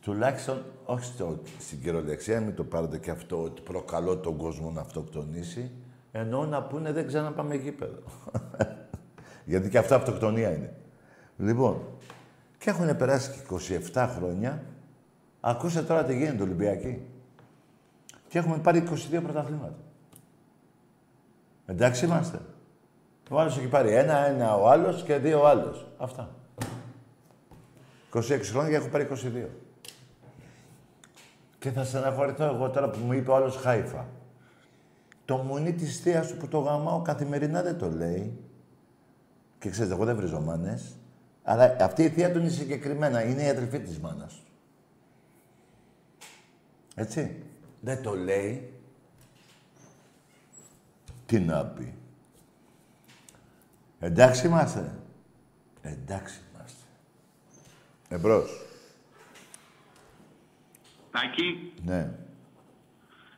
Τουλάχιστον, 0.00 0.64
όχι 0.84 1.04
στο, 1.04 1.38
στην 1.58 1.80
κυριολεξία, 1.80 2.40
μην 2.40 2.54
το 2.54 2.64
πάρετε 2.64 2.98
και 2.98 3.10
αυτό 3.10 3.42
ότι 3.42 3.62
προκαλώ 3.62 4.16
τον 4.16 4.36
κόσμο 4.36 4.70
να 4.70 4.80
αυτοκτονήσει. 4.80 5.70
Εννοώ 6.12 6.46
να 6.46 6.62
πούνε 6.62 6.92
δεν 6.92 7.06
ξαναπάμε 7.06 7.54
γήπεδο. 7.54 7.98
Γιατί 9.44 9.68
και 9.68 9.78
αυτό 9.78 9.94
αυτοκτονία 9.94 10.52
είναι. 10.52 10.74
Λοιπόν, 11.36 11.82
και 12.58 12.70
έχουν 12.70 12.96
περάσει 12.96 13.30
και 13.30 13.78
27 13.92 14.08
χρόνια. 14.16 14.64
Ακούστε 15.40 15.82
τώρα 15.82 16.04
τι 16.04 16.16
γίνεται 16.16 16.42
Ολυμπιακή. 16.42 17.02
Και 18.28 18.38
έχουμε 18.38 18.58
πάρει 18.58 18.84
22 19.12 19.22
πρωταθλήματα. 19.22 19.85
Εντάξει 21.66 22.04
είμαστε. 22.04 22.40
Ο 23.30 23.40
άλλος 23.40 23.58
έχει 23.58 23.68
πάρει 23.68 23.94
ένα, 23.94 24.26
ένα 24.26 24.56
ο 24.56 24.68
άλλος 24.68 25.02
και 25.02 25.16
δύο 25.16 25.40
ο 25.40 25.46
άλλος. 25.46 25.86
Αυτά. 25.98 26.34
26 28.12 28.22
χρόνια 28.42 28.70
και 28.70 28.76
έχω 28.76 28.88
πάρει 28.88 29.04
22. 29.04 29.48
Και 31.58 31.70
θα 31.70 31.84
στεναχωρηθώ 31.84 32.44
εγώ 32.44 32.70
τώρα 32.70 32.90
που 32.90 32.98
μου 32.98 33.12
είπε 33.12 33.30
ο 33.30 33.34
άλλος 33.34 33.56
Χάιφα. 33.56 34.06
Το 35.24 35.36
μουνί 35.36 35.72
της 35.72 36.00
θείας 36.00 36.28
του 36.28 36.36
που 36.36 36.48
το 36.48 36.58
γαμάω 36.58 37.02
καθημερινά 37.02 37.62
δεν 37.62 37.78
το 37.78 37.90
λέει. 37.90 38.38
Και 39.58 39.70
ξέρετε, 39.70 39.94
εγώ 39.94 40.04
δεν 40.04 40.16
βρίζω 40.16 40.40
μάνες. 40.40 40.96
Αλλά 41.42 41.76
αυτή 41.80 42.02
η 42.02 42.08
θεία 42.08 42.32
του 42.32 42.38
είναι 42.38 42.48
συγκεκριμένα. 42.48 43.24
Είναι 43.24 43.42
η 43.42 43.48
αδερφή 43.48 43.80
της 43.80 43.98
μάνας 43.98 44.34
του. 44.34 44.52
Έτσι. 46.94 47.42
Δεν 47.80 48.02
το 48.02 48.14
λέει. 48.14 48.75
Τι 51.26 51.38
να 51.40 51.64
πει. 51.64 51.94
Εντάξει 54.00 54.46
είμαστε. 54.46 54.98
Εντάξει 55.82 56.40
είμαστε. 56.52 56.84
Εμπρός. 58.08 58.50
Τάκη, 61.10 61.72
Ναι. 61.84 62.10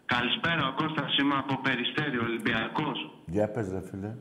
Καλησπέρα, 0.07 0.68
ο 0.68 0.72
Κώστας 0.74 1.16
είμαι 1.18 1.34
από 1.34 1.61
Περιστέρι, 1.62 2.18
Ολυμπιακός. 2.18 3.11
Για 3.26 3.49
πες, 3.49 3.68
ρε 3.70 3.80
φίλε. 3.91 4.14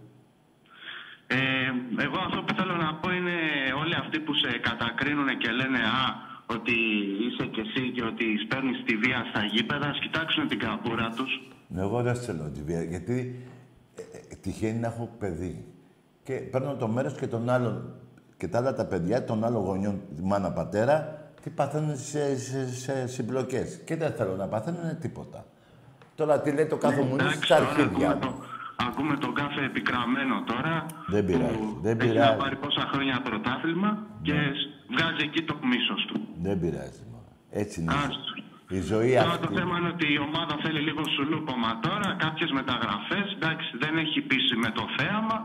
Ε, 1.27 1.37
εγώ 2.05 2.17
αυτό 2.27 2.41
που 2.43 2.53
θέλω 2.57 2.75
να 2.75 2.93
πω 2.95 3.11
είναι 3.11 3.37
όλοι 3.81 3.95
αυτοί 3.95 4.19
που 4.19 4.33
σε 4.33 4.57
κατακρίνουν 4.57 5.37
και 5.37 5.51
λένε 5.51 5.77
«Α, 5.79 6.03
ότι 6.45 6.71
είσαι 7.25 7.45
κι 7.53 7.59
εσύ 7.59 7.91
και 7.91 8.03
ότι 8.03 8.25
σπέρνεις 8.43 8.83
τη 8.85 8.95
βία 8.97 9.25
στα 9.29 9.43
γήπεδα, 9.45 9.87
ας 9.87 9.99
κοιτάξουν 9.99 10.47
την 10.47 10.59
καμπούρα 10.59 11.09
τους. 11.09 11.31
Εγώ 11.75 12.01
δεν 12.01 12.15
θέλω 12.15 12.51
τη 12.51 12.61
βία, 12.63 12.83
γιατί 12.83 13.17
ε, 13.17 13.19
ε, 13.19 13.56
τυχαίνει 14.47 14.79
να 14.79 14.87
έχω 14.87 15.09
παιδί. 15.19 15.65
Και 16.23 16.33
παίρνω 16.33 16.75
το 16.75 16.87
μέρος 16.87 17.13
και 17.13 17.27
των 17.27 17.49
άλλων, 17.49 17.93
και 18.37 18.47
τα 18.47 18.57
άλλα 18.57 18.73
τα 18.73 18.85
παιδιά 18.85 19.23
των 19.23 19.43
άλλων 19.45 19.63
γονιών, 19.63 20.01
τη 20.15 20.21
μάνα 20.23 20.51
πατέρα, 20.51 21.21
τι 21.43 21.49
παθαίνουν 21.49 21.97
σε, 21.97 22.37
σε, 22.37 22.73
σε 22.75 23.07
συμπλοκές. 23.07 23.79
Και 23.85 23.95
δεν 23.95 24.11
θέλω 24.11 24.35
να 24.35 24.47
παθαίνουν 24.47 24.99
τίποτα. 24.99 25.45
Τώρα 26.15 26.41
τι 26.41 26.51
λέει 26.51 26.65
το 26.65 26.77
κάθε 26.77 27.01
μου 27.01 27.13
Εντάξει, 27.13 27.43
στα 27.43 27.55
τώρα 27.57 27.69
αρχίδια. 27.69 28.09
ακούμε, 28.09 28.25
το, 28.25 28.33
ακούμε 28.87 29.15
τον 29.17 29.33
κάθε 29.33 29.61
επικραμμένο 29.69 30.35
τώρα. 30.51 30.85
Δεν 31.07 31.25
πειράζει, 31.25 31.57
που 31.57 31.77
δεν 31.81 31.99
Έχει 31.99 32.09
πειράζει. 32.11 32.29
να 32.31 32.35
πάρει 32.43 32.55
πόσα 32.55 32.81
χρόνια 32.91 33.21
πρωτάθλημα 33.21 33.89
και 34.21 34.33
βγάζει 34.93 35.21
εκεί 35.27 35.41
το 35.43 35.55
μίσος 35.71 36.05
του. 36.07 36.19
Δεν 36.41 36.59
πειράζει. 36.59 37.01
μωρέ. 37.11 37.33
Έτσι 37.61 37.81
είναι. 37.81 37.93
Άστο. 37.93 38.31
Η 38.69 38.79
ζωή 38.81 39.11
Τώρα 39.15 39.29
αυτή. 39.29 39.47
το 39.47 39.53
θέμα 39.59 39.77
είναι 39.77 39.87
ότι 39.95 40.07
η 40.13 40.19
ομάδα 40.19 40.53
θέλει 40.63 40.79
λίγο 40.79 41.01
σουλούπωμα 41.15 41.79
τώρα, 41.79 42.15
κάποιες 42.25 42.51
μεταγραφές, 42.51 43.25
εντάξει, 43.35 43.69
δεν 43.83 43.97
έχει 43.97 44.21
πείσει 44.21 44.55
με 44.63 44.69
το 44.77 44.83
θέαμα. 44.97 45.37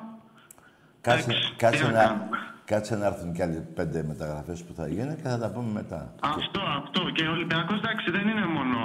Κάτσε, 1.00 1.30
Εντάξει, 1.30 1.52
κάτσε, 1.56 1.84
τι 1.84 1.92
να 1.92 1.92
να, 1.98 2.04
κάνουμε. 2.06 2.38
κάτσε 2.64 2.94
να 2.96 3.06
έρθουν 3.06 3.32
κι 3.32 3.42
άλλοι 3.42 3.60
πέντε 3.78 3.98
μεταγραφές 4.12 4.58
που 4.64 4.72
θα 4.78 4.86
γίνουν 4.88 5.14
και 5.16 5.28
θα 5.28 5.38
τα 5.38 5.48
πούμε 5.52 5.70
μετά. 5.80 6.00
Αυτό, 6.36 6.60
αυτό. 6.80 7.00
Και 7.16 7.24
ο 7.26 7.32
Ολυμπιακός, 7.36 7.78
εντάξει, 7.78 8.10
δεν 8.16 8.24
είναι 8.28 8.46
μόνο 8.56 8.78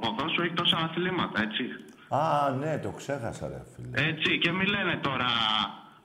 ποδόσφαιρο, 0.00 0.42
έχει 0.46 0.54
τόσα 0.62 0.76
αθλήματα, 0.86 1.36
έτσι. 1.46 1.64
Α, 2.08 2.22
ναι, 2.60 2.78
το 2.84 2.90
ξέχασα, 3.00 3.44
ρε 3.52 3.60
φίλε. 3.72 4.08
Έτσι, 4.08 4.38
και 4.42 4.50
μη 4.52 4.64
λένε 4.74 4.94
τώρα, 5.08 5.30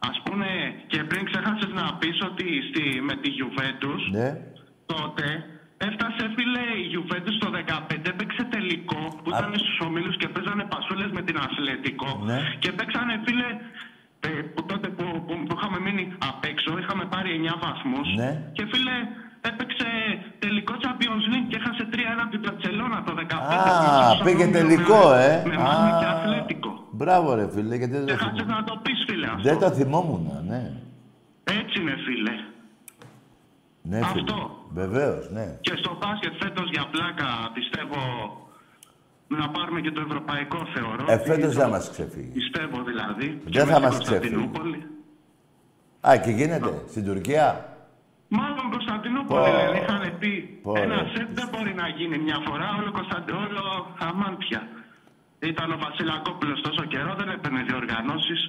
ας 0.09 0.17
πούμε, 0.25 0.47
και 0.91 0.99
πριν 1.09 1.25
ξέχασες 1.29 1.71
να 1.79 1.85
πεις 1.99 2.17
ότι 2.29 2.45
στη, 2.69 2.83
με 3.07 3.15
τη 3.21 3.29
Juventus, 3.39 4.01
Ναι, 4.11 4.29
τότε 4.85 5.25
έφτασε, 5.87 6.23
φίλε, 6.35 6.63
η 6.83 6.85
Juventus 6.93 7.35
το 7.43 7.49
15, 7.51 8.09
έπαιξε 8.13 8.43
τελικό 8.55 9.01
που 9.23 9.29
Α. 9.33 9.37
ήταν 9.37 9.51
στους 9.63 9.77
ομίλους 9.87 10.15
και 10.21 10.27
παίζανε 10.33 10.63
πασούλες 10.73 11.09
με 11.17 11.21
την 11.27 11.35
Αθλητικό. 11.45 12.09
Ναι. 12.29 12.39
Και 12.63 12.71
παίξανε, 12.77 13.13
φίλε, 13.25 13.49
ε, 14.27 14.29
που 14.53 14.61
τότε 14.71 14.87
που, 14.97 15.05
που, 15.25 15.33
που 15.47 15.53
είχαμε 15.57 15.77
μείνει 15.85 16.03
απ' 16.31 16.43
έξω, 16.51 16.69
είχαμε 16.81 17.03
πάρει 17.13 17.29
9 17.39 17.55
βαθμούς. 17.65 18.07
Ναι. 18.21 18.29
Και 18.57 18.63
φίλε, 18.71 18.95
έπαιξε 19.49 19.87
τελικό 20.43 20.73
Champions 20.83 21.25
League 21.31 21.47
και 21.49 21.57
έχασε 21.61 21.83
3-1 21.93 21.97
από 22.25 22.31
την 22.35 22.41
Barcelona 22.47 22.97
το 23.07 23.13
15. 23.21 23.35
Α, 23.35 23.55
μέσα 23.55 24.09
στους 24.09 24.23
πήγε 24.27 24.43
ομίλους 24.45 24.57
τελικό, 24.59 25.01
με, 25.09 25.23
ε. 25.29 25.33
Με 25.49 25.55
Α, 25.55 25.63
Μάνη 25.65 25.91
και 26.01 26.07
Αθλέτικο. 26.15 26.71
Μπράβο, 26.99 27.27
ρε 27.39 27.45
φίλε, 27.53 27.75
γιατί 27.81 27.93
δεν 27.97 28.05
Και 28.09 28.11
το 28.17 28.23
χάτσε 28.23 28.43
θυμόμουν. 28.43 28.57
να 28.59 28.63
το 28.69 28.75
πεις, 28.83 28.99
φίλε, 29.07 29.25
αυτό. 29.33 29.41
Δεν 29.49 29.57
το 29.63 29.69
θυμόμουν, 29.77 30.23
ναι. 30.51 30.61
Έτσι 31.59 31.75
είναι, 31.81 31.95
φίλε. 32.05 32.33
Ναι, 33.89 33.97
φίλε. 34.05 34.21
Αυτό. 34.31 34.65
Βεβαίως, 34.81 35.29
ναι. 35.31 35.57
Και 35.61 35.75
στο 35.81 35.97
μπάσκετ 35.99 36.33
φέτος 36.43 36.69
για 36.75 36.85
πλάκα 36.93 37.27
πιστεύω 37.53 37.99
να 39.27 39.49
πάρουμε 39.49 39.79
και 39.81 39.91
το 39.91 40.01
ευρωπαϊκό 40.07 40.59
θεωρώ. 40.75 41.05
Ε, 41.13 41.17
φέτος 41.17 41.53
Το- 41.53 41.59
δεν 41.59 41.69
μας 41.69 41.89
ξεφύγει. 41.89 42.31
Πιστεύω 42.39 42.77
δηλαδή. 42.83 43.27
Δεν 43.43 43.51
Και 43.51 43.59
θα 43.59 43.65
με 43.65 43.73
την 43.73 43.81
μας 43.83 43.97
ξεφύγει. 43.97 44.33
Κωνσταντινούπολη. 44.35 44.79
Α, 46.09 46.17
και 46.23 46.31
γίνεται, 46.31 46.71
στην 46.91 47.03
Τουρκία; 47.05 47.47
Μάλλον 48.39 48.65
Κωνσταντινούπολη 48.75 49.49
Πω. 49.51 49.57
λένε, 49.57 49.77
είχαν 49.79 50.03
πει. 50.19 50.59
Πω, 50.63 50.73
Ένα 50.83 50.95
ρε. 51.03 51.09
σετ 51.13 51.29
δεν 51.39 51.47
μπορεί 51.51 51.73
να 51.81 51.87
γίνει 51.97 52.17
μια 52.17 52.39
φορά, 52.47 52.67
όλο 52.79 52.91
Κωνσταντινούπολο 52.99 53.65
αμάντια. 54.07 54.61
Ήταν 55.51 55.71
ο 55.71 55.77
Βασιλακόπουλος 55.85 56.61
τόσο 56.61 56.83
καιρό, 56.93 57.11
δεν 57.19 57.29
έπαιρνε 57.35 57.61
διοργανώσεις. 57.69 58.41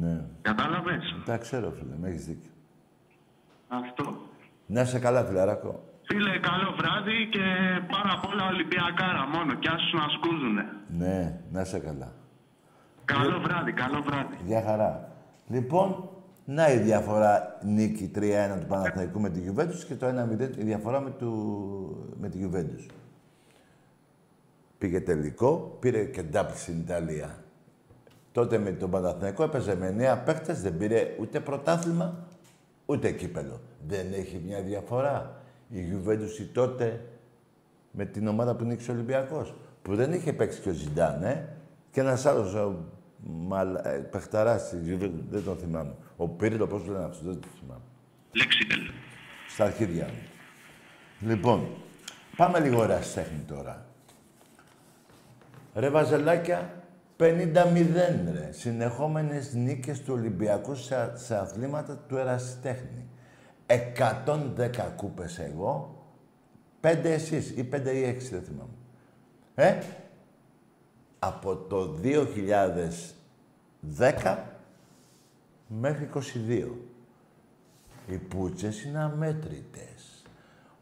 Ναι. 0.00 0.14
Κατάλαβες; 0.42 1.04
Τα 1.24 1.36
ξέρω, 1.44 1.68
φίλε, 1.78 1.94
με 2.00 2.08
έχεις 2.08 2.24
δίκιο. 2.26 2.50
Αυτό. 3.80 4.16
Να 4.66 4.80
είσαι 4.80 4.98
καλά, 4.98 5.24
φιλαράκο. 5.24 5.82
Φίλε, 6.02 6.38
καλό 6.38 6.74
βράδυ 6.76 7.28
και 7.30 7.44
πάρα 7.90 8.20
πολλά 8.22 8.46
Ολυμπιακάρα 8.46 9.26
μόνο. 9.34 9.54
Κι 9.54 9.68
άσους 9.68 9.92
να 9.92 10.08
σκούζουνε. 10.08 10.64
Ναι, 10.98 11.40
να 11.52 11.60
είσαι 11.60 11.78
καλά. 11.78 12.12
Καλό 13.04 13.40
βράδυ, 13.40 13.72
καλό 13.72 14.02
βράδυ. 14.02 14.36
Γεια 14.46 14.62
χαρά. 14.62 15.12
Λοιπόν, 15.48 16.08
να 16.44 16.72
η 16.72 16.78
διαφορά 16.78 17.58
νίκη 17.62 18.10
3-1 18.14 18.20
του 18.60 18.66
Παναθηναϊκού 18.66 19.20
με 19.20 19.30
τη 19.30 19.40
Juventus 19.48 19.84
και 19.88 19.94
το 19.94 20.06
1-0 20.06 20.56
η 20.58 20.62
διαφορά 20.62 21.00
με, 21.00 21.10
του... 21.10 21.32
με 22.20 22.28
τη 22.28 22.38
Juventus. 22.42 22.90
Πήγε 24.78 25.00
τελικό, 25.00 25.76
πήρε 25.80 26.04
και 26.04 26.22
ντάπλ 26.22 26.52
στην 26.54 26.78
Ιταλία. 26.78 27.44
Τότε 28.32 28.58
με 28.58 28.70
τον 28.70 28.90
Παναθηναϊκό 28.90 29.42
έπαιζε 29.42 29.76
με 29.76 29.90
νέα 29.90 30.18
παίχτες, 30.18 30.62
δεν 30.62 30.76
πήρε 30.76 31.16
ούτε 31.20 31.40
πρωτάθλημα, 31.40 32.26
ούτε 32.92 33.10
κύπελο. 33.10 33.60
Δεν 33.86 34.12
έχει 34.12 34.42
μια 34.46 34.62
διαφορά. 34.62 35.42
Η 35.68 35.78
Juventus 35.92 36.40
η 36.40 36.44
τότε 36.44 37.04
με 37.90 38.04
την 38.04 38.26
ομάδα 38.26 38.54
που 38.54 38.64
νίκησε 38.64 38.90
ο 38.90 38.94
Ολυμπιακός, 38.94 39.54
που 39.82 39.94
δεν 39.94 40.12
είχε 40.12 40.32
παίξει 40.32 40.60
και 40.60 40.68
ο 40.68 40.72
Ζιντάν, 40.72 41.22
ε. 41.22 41.48
Και 41.90 42.00
ένας 42.00 42.26
άλλος 42.26 42.54
ο 42.54 42.84
μαλα... 43.22 43.88
ε, 43.88 43.98
παιχταράς 43.98 44.62
στη 44.62 44.76
Juventus, 44.86 45.24
δεν 45.30 45.44
τον 45.44 45.56
θυμάμαι. 45.56 45.94
Ο 46.16 46.28
Πύρλο, 46.28 46.66
πώς 46.66 46.84
το 46.84 46.92
λένε 46.92 47.04
αυτό, 47.04 47.24
δεν 47.24 47.40
τον 47.40 47.50
θυμάμαι. 47.60 47.82
Λέξιτελ. 48.32 48.78
Στα 49.48 49.64
αρχίδια 49.64 50.04
μου. 50.06 51.28
Λοιπόν, 51.28 51.66
πάμε 52.36 52.60
λίγο 52.60 52.82
ερασιτέχνη 52.82 53.44
τώρα. 53.46 53.86
Ρε 55.74 55.88
Βαζελάκια, 55.88 56.81
50-0 57.18 57.54
ρε. 58.32 58.48
Συνεχόμενες 58.52 59.54
νίκες 59.54 60.02
του 60.02 60.14
Ολυμπιακού 60.14 60.74
σε, 60.74 61.12
σε 61.14 61.36
αθλήματα 61.36 61.96
του 62.08 62.16
ερασιτέχνη. 62.16 63.06
110 63.66 64.92
κούπες 64.96 65.38
εγώ, 65.38 66.04
5 66.80 67.04
εσείς 67.04 67.50
ή 67.50 67.68
5 67.72 67.94
ή 67.94 68.04
6 68.04 68.30
δεν 68.30 68.42
θυμάμαι. 68.42 68.74
Ε, 69.54 69.78
από 71.18 71.56
το 71.56 71.98
2010 73.98 74.36
μέχρι 75.66 76.08
22. 76.14 76.68
Οι 78.06 78.16
πούτσες 78.16 78.84
είναι 78.84 78.98
αμέτρητες. 78.98 80.24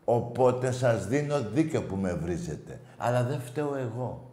Οπότε 0.04 0.70
σας 0.70 1.06
δίνω 1.06 1.40
δίκιο 1.40 1.82
που 1.82 1.96
με 1.96 2.14
βρίζετε. 2.14 2.80
Αλλά 2.96 3.24
δεν 3.24 3.40
φταίω 3.40 3.76
εγώ. 3.76 4.29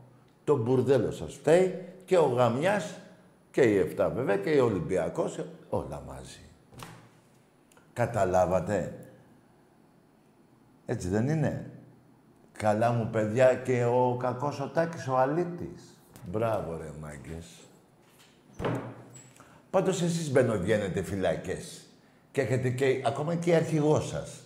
Το 0.47 0.57
μπουρδέλο 0.57 1.11
σας 1.11 1.33
φταίει 1.33 1.85
και 2.05 2.17
ο 2.17 2.25
Γαμιάς 2.25 2.99
και 3.51 3.61
η 3.61 3.77
Εφτά 3.77 4.09
βέβαια 4.09 4.37
και 4.37 4.61
ο 4.61 4.65
Ολυμπιακός. 4.65 5.45
Όλα 5.69 6.03
μαζί. 6.07 6.39
Καταλάβατε; 7.93 8.93
Έτσι 10.85 11.07
δεν 11.07 11.29
είναι; 11.29 11.71
Καλά 12.51 12.91
μου 12.91 13.09
παιδιά 13.11 13.55
και 13.55 13.83
ο 13.85 14.17
κακός 14.19 14.59
ο 14.59 14.67
Τάκης 14.67 15.07
ο 15.07 15.17
Αλήτης. 15.17 15.83
Μπράβο 16.25 16.77
ρε 16.77 16.91
μάγκες. 17.01 17.45
Πάντως 19.69 20.01
εσείς 20.01 20.31
μπαινοβγαίνετε 20.31 21.01
φυλακές. 21.01 21.85
Και 22.31 22.41
έχετε 22.41 22.69
και, 22.69 23.01
ακόμα 23.05 23.35
και 23.35 23.55
αρχηγό 23.55 23.99
σας. 23.99 24.41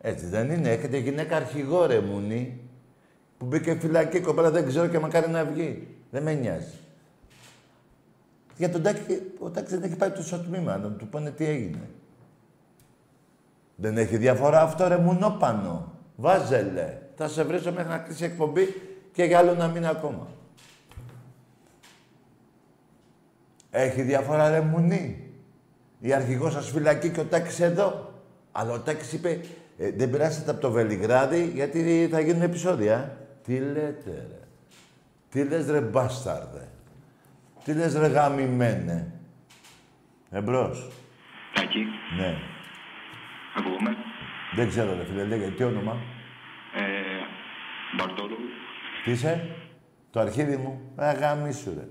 Έτσι 0.00 0.26
δεν 0.26 0.50
είναι; 0.50 0.70
Έχετε 0.70 0.96
γυναίκα 0.96 1.36
αρχηγό 1.36 1.86
ρε 1.86 2.00
μουνή. 2.00 2.59
Που 3.40 3.46
μπήκε 3.46 3.74
φυλακή 3.74 4.16
η 4.16 4.20
κοπέλα 4.20 4.50
δεν 4.50 4.66
ξέρω 4.66 4.86
και 4.86 4.98
μακάρι 4.98 5.30
να 5.30 5.44
βγει. 5.44 5.88
Δεν 6.10 6.22
με 6.22 6.34
νοιάζει. 6.34 6.78
Για 8.56 8.70
τον 8.70 8.82
Τάκη, 8.82 9.20
ο 9.38 9.50
Τάκης 9.50 9.70
δεν 9.70 9.82
έχει 9.82 9.96
πάει 9.96 10.10
το 10.10 10.38
τμήμα 10.38 10.76
να 10.76 10.90
του 10.90 11.08
πούνε 11.08 11.30
τι 11.30 11.44
έγινε. 11.44 11.90
Δεν 13.76 13.98
έχει 13.98 14.16
διαφορά 14.16 14.62
αυτό 14.62 14.88
ρε 14.88 14.96
μουνόπανο. 14.96 15.92
Βάζελε. 16.16 16.98
Θα 17.16 17.28
σε 17.28 17.42
βρίσω 17.42 17.72
μέχρι 17.72 17.88
να 17.88 17.98
κλείσει 17.98 18.22
η 18.22 18.26
εκπομπή 18.26 18.74
και 19.12 19.24
για 19.24 19.38
άλλο 19.38 19.54
να 19.54 19.68
μείνει 19.68 19.86
ακόμα. 19.86 20.26
Έχει 23.70 24.02
διαφορά 24.02 24.50
ρε 24.50 24.60
μουνί. 24.60 25.32
Η 26.00 26.12
αρχηγός 26.12 26.52
σας 26.52 26.70
φυλακή 26.70 27.10
και 27.10 27.20
ο 27.20 27.24
Τάκης 27.24 27.60
εδώ. 27.60 28.12
Αλλά 28.52 28.72
ο 28.72 28.78
Τάκης 28.78 29.12
είπε, 29.12 29.40
«Ε, 29.78 29.90
δεν 29.90 30.10
περάσετε 30.10 30.50
από 30.50 30.60
το 30.60 30.70
Βελιγράδι 30.70 31.50
γιατί 31.54 32.08
θα 32.10 32.20
γίνουν 32.20 32.42
επεισόδια. 32.42 33.19
Τι 33.50 33.58
λέτε 33.58 34.10
ρε. 34.10 34.46
Τι 35.30 35.44
λες 35.44 35.66
ρε 35.70 35.80
μπάσταρδε. 35.80 36.68
Τι 37.64 37.72
λες 37.74 37.94
ρε 37.94 38.06
γαμημένε. 38.06 39.12
Εμπρός. 40.30 40.90
Τάκη, 41.54 41.84
Ναι. 42.16 42.36
ακούμε. 43.56 43.96
Δεν 44.54 44.68
ξέρω 44.68 44.94
ρε 44.96 45.04
φίλε, 45.04 45.24
λέγε 45.24 45.50
τι 45.50 45.62
όνομα. 45.62 45.96
Ε, 46.74 46.80
Μπαρτόλου. 47.96 48.36
Τι 49.04 49.10
είσαι; 49.10 49.56
Το 50.10 50.20
αρχίδι 50.20 50.56
μου. 50.56 50.92
Ε, 50.98 51.12
γαμίσου 51.12 51.74
ρε. 51.74 51.88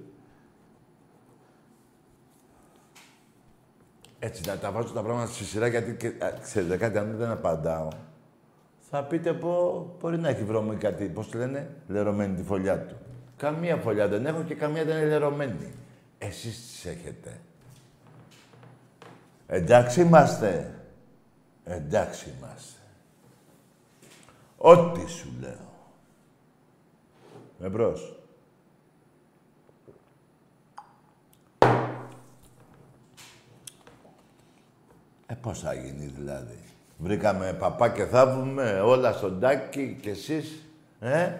Έτσι, 4.19 4.49
να 4.49 4.57
τα 4.57 4.71
βάζω 4.71 4.93
τα 4.93 5.01
πράγματα 5.01 5.31
στη 5.31 5.43
σειρά 5.43 5.67
γιατί, 5.67 5.95
και, 5.95 6.07
α, 6.25 6.33
ξέρετε 6.41 6.77
κάτι, 6.77 6.97
αν 6.97 7.17
δεν 7.17 7.29
απαντάω, 7.29 7.87
θα 8.89 9.03
πείτε 9.03 9.33
πω 9.33 9.85
μπορεί 9.99 10.17
να 10.17 10.29
έχει 10.29 10.43
βρώμη 10.43 10.75
κάτι, 10.75 11.05
πώς 11.05 11.29
τη 11.29 11.37
λένε, 11.37 11.69
λερωμένη 11.87 12.35
τη 12.35 12.43
φωλιά 12.43 12.85
του. 12.85 12.95
Καμία 13.37 13.77
φωλιά 13.77 14.07
δεν 14.07 14.25
έχω 14.25 14.43
και 14.43 14.55
καμία 14.55 14.85
δεν 14.85 14.97
είναι 14.97 15.05
λερωμένη. 15.05 15.73
Εσείς 16.17 16.67
τις 16.67 16.85
έχετε. 16.85 17.39
Εντάξει 19.47 20.01
είμαστε. 20.01 20.79
Εντάξει 21.63 22.33
είμαστε. 22.37 22.79
Ό,τι 24.57 25.09
σου 25.09 25.33
λέω. 25.39 25.73
Εμπρός. 27.61 28.19
Ε, 35.25 35.35
πώς 35.41 35.59
θα 35.59 35.73
γίνει 35.73 36.05
δηλαδή. 36.05 36.68
Βρήκαμε 37.01 37.55
παπά 37.59 37.89
και 37.89 38.03
θαύουμε 38.03 38.81
όλα 38.85 39.11
στον 39.11 39.39
Τάκη 39.39 39.97
και 40.01 40.09
εσείς. 40.09 40.65
Ε; 40.99 41.31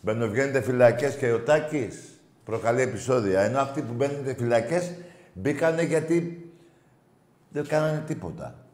Μπαίνουν 0.00 0.62
φυλακές 0.62 1.16
και 1.16 1.32
ο 1.32 1.40
Τάκης. 1.40 2.20
Προκαλεί 2.44 2.82
επεισόδια. 2.82 3.40
Ενώ 3.40 3.60
αυτοί 3.60 3.82
που 3.82 3.92
μπαίνουν 3.92 4.36
φυλακές 4.36 4.94
μπήκανε 5.32 5.82
γιατί 5.82 6.50
δεν 7.50 7.66
κάνανε 7.66 8.04
τίποτα. 8.06 8.64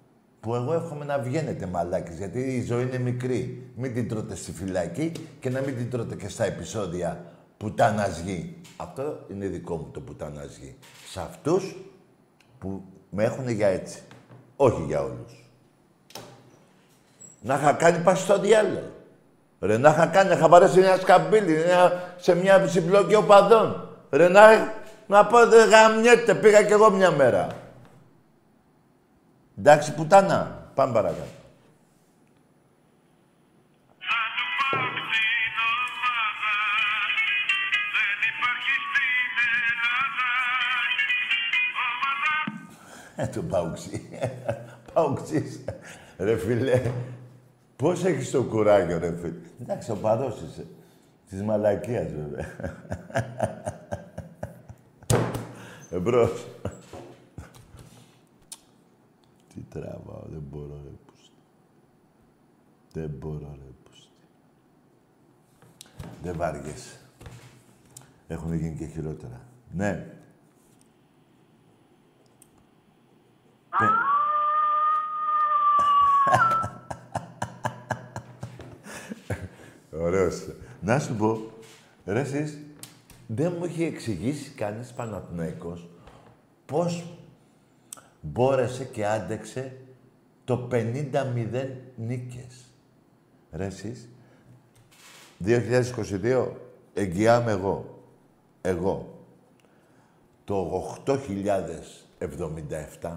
Που 0.41 0.55
εγώ 0.55 0.75
εύχομαι 0.75 1.05
να 1.05 1.19
βγαίνετε 1.19 1.67
μαλάκες, 1.67 2.17
γιατί 2.17 2.39
η 2.39 2.63
ζωή 2.63 2.83
είναι 2.83 2.99
μικρή. 2.99 3.71
Μην 3.77 3.95
την 3.95 4.09
τρώτε 4.09 4.35
στη 4.35 4.53
φυλακή 4.53 5.13
και 5.41 5.51
να 5.51 5.61
μην 5.61 5.77
την 5.77 5.91
τρώτε 5.91 6.15
και 6.15 6.29
στα 6.29 6.45
επεισόδια 6.45 7.25
πουτάνας 7.57 8.21
γη. 8.21 8.57
Αυτό 8.77 9.27
είναι 9.31 9.47
δικό 9.47 9.77
μου 9.77 9.91
το 9.93 10.01
πουτάνας 10.01 10.57
γη. 10.57 10.77
Σε 11.11 11.21
αυτούς 11.21 11.77
που 12.59 12.83
με 13.11 13.25
έχουν 13.25 13.49
για 13.49 13.69
έτσι. 13.69 14.03
Όχι 14.57 14.83
για 14.83 15.03
όλους. 15.03 15.46
Να 17.47 17.55
είχα 17.55 17.73
κάνει 17.73 17.99
πάση 17.99 18.23
στο 18.23 18.39
διάλογο. 18.39 18.91
Ρε, 19.61 19.79
να 19.79 19.91
είχα 19.91 20.07
κάνει, 20.07 20.29
να 20.29 20.35
είχα 20.35 20.49
παρέσει 20.49 20.79
μια 20.79 20.97
σκαμπίλη 20.97 21.65
σε 22.17 22.35
μια 22.35 22.67
συμπλοκή 22.67 23.15
οπαδών. 23.15 23.89
Ρε, 24.11 24.29
να, 24.29 24.43
να 25.07 25.27
πω, 25.27 25.47
δεν 25.47 25.69
γαμιέται, 25.69 26.35
πήγα 26.35 26.63
κι 26.63 26.73
εγώ 26.73 26.91
μια 26.91 27.11
μέρα. 27.11 27.47
Εντάξει, 29.59 29.95
πουτάνα. 29.95 30.71
Πάμε 30.75 30.93
παρακάτω. 30.93 31.23
Ε, 43.17 43.27
το 43.27 43.43
παουξί. 43.43 44.09
Παουξίς. 44.93 45.65
Ρε 46.19 46.37
φίλε, 46.37 46.83
πώς 47.77 48.05
έχεις 48.05 48.31
το 48.31 48.45
κουράγιο, 48.45 48.99
ρε 48.99 49.17
φίλε; 49.17 49.35
Εντάξει, 49.61 49.91
ο 49.91 49.97
παδός 49.97 50.41
είσαι. 50.41 50.67
Της 51.29 51.43
μαλακίας, 51.43 52.13
βέβαια. 52.13 52.47
Εμπρός. 55.91 56.47
Τι 59.55 59.61
τραβάω, 59.61 60.23
δεν 60.27 60.43
μπορώ, 60.51 60.81
ρε 60.85 60.91
πούστη. 61.07 61.31
Δεν 62.93 63.11
μπορώ, 63.11 63.57
ρε 63.59 63.71
πούστη. 63.85 64.11
Δεν 66.23 66.37
βάργεσαι. 66.37 66.99
Έχουν 68.29 68.55
γίνει 68.55 68.77
και 68.77 68.87
χειρότερα. 68.87 69.41
Ναι. 69.73 70.07
Ωραίος. 80.07 80.49
Να 80.81 80.99
σου 80.99 81.15
πω, 81.15 81.51
ρε 82.05 82.21
εσείς, 82.21 82.59
δεν 83.27 83.55
μου 83.59 83.65
έχει 83.65 83.83
εξηγήσει 83.83 84.51
κανείς 84.51 84.93
Παναθηναϊκός 84.93 85.89
πώς 86.67 87.19
μπόρεσε 88.21 88.85
και 88.85 89.07
άντεξε 89.07 89.77
το 90.45 90.69
50-0 90.73 91.69
νίκες. 91.97 92.65
Ρε 93.53 93.65
εσείς, 93.65 94.09
2022 95.45 96.49
εγγυάμαι 96.95 97.51
εγώ. 97.51 98.03
Εγώ. 98.61 99.25
Το 100.45 100.85
8.077 101.05 103.17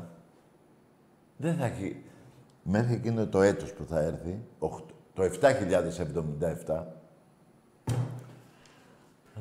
δεν 1.37 1.55
θα 1.55 1.65
έχει... 1.65 2.03
Μέχρι 2.63 2.93
εκείνο 2.93 3.27
το 3.27 3.41
έτος 3.41 3.73
που 3.73 3.85
θα 3.89 3.99
έρθει, 3.99 4.39
το 5.19 5.25
7.077, 5.25 6.83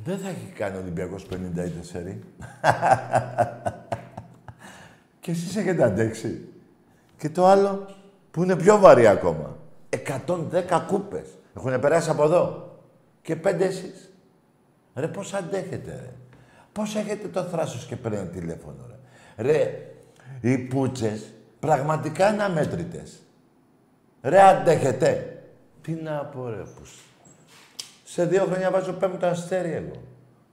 δεν 0.04 0.18
θα 0.18 0.28
έχει 0.28 0.52
κάνει 0.54 0.76
ο 0.76 0.80
Ολυμπιακός 0.80 1.26
50 1.30 1.34
ή 1.66 1.72
4. 1.92 2.16
και 5.20 5.30
εσείς 5.30 5.56
έχετε 5.56 5.84
αντέξει. 5.84 6.48
Και 7.16 7.30
το 7.30 7.46
άλλο 7.46 7.86
που 8.30 8.42
είναι 8.42 8.56
πιο 8.56 8.78
βαρύ 8.78 9.06
ακόμα. 9.06 9.56
110 9.88 10.84
κούπες. 10.86 11.28
Έχουν 11.56 11.80
περάσει 11.80 12.10
από 12.10 12.24
εδώ. 12.24 12.76
Και 13.22 13.36
πέντε 13.36 13.64
εσείς. 13.64 14.12
Ρε, 14.94 15.08
πώς 15.08 15.34
αντέχετε, 15.34 15.90
ρε. 15.90 16.12
Πώς 16.72 16.96
έχετε 16.96 17.28
το 17.28 17.42
θράσος 17.42 17.86
και 17.86 17.96
παίρνει 17.96 18.28
τηλέφωνο, 18.28 18.86
ρε. 18.88 18.96
Ρε, 19.42 19.90
οι 20.40 20.58
πούτσες 20.58 21.32
πραγματικά 21.60 22.32
είναι 22.32 22.42
αμέτρητες. 22.42 23.22
Ρε, 24.22 24.40
αντέχετε. 24.40 25.37
Τι 25.88 25.94
να 25.94 26.24
πω, 26.24 26.48
ρε, 26.48 26.62
πούς. 26.78 27.04
Σε 28.04 28.24
δύο 28.26 28.44
χρόνια 28.44 28.70
βάζω 28.70 28.92
πέμπτο 28.92 29.26
αστέρι 29.26 29.72
εγώ. 29.72 30.02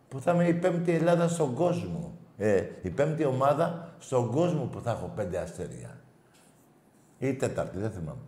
Που 0.07 0.19
θα 0.19 0.33
είμαι 0.33 0.47
η 0.47 0.53
πέμπτη 0.53 0.91
Ελλάδα 0.91 1.27
στον 1.27 1.53
κόσμο. 1.53 2.17
Ε, 2.38 2.63
η 2.81 2.89
πέμπτη 2.89 3.25
ομάδα 3.25 3.95
στον 3.99 4.31
κόσμο 4.31 4.63
που 4.63 4.81
θα 4.81 4.91
έχω 4.91 5.11
πέντε 5.15 5.38
αστέρια. 5.38 5.99
Ή 7.19 7.33
τέταρτη, 7.33 7.77
δεν 7.77 7.91
θυμάμαι. 7.91 8.21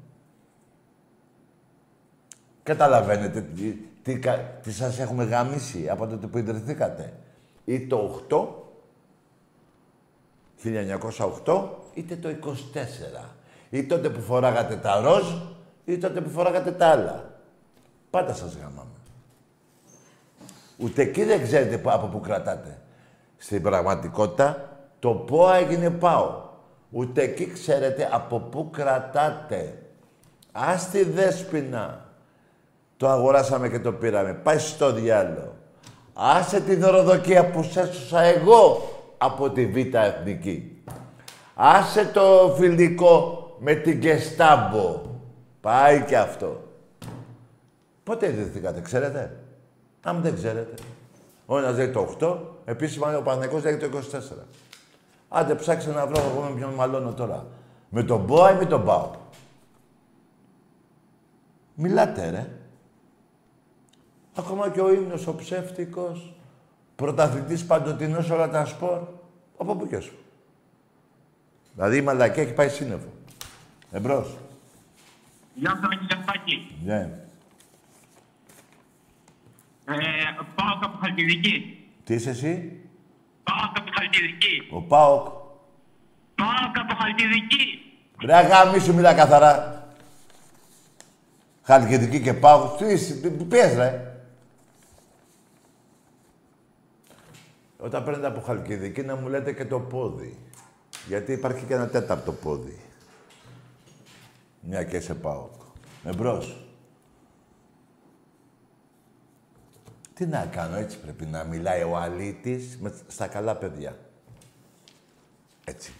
Καταλαβαίνετε 2.63 3.41
τι, 3.41 3.71
τι, 4.03 4.19
τι 4.61 4.71
σας 4.71 4.99
έχουμε 4.99 5.23
γαμίσει 5.23 5.89
από 5.89 6.07
τότε 6.07 6.27
που 6.27 6.37
ιδρυθήκατε. 6.37 7.13
Ή 7.65 7.87
το 7.87 8.25
8, 8.29 8.47
1908, 11.45 11.69
είτε 11.93 12.15
το 12.15 12.29
24. 12.29 13.29
Ή 13.69 13.83
τότε 13.83 14.09
που 14.09 14.21
φοράγατε 14.21 14.75
τα 14.75 14.99
ροζ, 15.01 15.25
ή 15.87 15.97
τότε 15.97 16.21
που 16.21 16.29
φοράγατε 16.29 16.71
τα 16.71 16.87
άλλα. 16.87 17.23
Πάντα 18.09 18.33
σας 18.33 18.55
γαμάμε. 18.55 18.91
Ούτε 20.77 21.01
εκεί 21.01 21.23
δεν 21.23 21.43
ξέρετε 21.43 21.81
από 21.85 22.07
πού 22.07 22.19
κρατάτε. 22.19 22.81
Στην 23.37 23.61
πραγματικότητα, 23.61 24.69
το 24.99 25.09
ΠΟΑ 25.09 25.55
έγινε 25.55 25.89
ΠΑΟ. 25.89 26.45
Ούτε 26.89 27.21
εκεί 27.21 27.51
ξέρετε 27.51 28.09
από 28.11 28.39
πού 28.39 28.69
κρατάτε. 28.69 29.77
Ας 30.51 30.89
τη 30.89 31.03
δέσποινα. 31.03 32.05
Το 32.97 33.09
αγοράσαμε 33.09 33.69
και 33.69 33.79
το 33.79 33.93
πήραμε. 33.93 34.33
Πάει 34.33 34.57
στο 34.57 34.93
διάλογο. 34.93 35.55
Άσε 36.13 36.61
τη 36.61 36.75
δωροδοκία 36.75 37.49
που 37.49 37.63
σέσωσα 37.63 38.21
εγώ 38.21 38.81
από 39.17 39.49
τη 39.49 39.65
Β' 39.65 39.95
Εθνική. 39.95 40.81
Άσε 41.55 42.05
το 42.05 42.55
φιλικό 42.57 43.45
με 43.59 43.73
την 43.73 43.99
Κεστάμπο. 43.99 45.15
Πάει 45.67 46.03
και 46.03 46.17
αυτό. 46.17 46.63
Πότε 48.03 48.27
ιδρυθήκατε, 48.27 48.81
ξέρετε; 48.81 49.39
Αν 50.01 50.21
δεν 50.21 50.35
ξέρετε. 50.35 50.73
Ο 51.45 51.57
ένας 51.57 51.75
λέει 51.77 51.91
το 51.91 52.17
8, 52.19 52.37
επίσημα 52.65 53.17
ο 53.17 53.21
Παναγικός 53.21 53.63
λέει 53.63 53.77
το 53.77 53.85
24. 53.85 54.45
Άντε 55.29 55.55
ψάξτε 55.55 55.91
να 55.91 56.07
βρω 56.07 56.23
εγώ 56.31 56.41
με 56.41 56.55
ποιον 56.55 56.73
μαλώνω 56.73 57.13
τώρα. 57.13 57.45
Με 57.89 58.03
τον 58.03 58.21
Μπόα 58.21 58.51
ή 58.51 58.55
με 58.55 58.65
τον 58.65 58.81
Μπάο; 58.81 59.11
Μιλάτε 61.75 62.29
ρε. 62.29 62.49
Ακόμα 64.35 64.69
και 64.69 64.81
ο 64.81 64.93
ύμνος 64.93 65.27
ο 65.27 65.35
ψεύτικος, 65.35 66.35
πρωταθλητής 66.95 67.65
παντοτινός 67.65 68.29
όλα 68.29 68.49
τα 68.49 68.65
σπορ. 68.65 68.99
Από 69.57 69.75
πού 69.75 69.87
και 69.87 69.99
σου. 69.99 70.15
Δηλαδή 71.73 71.97
η 71.97 72.01
μαλακία 72.01 72.43
έχει 72.43 72.53
πάει 72.53 72.69
σύννεφο. 72.69 73.09
Εμπρός. 73.91 74.37
Γεια 75.59 75.79
σας, 75.81 75.89
κύριε 76.45 76.65
Ναι. 76.83 76.99
Ε, 79.85 79.95
πάω 80.55 80.77
από 80.81 80.97
Χαλκιδική. 80.97 81.87
Τι 82.03 82.13
είσαι 82.13 82.29
εσύ; 82.29 82.81
Πάω 83.43 83.69
από 83.75 83.91
Χαλκιδική. 83.97 84.67
Ο 84.71 84.81
Πάοκ. 84.81 85.27
Πάω 86.35 86.71
από 86.81 86.95
Χαλκιδική. 86.95 87.95
Ρε 88.25 88.35
αγάμι 88.35 88.79
σου 88.79 88.93
μιλά 88.93 89.13
καθαρά. 89.13 89.83
Χαλκιδική 91.63 92.21
και 92.21 92.33
Πάοκ. 92.33 92.77
Τι 92.77 92.85
είσαι, 92.85 93.13
πες 93.49 93.75
ρε. 93.75 94.17
Όταν 97.77 98.03
παίρνετε 98.03 98.27
από 98.27 98.41
Χαλκιδική 98.41 99.01
να 99.01 99.15
μου 99.15 99.27
λέτε 99.27 99.53
και 99.53 99.65
το 99.65 99.79
πόδι. 99.79 100.37
Γιατί 101.07 101.31
υπάρχει 101.31 101.65
και 101.65 101.73
ένα 101.73 101.87
τέταρτο 101.87 102.31
πόδι. 102.31 102.86
Μια 104.69 104.83
και 104.83 104.99
σε 104.99 105.13
πάω. 105.13 105.47
Εμπρός. 106.03 106.67
Τι 110.13 110.25
να 110.25 110.45
κάνω, 110.45 110.75
έτσι 110.75 110.99
πρέπει 110.99 111.25
να 111.25 111.43
μιλάει 111.43 111.83
ο 111.83 111.97
αλήτης 111.97 112.77
με, 112.81 112.93
στα 113.07 113.27
καλά 113.27 113.55
παιδιά. 113.55 113.97
Έτσι. 115.63 115.93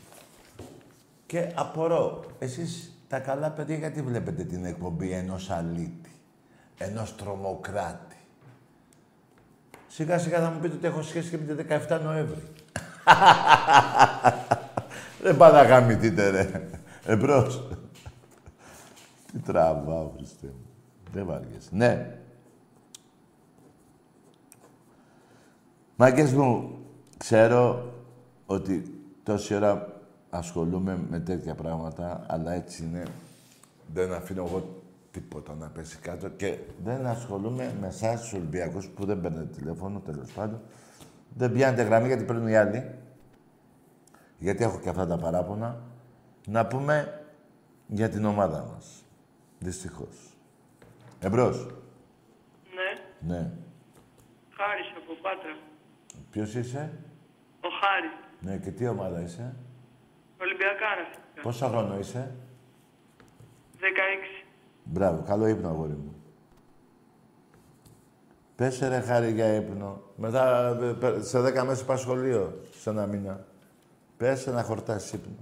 Και 1.26 1.52
απορώ, 1.56 2.24
εσείς 2.40 2.92
τα 3.08 3.20
καλά 3.20 3.50
παιδιά 3.50 3.76
γιατί 3.76 4.02
βλέπετε 4.02 4.44
την 4.44 4.66
εκπομπή 4.66 5.12
ενός 5.12 5.50
αλήτη, 5.50 6.12
ενός 6.78 7.16
τρομοκράτη; 7.16 8.18
Σιγά 9.88 10.20
σιγά 10.20 10.40
θα 10.40 10.50
μου 10.50 10.60
πείτε 10.60 10.76
ότι 10.76 10.88
έχω 10.88 11.02
σχέση 11.02 11.30
και 11.30 11.38
με 11.38 11.54
την 11.54 11.66
17 11.90 12.00
Νοέμβρη. 12.04 12.44
Δεν 15.24 15.38
πάω 15.38 15.52
να 15.52 15.64
γαμηθείτε 15.64 16.30
ρε. 16.30 16.68
Εμπρός. 17.06 17.68
Τι 19.38 19.44
τραβάω, 19.44 20.12
Χριστέ 20.16 20.48
μου. 20.48 20.66
Δεν 21.12 21.26
βαριέσαι. 21.26 21.70
Ναι. 21.72 22.20
Μάγκες 25.96 26.34
μου, 26.34 26.78
ξέρω 27.18 27.94
ότι 28.46 29.02
τόση 29.24 29.56
ώρα 29.56 30.02
ασχολούμαι 30.30 31.00
με 31.10 31.20
τέτοια 31.20 31.56
πράγματα, 31.56 32.26
αλλά 32.28 32.54
έτσι 32.54 32.84
είναι. 32.84 33.04
Δεν 33.94 34.14
αφήνω 34.14 34.46
εγώ 34.46 34.82
τίποτα 35.12 35.56
να 35.56 35.68
πέσει 35.68 35.98
κάτω 35.98 36.30
και 36.30 36.58
δεν 36.84 37.06
ασχολούμαι 37.06 37.76
με 37.80 37.88
εσάς 37.88 38.22
τους 38.22 38.34
Ολυμπιακούς 38.34 38.88
που 38.88 39.06
δεν 39.06 39.22
παίρνετε 39.22 39.46
τηλέφωνο 39.46 40.00
τέλος 40.00 40.32
πάντων. 40.32 40.62
Δεν 41.38 41.52
πιάνετε 41.52 41.84
γραμμή 41.84 42.08
γιατί 42.08 42.24
παίρνουν 42.24 42.48
οι 42.48 42.56
άλλοι. 42.56 42.92
Γιατί 44.38 44.64
έχω 44.64 44.80
και 44.80 44.90
αυτά 44.90 45.08
τα 45.08 45.18
παράπονα. 45.18 45.82
Να 46.48 46.68
πούμε 46.68 47.22
για 47.88 48.10
την 48.10 48.26
ομάδα 48.26 48.66
μας. 48.74 48.97
Δυστυχώς. 49.60 50.34
Εμπρός. 51.20 51.68
Ναι, 52.76 53.34
Ναι. 53.34 53.52
Χάρης 54.58 54.88
από 54.98 55.14
Πάτρα. 55.22 55.58
Ποιος 56.32 56.54
είσαι; 56.56 56.92
Ο 57.62 57.68
Χάρης. 57.82 58.12
Ναι, 58.40 58.58
και 58.58 58.72
τι 58.72 58.88
ομάδα 58.88 59.22
είσαι; 59.22 59.56
Ολυμπιακάρα. 60.42 61.08
Πόσα 61.42 61.68
χρόνο 61.68 61.98
είσαι; 62.00 62.36
16. 63.80 64.46
Μπράβο, 64.84 65.24
καλό 65.28 65.48
ύπνο, 65.48 65.68
αγόρι 65.70 65.92
μου. 65.94 66.16
Πες 68.56 68.80
ρε 68.80 69.00
χάρη 69.00 69.32
για 69.32 69.56
ύπνο. 69.56 70.02
Μετά 70.16 70.68
ε, 70.82 70.94
πε- 71.00 71.22
σε 71.24 71.40
δέκα 71.40 71.64
μέρες 71.64 71.84
πας 71.86 72.00
σχολείο, 72.02 72.62
σε 72.80 72.90
ένα 72.90 73.06
μήνα. 73.06 73.46
Πες 74.18 74.46
να 74.46 74.64
χορτάσεις 74.64 75.14
ύπνο. 75.14 75.36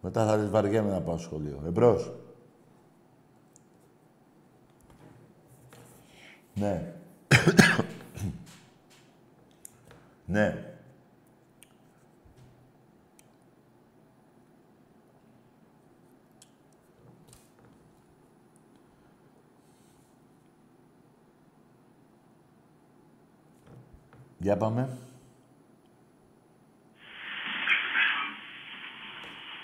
Μετά 0.00 0.26
θα 0.26 0.36
λες 0.36 0.50
βαριέμαι 0.50 0.90
να 0.92 1.00
πάω 1.00 1.18
σχολείο. 1.18 1.62
Εμπρός. 1.66 2.12
Ναι. 6.58 6.92
ναι. 10.26 10.54
Για 24.38 24.56
πάμε. 24.56 24.88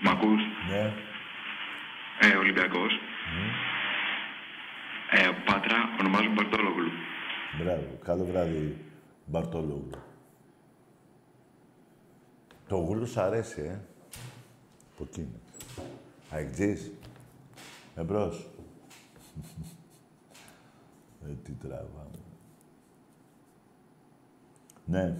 Μ' 0.01 0.09
ακούς? 0.09 0.41
Ναι. 0.71 0.93
Ε, 2.21 2.37
Ολυμπιακός. 2.37 2.93
Ε, 5.11 5.29
Πάτρα, 5.45 5.77
ονομάζομαι 6.01 6.35
Μπαρτόλογλου. 6.35 6.91
Μπράβο. 7.59 7.99
Καλό 8.05 8.24
βράδυ, 8.35 8.85
Μπαρτολόγλου. 9.27 10.03
Το 12.69 12.77
γούλου 12.77 13.07
σ' 13.07 13.17
αρέσει, 13.17 13.61
ε. 13.61 13.81
Από 14.95 15.05
εκείνο. 15.05 15.29
Αεκτζής. 16.31 16.93
Εμπρός. 17.95 18.51
ε, 21.27 21.33
τι 21.43 21.53
τραβάμε. 21.53 22.19
Ναι. 24.85 25.17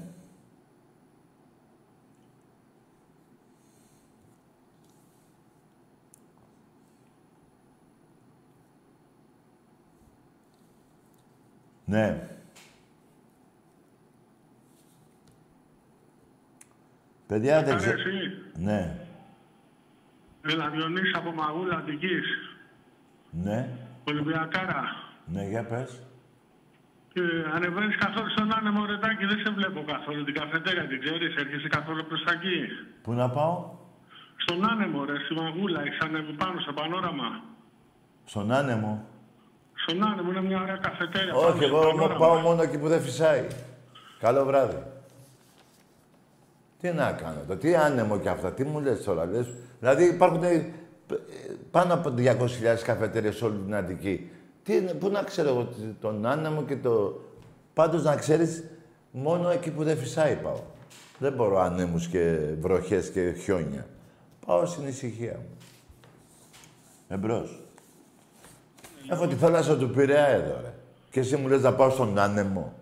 Ναι. 11.85 12.35
Παιδιά, 17.35 17.63
δεν 17.63 17.77
ξέρω... 17.77 17.99
Εσύ, 18.01 18.17
Ναι. 18.67 18.81
έλα 20.51 20.69
Διονύση 20.69 21.13
από 21.17 21.31
Μαγούλα 21.33 21.77
Αττικής, 21.77 22.27
Ναι. 23.31 23.69
Ολυμπιακάρα. 24.09 24.83
Ναι, 25.27 25.43
για 25.53 25.65
πες. 25.65 26.03
Και 27.13 27.21
ανεβαίνεις 27.55 27.97
καθόλου 27.97 28.31
στον 28.31 28.55
άνεμο 28.59 28.85
ρετάκι, 28.85 29.25
δεν 29.27 29.39
σε 29.45 29.51
βλέπω 29.59 29.81
καθόλου 29.93 30.25
την 30.25 30.35
καφετέρια, 30.35 30.87
την 30.87 31.01
ξέρεις, 31.01 31.35
έρχεσαι 31.37 31.69
καθόλου 31.69 32.05
προς 32.09 32.23
τα 32.25 32.33
εκεί. 32.33 32.59
Πού 33.03 33.13
να 33.13 33.31
πάω; 33.31 33.71
Στον 34.37 34.71
άνεμο 34.71 35.05
ρε, 35.05 35.17
στη 35.25 35.35
Μαγούλα, 35.35 35.81
έχεις 35.87 35.99
ανέβει 35.99 36.33
πάνω 36.33 36.61
στο 36.61 36.73
πανόραμα. 36.73 37.29
Στον 38.25 38.53
άνεμο; 38.53 39.07
Στον 39.83 40.07
άνεμο 40.07 40.31
είναι 40.31 40.43
μια 40.43 40.61
ωραία 40.61 40.77
καφετέρια. 40.77 41.33
πάνω 41.33 41.47
Όχι, 41.47 41.65
στο 41.65 41.67
εγώ 41.77 41.81
πανόραμα. 41.91 42.19
πάω 42.19 42.37
μόνο 42.47 42.63
εκεί 42.63 42.79
που 42.79 42.89
δεν 42.89 43.01
φυσάει. 43.01 43.47
Καλό 44.19 44.45
βράδυ. 44.45 44.83
Τι 46.85 46.93
να 46.93 47.13
κάνω 47.13 47.41
τώρα, 47.47 47.59
τι 47.61 47.75
άνεμο 47.75 48.19
κι 48.19 48.29
αυτά, 48.29 48.53
τι 48.53 48.65
μου 48.65 48.81
λες 48.81 49.03
τώρα, 49.05 49.25
λες. 49.25 49.47
Δηλαδή 49.81 50.05
υπάρχουν 50.05 50.43
ε, 50.43 50.65
πάνω 51.71 51.95
από 51.95 52.15
200.000 52.19 52.27
καφετέρειες 52.85 53.37
σε 53.37 53.45
όλη 53.45 53.57
την 53.65 53.75
Αττική. 53.75 54.31
Τι, 54.63 54.77
είναι- 54.77 54.93
πού 54.95 55.09
να 55.09 55.23
ξέρω 55.23 55.49
εγώ 55.49 55.65
τι- 55.65 55.95
τον 56.01 56.27
άνεμο 56.27 56.63
και 56.63 56.77
το... 56.77 57.21
Πάντως 57.75 58.03
να 58.03 58.17
ξέρεις, 58.17 58.65
μόνο 59.11 59.51
εκεί 59.51 59.71
που 59.71 59.85
δεν 59.85 59.97
φυσάει 59.97 60.35
πάω. 60.43 60.61
Δεν 61.19 61.33
μπορώ 61.33 61.61
ανέμους 61.61 62.07
και 62.07 62.39
βροχές 62.61 63.11
και 63.11 63.33
χιόνια. 63.33 63.87
Πάω 64.47 64.67
στην 64.67 64.87
ησυχία 64.87 65.33
μου. 65.37 65.57
Εμπρός. 67.09 67.63
Έχω 69.11 69.27
τη 69.27 69.35
θάλασσα 69.35 69.77
του 69.77 69.91
Πειραιά 69.91 70.27
εδώ, 70.27 70.61
ρε. 70.63 70.73
Και 71.11 71.21
εσύ 71.21 71.37
μου 71.37 71.49
λες 71.49 71.63
να 71.63 71.73
πάω 71.75 71.91
στον 71.91 72.19
άνεμο. 72.19 72.73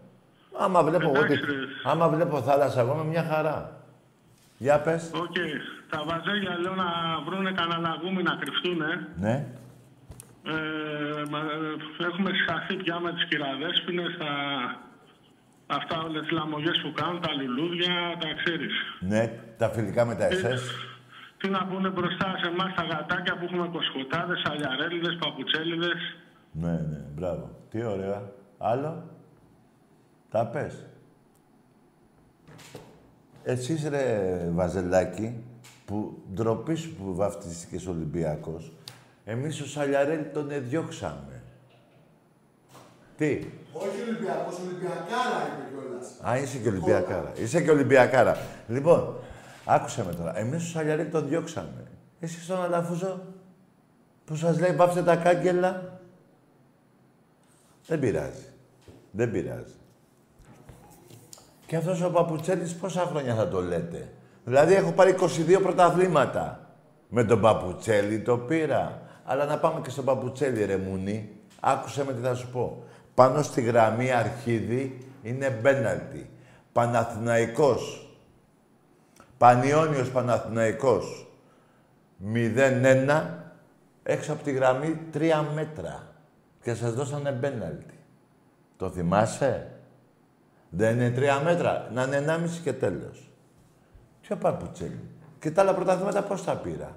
Άμα 0.59 0.83
βλέπω, 0.83 1.05
εγώ, 1.05 1.13
τη- 1.13 1.19
Εντάξει, 1.33 1.45
ρε. 1.51 1.91
άμα 1.91 2.09
βλέπω 2.09 2.41
θάλασσα, 2.43 2.81
εγώ 2.81 2.93
είμαι 2.95 3.05
μια 3.11 3.23
χαρά. 3.25 3.77
Για 4.65 4.81
πες. 4.81 5.11
Οκ. 5.25 5.39
Τα 5.93 5.99
βαζέλια 6.09 6.59
λέω 6.63 6.75
να 6.75 6.89
βρούνε 7.27 7.53
κανένα 7.53 7.79
λαγούμι 7.89 8.23
να 8.23 8.35
κρυφτούνε. 8.41 8.91
Ναι. 9.25 9.35
Ε, 10.53 11.23
μα- 11.31 11.51
ε, 12.01 12.05
έχουμε 12.09 12.31
συγχαθεί 12.37 12.75
πια 12.83 13.01
με 13.01 13.13
τις 13.13 13.25
κυραδές 13.25 13.83
που 13.85 13.91
είναι 13.93 14.07
στα... 14.17 14.31
Αυτά 15.67 16.03
όλες 16.03 16.21
τις 16.23 16.31
λαμογές 16.31 16.81
που 16.83 16.93
κάνουν, 16.93 17.21
τα 17.21 17.31
λουλούδια, 17.39 17.95
τα 18.21 18.29
ξέρεις. 18.43 18.75
Ναι, 19.01 19.23
τα 19.59 19.69
φιλικά 19.69 20.05
με 20.05 20.15
τα 20.15 20.25
εσές. 20.27 20.61
Τι 21.39 21.49
να 21.49 21.67
πούνε 21.67 21.89
μπροστά 21.89 22.35
σε 22.43 22.49
εμάς 22.49 22.75
τα 22.75 22.83
γατάκια 22.83 23.39
που 23.39 23.45
έχουμε 23.45 23.69
Κοσκωτάδες, 23.69 24.43
Σαλιαρέληδες, 24.51 25.17
Παπουτσέληδες. 25.21 26.01
Ναι, 26.53 26.71
ναι, 26.91 27.01
μπράβο. 27.15 27.45
Τι 27.71 27.85
ωραία. 27.85 28.23
Άλλο. 28.59 29.11
Τα 30.31 30.47
πες. 30.47 30.87
Εσείς 33.45 33.89
ρε 33.89 34.49
Βαζελάκη, 34.53 35.35
που 35.85 36.23
ντροπής 36.35 36.81
σου 36.81 36.95
που 36.95 37.15
βαφτιστήκες 37.15 37.87
Ολυμπιακός, 37.87 38.73
εμείς 39.25 39.61
ο 39.61 39.67
Σαλιαρέλη 39.67 40.25
τον 40.25 40.51
εδιώξαμε. 40.51 41.43
Τι; 43.17 43.47
Όχι 43.73 44.01
Ολυμπιακός, 44.09 44.59
Ολυμπιακάρα 44.59 45.47
είπε 45.47 45.69
κιόλας. 45.71 46.21
Α, 46.29 46.39
είσαι 46.39 46.59
και 46.59 46.69
Ολυμπιακάρα. 46.69 47.33
Είσαι 47.37 47.63
και 47.63 47.71
Ολυμπιακάρα. 47.71 48.37
Λοιπόν, 48.69 49.15
άκουσε 49.65 50.05
με 50.05 50.15
τώρα. 50.15 50.39
Εμείς 50.39 50.65
ο 50.65 50.67
Σαλιαρέλη 50.67 51.09
τον 51.09 51.29
διώξαμε. 51.29 51.85
Εσύ 52.21 52.43
στον 52.43 52.63
Αλαφούζο 52.63 53.21
που 54.25 54.37
σας 54.37 54.59
λέει 54.61 54.75
βάφτε 54.75 55.03
τα 55.03 55.17
κάγκελα. 55.17 56.01
Δεν 57.87 57.99
πειράζει. 57.99 58.47
Δεν 59.11 59.31
πειράζει. 59.31 59.75
Και 61.73 61.79
αυτός 61.79 62.03
ο 62.03 62.11
Παπουτσέλης 62.11 62.75
πόσα 62.75 63.01
χρόνια 63.01 63.35
θα 63.35 63.49
το 63.49 63.61
λέτε; 63.61 64.13
Δηλαδή 64.45 64.75
έχω 64.75 64.93
πάρει 64.93 65.15
22 65.21 65.59
πρωταθλήματα. 65.63 66.61
Με 67.09 67.25
τον 67.25 67.41
Παπουτσέλη 67.41 68.21
το 68.21 68.39
πήρα. 68.39 69.03
Αλλά 69.25 69.45
να 69.45 69.59
πάμε 69.59 69.81
και 69.81 69.91
στον 69.91 70.05
Παπουτσέλη 70.05 70.65
ρε 70.65 70.77
Μουνή. 70.77 71.31
Άκουσε 71.61 72.05
με 72.05 72.13
τι 72.13 72.21
θα 72.21 72.35
σου 72.35 72.49
πω. 72.51 72.85
Πάνω 73.15 73.43
στη 73.43 73.61
γραμμή 73.61 74.11
αρχίδι 74.11 75.09
είναι 75.23 75.51
μπέναλτι. 75.51 76.31
Παναθηναϊκός. 76.73 78.11
Πανιόνιος 79.39 80.11
Παναθηναϊκός. 80.11 81.29
0-1. 82.35 83.23
έξω 84.03 84.33
από 84.33 84.43
τη 84.43 84.53
γραμμή 84.53 84.99
τρία 85.13 85.43
μέτρα 85.55 86.03
και 86.63 86.75
σας 86.75 86.95
δώσανε 86.95 87.33
πέναλτι. 87.33 87.99
Το 88.77 88.91
θυμάσαι; 88.91 89.72
Δεν 90.75 90.95
είναι 90.95 91.11
τρία 91.11 91.41
μέτρα. 91.41 91.91
Να 91.93 92.03
είναι 92.03 92.17
ενάμιση 92.17 92.61
και 92.61 92.73
τέλος. 92.73 93.31
Ποιο 94.21 94.37
παπουτσέλι. 94.37 95.01
Και 95.39 95.51
τα 95.51 95.63
άλλα 95.63 95.75
πρωταθλήματα 95.75 96.23
πώς 96.23 96.45
τα 96.45 96.57
πήρα; 96.57 96.97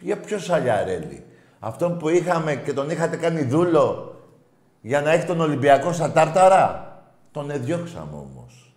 Για 0.00 0.20
ποιο 0.20 0.38
Σαλιαρέλη. 0.38 1.24
Αυτόν 1.58 1.98
που 1.98 2.08
είχαμε 2.08 2.56
και 2.56 2.72
τον 2.72 2.90
είχατε 2.90 3.16
κάνει 3.16 3.42
δούλο 3.42 4.16
για 4.80 5.00
να 5.00 5.10
έχει 5.10 5.26
τον 5.26 5.40
Ολυμπιακό 5.40 5.92
στα 5.92 6.12
τάρταρα; 6.12 6.92
Τον 7.30 7.50
εδιώξαμε 7.50 8.16
όμως. 8.16 8.74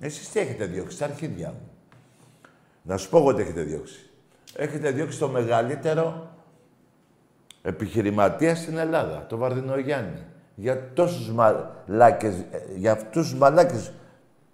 Εσείς 0.00 0.30
τι 0.30 0.40
έχετε 0.40 0.64
διώξει, 0.64 0.96
στα 0.96 1.04
αρχίδια 1.04 1.48
μου. 1.48 1.70
Να 2.82 2.96
σου 2.96 3.08
πω 3.08 3.18
εγώ 3.18 3.34
τι 3.34 3.42
έχετε 3.42 3.62
διώξει. 3.62 4.10
Έχετε 4.54 4.90
διώξει 4.90 5.18
το 5.18 5.28
μεγαλύτερο 5.28 6.30
επιχειρηματία 7.62 8.54
στην 8.54 8.76
Ελλάδα, 8.76 9.26
το 9.26 9.36
Βαρδινογιάννη. 9.36 10.26
Για 10.60 10.92
τόσους 10.92 11.30
μαλάκες, 11.30 12.34
ε, 12.34 12.58
για 12.76 12.92
αυτούς 12.92 13.30
τους 13.30 13.38
μαλάκες, 13.38 13.92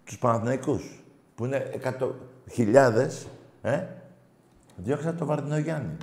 τους 0.04 0.18
Παναθηναϊκούς, 0.18 1.04
που 1.34 1.44
είναι 1.44 1.70
εκατο... 1.72 2.14
χιλιάδες, 2.50 3.26
ε, 3.62 3.86
διώξατε 4.76 5.16
το 5.16 5.24
Βαρδινογιάννη. 5.24 5.96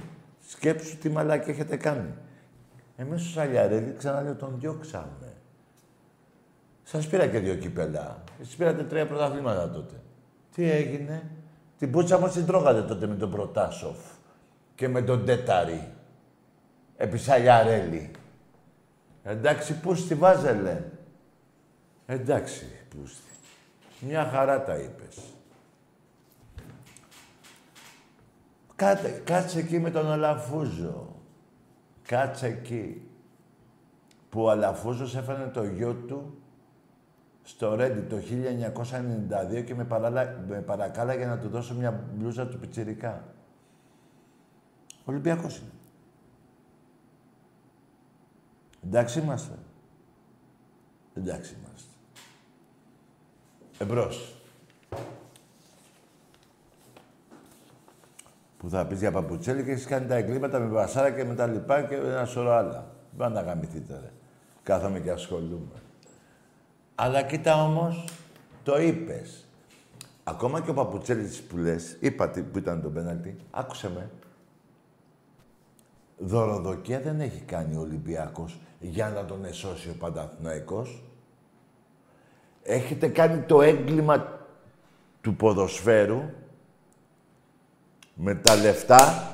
Σκέψου 0.48 0.98
τι 0.98 1.10
μαλάκι 1.10 1.50
έχετε 1.50 1.76
κάνει. 1.76 2.14
Εμείς 2.96 3.22
στους 3.22 3.38
Αλιαρέλη, 3.38 3.96
ξαναλέω, 3.98 4.36
τον 4.36 4.56
διώξαμε. 4.60 5.34
Σας 6.84 7.08
πήρα 7.08 7.28
και 7.28 7.40
δύο 7.40 7.56
κύπελα. 7.56 8.24
Εσείς 8.42 8.56
πήρατε 8.56 8.84
τρία 8.84 9.08
πρωταθλήματα 9.08 9.70
τότε. 9.70 9.96
Τι 10.56 10.72
έγινε; 10.72 11.30
Την 11.78 11.92
πούτσα 11.92 12.20
μας 12.20 12.34
την 12.34 12.46
τρώγατε 12.46 12.82
τότε 12.82 13.08
με 13.08 13.16
τον 13.16 13.32
Προτάσοφ 13.32 13.98
και 14.76 14.88
με 14.88 15.02
τον 15.02 15.26
Τέταρη. 15.26 15.92
Επί 16.98 17.18
Σαλιαρέλη. 17.18 18.12
Εντάξει, 19.24 19.80
πούστη 19.80 20.16
βάζελε. 20.16 20.84
Εντάξει, 22.06 22.66
πούστη. 22.90 23.32
Μια 24.00 24.26
χαρά 24.26 24.64
τα 24.64 24.78
είπες. 24.78 25.18
Κάτε, 28.76 29.22
κάτσε 29.24 29.60
εκεί 29.60 29.80
με 29.80 29.92
τον 29.92 30.12
Αλαφούζο. 30.12 31.16
Κάτσε 32.08 32.48
εκεί. 32.48 33.10
Που 34.30 34.42
ο 34.42 34.50
Αλαφούζος 34.50 35.16
έφανε 35.16 35.48
το 35.48 35.64
γιο 35.64 35.94
του 35.94 36.42
στο 37.44 37.76
Ρέντι 37.76 38.02
το 38.02 38.18
1992 39.60 39.64
και 39.66 39.76
με, 39.76 39.84
παράλα, 39.84 40.44
με 40.48 40.62
παρακάλαγε 40.62 41.26
να 41.26 41.38
του 41.38 41.50
δώσω 41.50 41.74
μια 41.74 42.04
μπλούζα 42.14 42.48
του 42.48 42.60
πιτσιρικά. 42.60 43.24
Ολυμπιακός 45.06 45.58
είναι. 45.58 45.81
Εντάξει 48.86 49.20
είμαστε. 49.20 49.54
Εντάξει 51.14 51.56
είμαστε. 51.60 51.90
Εμπρός. 53.78 54.36
Που 58.58 58.70
θα 58.70 58.86
πεις 58.86 59.00
για 59.00 59.12
παπουτσέλη 59.12 59.64
και 59.64 59.72
έχεις 59.72 59.86
κάνει 59.86 60.08
τα 60.08 60.16
εγκλήματα 60.16 60.60
με 60.60 60.66
βασάρα 60.68 61.12
και 61.12 61.24
με 61.24 61.36
τα 61.36 61.48
λοιπά 61.48 61.82
και 61.84 61.96
ένα 61.96 62.26
σωρό 62.26 62.52
άλλα. 62.52 62.92
Δεν 63.18 63.32
να 63.32 63.42
γαμηθείτε, 63.42 64.00
ρε. 64.02 64.12
Κάθομαι 64.64 65.00
και 65.00 65.12
ασχολούμαι. 65.12 65.82
Αλλά 66.96 67.22
κοίτα 67.24 67.64
όμως, 67.64 68.06
το 68.64 68.82
είπες. 68.82 69.46
Ακόμα 70.24 70.62
και 70.62 70.70
ο 70.70 70.74
Παπουτσέλης 70.74 71.42
που 71.42 71.58
λες, 71.58 71.98
είπα 72.00 72.30
τι- 72.30 72.42
που 72.42 72.58
ήταν 72.58 72.82
το 72.82 72.90
πέναλτι, 72.90 73.36
άκουσε 73.52 73.90
με. 73.90 74.10
Δωροδοκία 76.24 77.00
δεν 77.00 77.20
έχει 77.20 77.42
κάνει 77.42 77.76
ο 77.76 77.80
Ολυμπιακός 77.80 78.60
για 78.80 79.10
να 79.10 79.26
τον 79.26 79.46
εσώσει 79.46 79.90
ο 79.90 79.96
Παναθηναϊκός. 80.00 81.04
Έχετε 82.64 83.08
κάνει 83.08 83.42
το 83.42 83.62
έγκλημα 83.62 84.40
του 85.22 85.36
ποδοσφαίρου 85.36 86.22
με 88.14 88.36
τα 88.36 88.56
λεφτά 88.56 89.34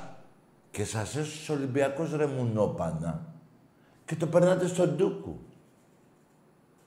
και 0.72 0.86
σας 0.86 1.16
έσωσε 1.16 1.52
ο 1.52 1.56
Ολυμπιακός 1.56 2.16
ρε 2.16 2.26
μουνόπανα 2.26 3.26
και 4.06 4.16
το 4.16 4.28
περνάτε 4.28 4.68
στον 4.68 4.96
ντούκου. 4.96 5.40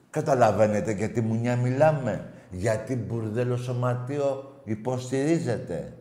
Καταλαβαίνετε 0.09 0.91
γιατί 0.91 1.21
μουνιά 1.21 1.55
μιλάμε. 1.55 2.33
Γιατί 2.51 2.95
μπουρδέλο 2.95 3.57
σωματείο 3.57 4.61
υποστηρίζετε. 4.63 5.97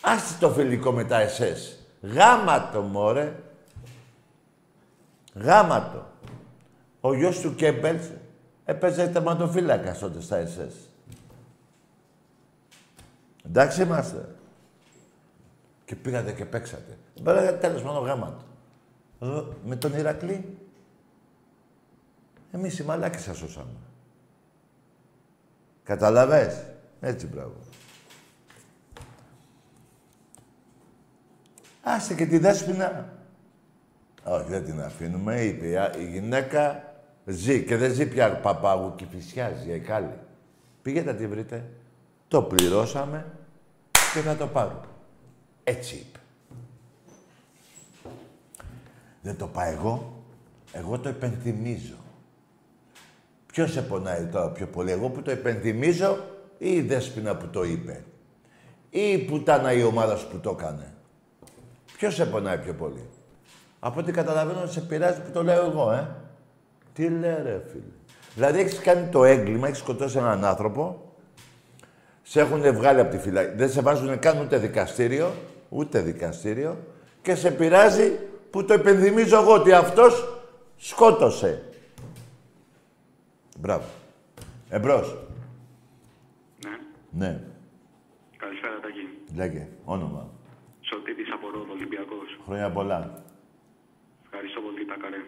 Άσε 0.00 0.38
το 0.38 0.50
φιλικό 0.50 0.92
με 0.92 1.04
τα 1.04 1.20
εσές. 1.20 1.85
Γάματο, 2.12 2.82
μωρέ. 2.82 3.42
Γάματο. 5.34 6.06
Ο 7.00 7.14
γιος 7.14 7.40
του 7.40 7.54
Κέμπελς 7.54 8.10
έπαιζε 8.64 9.08
τερματοφύλακα 9.08 9.98
τότε 9.98 10.20
στα 10.20 10.36
εσές. 10.36 10.74
Εντάξει 13.46 13.82
είμαστε. 13.82 14.28
Και 15.84 15.96
πήγατε 15.96 16.32
και 16.32 16.44
παίξατε. 16.44 16.98
Μπέρα, 17.22 17.58
τέλος 17.58 17.82
μόνο 17.82 17.98
γάματο. 17.98 18.42
Εδώ, 19.20 19.54
με 19.64 19.76
τον 19.76 19.92
Ηρακλή 19.92 20.56
εμείς 22.56 22.78
οι 22.78 22.84
μαλάκες 22.84 23.22
σας 23.22 23.36
σώσαμε. 23.36 23.76
Καταλαβες. 25.82 26.64
Έτσι, 27.00 27.26
μπράβο. 27.26 27.54
Άσε 31.88 32.14
και 32.14 32.26
τη 32.26 32.38
δέσποινα. 32.38 33.12
Όχι, 34.24 34.48
δεν 34.48 34.64
την 34.64 34.80
αφήνουμε. 34.80 35.40
Είπε 35.40 35.66
η 35.66 35.76
α- 35.76 35.94
η 35.98 36.04
γυναίκα 36.04 36.94
ζει 37.24 37.64
και 37.64 37.76
δεν 37.76 37.92
ζει 37.92 38.06
πια 38.08 38.36
παπάγου 38.36 38.94
και 38.96 39.04
φυσιάζει, 39.10 39.70
εκάλη. 39.70 40.18
Πήγαινε 40.82 41.12
να 41.12 41.18
τη 41.18 41.26
βρείτε. 41.26 41.70
Το 42.28 42.42
πληρώσαμε 42.42 43.24
και 44.14 44.20
θα 44.20 44.36
το 44.36 44.46
πάρουμε. 44.46 44.80
Έτσι 45.64 45.94
είπε. 45.94 46.18
Δεν 49.22 49.36
το 49.36 49.46
πάω 49.46 49.70
εγώ. 49.70 50.22
Εγώ 50.72 50.98
το 50.98 51.08
υπενθυμίζω. 51.08 51.96
Ποιος 53.46 53.72
σε 53.72 53.82
πονάει 53.82 54.24
τώρα 54.24 54.50
πιο 54.50 54.66
πολύ, 54.66 54.90
εγώ 54.90 55.08
που 55.08 55.22
το 55.22 55.30
υπενθυμίζω 55.30 56.24
ή 56.58 56.70
η 56.70 56.80
Δέσποινα 56.80 57.36
που 57.36 57.46
το 57.46 57.64
είπε; 57.64 58.04
Ή 58.90 59.00
η 59.00 59.18
πουτάνα 59.18 59.72
η 59.72 59.82
ομάδα 59.82 60.16
σου 60.16 60.28
που 60.28 60.38
το 60.38 60.56
έκανε; 60.58 60.95
Ποιος 61.96 62.14
σε 62.14 62.26
πονάει 62.26 62.58
πιο 62.58 62.72
πολύ; 62.74 63.08
Από 63.80 64.00
ό,τι 64.00 64.12
καταλαβαίνω 64.12 64.66
σε 64.66 64.80
πειράζει 64.80 65.22
που 65.22 65.30
το 65.30 65.42
λέω 65.42 65.64
εγώ, 65.64 65.92
ε. 65.92 66.08
Τι 66.92 67.08
λέει 67.08 67.42
ρε 67.42 67.62
φίλε. 67.70 67.92
Δηλαδή 68.34 68.60
έχεις 68.60 68.78
κάνει 68.78 69.08
το 69.08 69.24
έγκλημα, 69.24 69.66
έχεις 69.66 69.78
σκοτώσει 69.78 70.18
έναν 70.18 70.44
άνθρωπο, 70.44 71.12
σε 72.22 72.40
έχουν 72.40 72.74
βγάλει 72.74 73.00
από 73.00 73.10
τη 73.10 73.18
φυλακή. 73.18 73.56
Δεν 73.56 73.70
σε 73.70 73.80
βάζουν 73.80 74.18
καν 74.18 74.40
ούτε 74.40 74.58
δικαστήριο, 74.58 75.32
ούτε 75.68 76.00
δικαστήριο 76.00 76.76
και 77.22 77.34
σε 77.34 77.50
πειράζει 77.50 78.18
που 78.50 78.64
το 78.64 78.74
υπενθυμίζω 78.74 79.40
εγώ 79.40 79.54
ότι 79.54 79.72
αυτός 79.72 80.42
σκότωσε. 80.76 81.62
Μπράβο. 83.58 83.84
Εμπρός. 84.68 85.16
Ναι. 86.64 86.78
Ναι. 87.10 87.40
Καλησπέρα, 88.36 88.80
Τάκη. 88.80 89.34
Λέγε. 89.36 89.68
Όνομα. 89.84 90.30
Σωτήτης 90.90 91.30
από 91.36 91.46
Ρόδο, 91.54 91.72
Ολυμπιακός. 91.78 92.28
Χρόνια 92.46 92.70
πολλά. 92.78 93.00
Ευχαριστώ 94.24 94.60
πολύ, 94.66 94.82
τα 94.90 94.96
καρέ. 95.02 95.22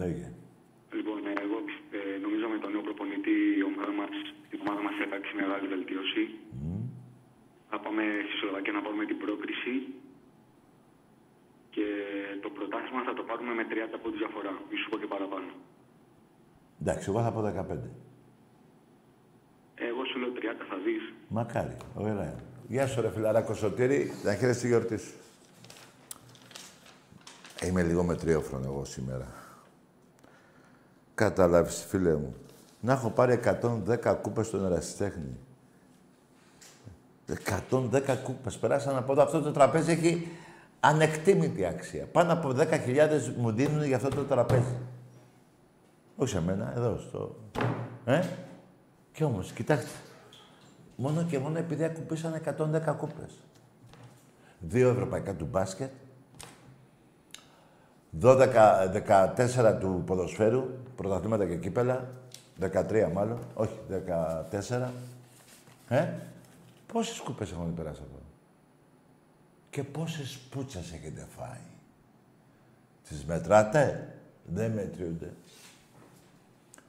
Λέγε. 0.00 0.26
Λοιπόν, 0.98 1.18
ε, 1.30 1.32
εγώ 1.46 1.58
ε, 1.98 2.00
νομίζω 2.24 2.46
με 2.54 2.58
τον 2.62 2.70
νέο 2.72 2.82
προπονητή 2.88 3.36
η 3.60 3.62
ομάδα 3.70 3.92
μας, 4.00 4.14
η 4.54 4.56
ομάδα 4.62 4.80
μας 4.84 4.94
θα 4.98 5.04
υπάρξει 5.08 5.32
μεγάλη 5.40 5.66
βελτίωση. 5.74 6.22
Θα 7.72 7.78
πάμε 7.84 8.02
στη 8.26 8.34
Σλοβακία 8.40 8.74
να 8.78 8.82
πάρουμε 8.84 9.04
την 9.10 9.18
πρόκριση 9.24 9.74
και 11.74 11.86
το 12.42 12.48
πρωτάθλημα 12.56 13.02
θα 13.08 13.14
το 13.18 13.22
πάρουμε 13.28 13.52
με 13.58 13.64
30 13.70 13.98
πόντους 14.02 14.18
διαφορά. 14.24 14.52
Μη 14.68 14.76
σου 14.80 14.88
πω 14.90 14.96
και 15.02 15.08
παραπάνω. 15.14 15.48
Εντάξει, 16.80 17.04
εγώ 17.10 17.20
θα 17.26 17.30
πω 17.34 17.40
15. 17.40 17.90
Εγώ 19.88 20.00
σου 20.08 20.18
λέω 20.18 20.32
30 20.36 20.64
θα 20.70 20.76
δεις. 20.84 21.04
Μακάρι. 21.28 21.76
Ωραία. 21.94 22.49
Γεια 22.70 22.86
σου 22.86 23.00
ρε 23.00 23.10
φιλαράκο 23.10 23.54
Σωτήρη. 23.54 24.12
Να 24.24 24.34
χαίρεσαι 24.34 24.60
τη 24.60 24.66
γιορτή 24.66 24.96
σου. 24.96 25.12
Είμαι 27.62 27.82
λίγο 27.82 28.02
μετριόφρονο 28.02 28.64
εγώ 28.64 28.84
σήμερα. 28.84 29.26
Κατάλαβες, 31.14 31.84
φίλε 31.88 32.14
μου. 32.14 32.34
Να 32.80 32.92
έχω 32.92 33.10
πάρει 33.10 33.40
110 33.44 34.16
κούπες 34.22 34.46
στον 34.46 34.64
ερασιτέχνη. 34.64 35.38
110 37.70 38.16
κούπες. 38.22 38.58
Περάσαν 38.58 38.96
από 38.96 39.12
εδώ. 39.12 39.22
Αυτό 39.22 39.40
το 39.40 39.52
τραπέζι 39.52 39.90
έχει 39.90 40.28
ανεκτήμητη 40.80 41.64
αξία. 41.64 42.06
Πάνω 42.06 42.32
από 42.32 42.54
10.000 42.56 42.66
μου 43.36 43.50
δίνουν 43.52 43.84
για 43.84 43.96
αυτό 43.96 44.08
το 44.08 44.22
τραπέζι. 44.22 44.76
Όχι 46.16 46.30
σε 46.30 46.40
μένα, 46.40 46.72
εδώ 46.76 46.98
στο... 46.98 47.36
Ε; 48.04 48.22
Και 49.12 49.24
όμως, 49.24 49.52
κοιτάξτε. 49.52 49.90
Μόνο 51.00 51.24
και 51.24 51.38
μόνο 51.38 51.58
επειδή 51.58 51.84
ακουμπήσανε 51.84 52.40
110 52.44 52.94
κούπες. 52.96 53.40
Δύο 54.60 54.88
ευρωπαϊκά 54.88 55.34
του 55.34 55.46
μπάσκετ, 55.50 55.90
12, 58.20 58.86
14 59.36 59.78
του 59.80 60.02
ποδοσφαίρου, 60.06 60.64
πρωταθλήματα 60.96 61.46
και 61.46 61.56
κύπελα. 61.56 62.10
13 62.60 63.10
μάλλον, 63.12 63.38
όχι 63.54 63.78
14. 63.88 64.90
Ε, 65.88 66.12
πόσες 66.92 67.20
κούπες 67.20 67.52
έχουν 67.52 67.74
περάσει 67.74 68.00
εδώ; 68.04 68.20
Και 69.70 69.82
πόσες 69.82 70.38
πούτσες 70.50 70.92
έχετε 70.92 71.26
φάει; 71.36 71.60
Τις 73.08 73.24
μετράτε, 73.24 74.14
δεν 74.44 74.72
μετριούνται. 74.72 75.32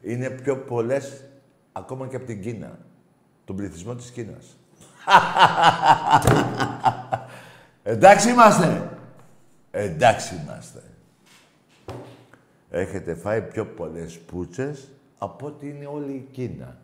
Είναι 0.02 0.30
πιο 0.30 0.58
πολλές 0.58 1.24
ακόμα 1.72 2.08
και 2.08 2.16
από 2.16 2.26
την 2.26 2.42
Κίνα. 2.42 2.80
Τον 3.52 3.60
πληθυσμό 3.60 3.96
της 3.96 4.12
Κίνας. 4.12 4.58
Εντάξει 7.84 8.30
είμαστε. 8.30 8.98
Εντάξει 9.72 10.36
είμαστε. 10.36 10.84
Έχετε 12.70 13.16
φάει 13.16 13.42
πιο 13.42 13.66
πολλές 13.66 14.20
πούτσες 14.20 14.88
από 15.18 15.46
ότι 15.46 15.70
είναι 15.70 15.86
όλη 15.86 16.12
η 16.12 16.28
Κίνα. 16.32 16.78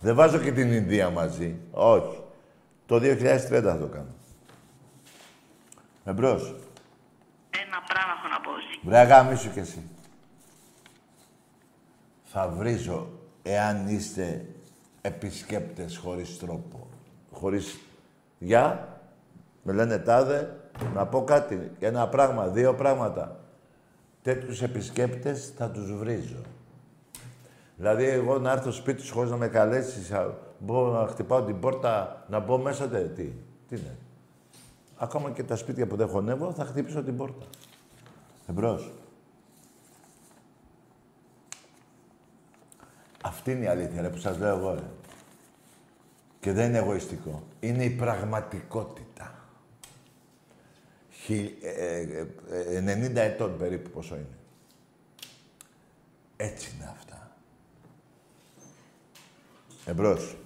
Δεν 0.00 0.14
βάζω 0.14 0.38
και 0.38 0.52
την 0.52 0.72
Ινδία 0.72 1.10
μαζί. 1.10 1.56
Όχι. 1.70 2.22
Το 2.86 2.96
2030 2.96 3.38
θα 3.48 3.78
το 3.78 3.86
κάνω. 3.86 4.14
Εμπρός. 6.04 6.54
Ένα 7.50 7.82
πράγμα 7.88 8.12
έχω 8.18 8.28
να 8.28 8.40
πω. 8.40 8.50
Βρε 8.82 8.98
αγάμισου 8.98 9.52
κι 9.52 9.58
εσύ. 9.58 9.88
Θα 12.24 12.48
βρίζω 12.48 13.08
εάν 13.42 13.88
είστε 13.88 14.46
επισκέπτες 15.06 15.96
χωρίς 15.96 16.38
τρόπο. 16.38 16.86
Χωρίς... 17.32 17.78
Γεια, 18.38 18.88
με 19.62 19.72
λένε 19.72 19.98
τάδε, 19.98 20.56
να 20.94 21.06
πω 21.06 21.24
κάτι. 21.24 21.70
Ένα 21.80 22.08
πράγμα, 22.08 22.46
δύο 22.46 22.74
πράγματα. 22.74 23.40
Τέτοιους 24.22 24.62
επισκέπτες 24.62 25.52
θα 25.56 25.70
τους 25.70 25.96
βρίζω. 25.96 26.40
Δηλαδή, 27.76 28.04
εγώ 28.04 28.38
να 28.38 28.52
έρθω 28.52 28.70
σπίτι 28.70 29.02
σου 29.02 29.14
χωρίς 29.14 29.30
να 29.30 29.36
με 29.36 29.48
καλέσεις, 29.48 30.12
α, 30.12 30.34
μπορώ 30.58 31.00
να 31.00 31.06
χτυπάω 31.06 31.42
την 31.42 31.60
πόρτα, 31.60 32.24
να 32.28 32.38
μπω 32.38 32.58
μέσα, 32.58 32.88
τε, 32.88 33.00
τι, 33.00 33.32
τι 33.68 33.76
είναι. 33.76 33.96
Ακόμα 34.96 35.30
και 35.30 35.42
τα 35.42 35.56
σπίτια 35.56 35.86
που 35.86 35.96
δεν 35.96 36.08
χωνεύω, 36.08 36.52
θα 36.52 36.64
χτυπήσω 36.64 37.02
την 37.02 37.16
πόρτα. 37.16 37.46
Εμπρός. 38.48 38.92
Αυτή 43.26 43.50
είναι 43.52 43.64
η 43.64 43.68
αλήθεια, 43.68 44.00
ρε, 44.02 44.08
που 44.10 44.18
σας 44.18 44.38
λέω 44.38 44.56
εγώ, 44.58 44.74
ρε. 44.74 44.90
Και 46.40 46.52
δεν 46.52 46.68
είναι 46.68 46.78
εγωιστικό. 46.78 47.42
Είναι 47.60 47.84
η 47.84 47.90
πραγματικότητα. 47.90 49.34
Χι- 51.10 51.64
ε, 51.64 52.00
ε, 52.00 52.26
ε, 52.76 52.80
90 52.80 53.16
ετών 53.20 53.58
περίπου 53.58 53.90
πόσο 53.90 54.14
είναι. 54.14 54.36
Έτσι 56.36 56.74
είναι 56.76 56.90
αυτά. 56.92 57.36
Εμπρός. 59.84 60.36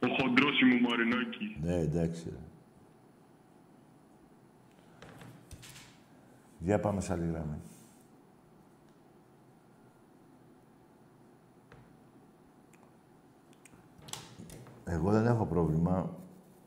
Ο 0.00 0.06
χοντρός 0.20 0.56
μου 0.62 0.88
Μαρινάκη. 0.88 1.56
Ναι, 1.62 1.74
εντάξει. 1.78 2.22
ρε. 2.30 2.36
Για 6.58 6.80
πάμε 6.80 7.00
σε 7.00 7.12
άλλη 7.12 7.26
γραμμή. 7.32 7.60
Εγώ 14.88 15.10
δεν 15.10 15.26
έχω 15.26 15.46
πρόβλημα. 15.46 16.16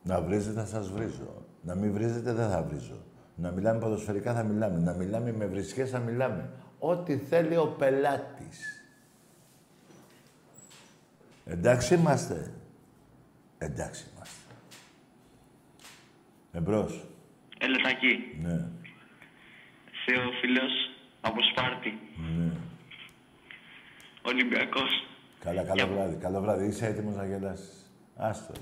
Να 0.03 0.21
βρίζετε 0.21 0.59
θα 0.59 0.65
σας 0.65 0.89
βρίζω. 0.89 1.45
Να 1.61 1.75
μην 1.75 1.93
βρίζετε 1.93 2.33
δεν 2.33 2.49
θα 2.49 2.63
βρίζω. 2.63 3.01
Να 3.35 3.51
μιλάμε 3.51 3.79
ποδοσφαιρικά 3.79 4.33
θα 4.33 4.43
μιλάμε. 4.43 4.79
Να 4.79 4.93
μιλάμε 4.93 5.31
με 5.31 5.45
βρισκές 5.45 5.89
θα 5.89 5.99
μιλάμε. 5.99 6.49
Ό,τι 6.79 7.17
θέλει 7.17 7.57
ο 7.57 7.67
πελάτης. 7.67 8.85
Εντάξει 11.45 11.93
είμαστε. 11.93 12.53
Εντάξει 13.57 14.05
είμαστε. 14.13 14.55
Εμπρός. 16.51 17.05
Ελετακή. 17.59 18.37
Ναι. 18.41 18.67
Θεόφιλος 20.05 20.71
από 21.21 21.37
Σπάρτη. 21.51 21.99
Ναι. 22.37 22.51
Ολυμπιακός. 24.21 24.89
Καλά, 25.39 25.63
καλό 25.63 25.87
βράδυ. 25.87 26.15
Καλό 26.15 26.41
βράδυ. 26.41 26.65
Είσαι 26.67 26.85
έτοιμος 26.85 27.15
να 27.15 27.25
γελάσεις. 27.25 27.80
Άστο. 28.15 28.53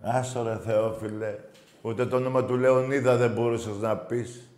Άστο 0.00 0.42
ρε 0.42 0.58
Θεόφιλε. 0.58 1.38
Ούτε 1.82 2.06
το 2.06 2.16
όνομα 2.16 2.44
του 2.44 2.56
Λεωνίδα 2.56 3.16
δεν 3.16 3.30
μπορούσες 3.30 3.76
να 3.76 3.96
πεις. 3.96 4.48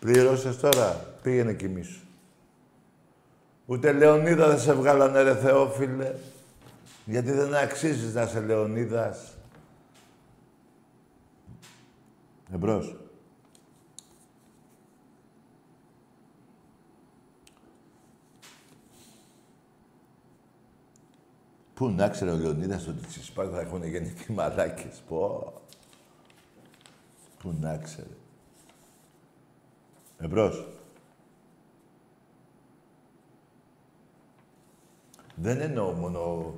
Πλήρωσες 0.00 0.58
τώρα. 0.58 1.00
Πήγαινε 1.22 1.54
κοιμήσου. 1.54 2.00
Ούτε 3.66 3.92
Λεωνίδα 3.92 4.48
δεν 4.48 4.58
σε 4.58 4.72
βγάλανε 4.72 5.22
ρε 5.22 5.36
Θεόφιλε. 5.36 6.14
Γιατί 7.04 7.32
δεν 7.32 7.54
αξίζεις 7.54 8.14
να 8.14 8.22
είσαι 8.22 8.40
Λεωνίδας. 8.40 9.36
Εμπρός. 12.54 12.96
Πού 21.76 21.90
να 21.90 22.08
ξέρει 22.08 22.30
ο 22.30 22.36
Λεωνίδας 22.36 22.86
ότι 22.86 23.10
στη 23.10 23.22
Σπάρτα 23.22 23.56
θα 23.56 23.60
έχουν 23.60 23.84
γεννηθεί 23.84 24.32
μαλάκες. 24.32 25.02
Πω. 25.08 25.52
Πού 27.38 27.54
να 27.60 27.76
ξέρει. 27.76 28.16
Εμπρός. 30.18 30.68
Δεν 35.34 35.60
εννοώ 35.60 35.92
μόνο... 35.92 36.54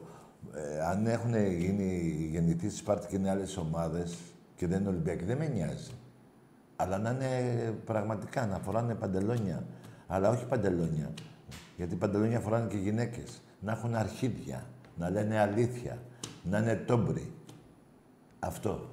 Ε, 0.55 0.81
αν 0.81 1.07
έχουν 1.07 1.35
γίνει 1.47 2.29
γεννητοί 2.31 2.69
στη 2.69 2.79
Σπάρτα 2.79 3.07
και 3.07 3.17
είναι 3.17 3.31
άλλες 3.31 3.57
ομάδες 3.57 4.17
και 4.57 4.67
δεν 4.67 4.81
είναι 4.81 4.89
Ολυμπιακοί, 4.89 5.25
δεν 5.25 5.37
με 5.37 5.49
νοιάζει. 5.49 5.93
Αλλά 6.77 6.99
να 6.99 7.11
είναι 7.11 7.71
πραγματικά, 7.85 8.47
να 8.47 8.59
φοράνε 8.59 8.95
παντελόνια. 8.95 9.67
Αλλά 10.07 10.31
όχι 10.31 10.47
παντελόνια. 10.47 11.15
Γιατί 11.77 11.95
παντελόνια 11.95 12.41
φοράνε 12.41 12.69
και 12.69 12.77
γυναίκες. 12.77 13.41
Να 13.61 13.73
έχουν 13.73 13.95
αρχίδια, 13.95 14.67
να 14.99 15.11
λένε 15.11 15.39
αλήθεια, 15.39 16.03
να 16.43 16.59
είναι 16.59 16.75
τόμπρι. 16.75 17.33
Αυτό. 18.39 18.89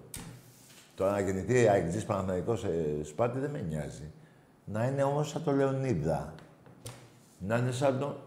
Το 0.95 1.09
να 1.09 1.19
γεννηθεί 1.19 1.67
αεκτζής 1.67 2.05
Παναθηναϊκός 2.05 2.59
σε 2.59 3.03
Σπάρτη 3.03 3.39
δεν 3.39 3.49
με 3.49 3.61
νοιάζει. 3.61 4.11
Να 4.65 4.87
είναι 4.87 5.03
όμως 5.03 5.29
σαν 5.29 5.43
το 5.43 5.51
Λεωνίδα. 5.51 6.33
Να 7.39 7.57
είναι 7.57 7.71
σαν 7.71 7.99
το... 7.99 8.17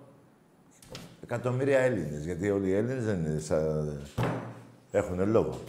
Εκατομμύρια 1.23 1.79
Έλληνες. 1.79 2.25
Γιατί 2.25 2.51
όλοι 2.51 2.69
οι 2.69 2.75
Έλληνες 2.75 3.05
δεν 3.05 3.25
είναι 3.25 3.39
σαν... 3.39 4.03
Έχουν 4.91 5.29
λόγο. 5.31 5.61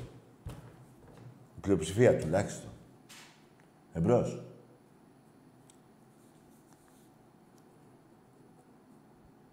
Η 1.58 1.60
πλειοψηφία 1.62 2.18
τουλάχιστον. 2.18 2.70
Εμπρός. 3.94 4.44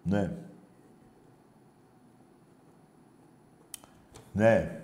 Ναι. 0.03 0.46
Ναι. 4.37 4.81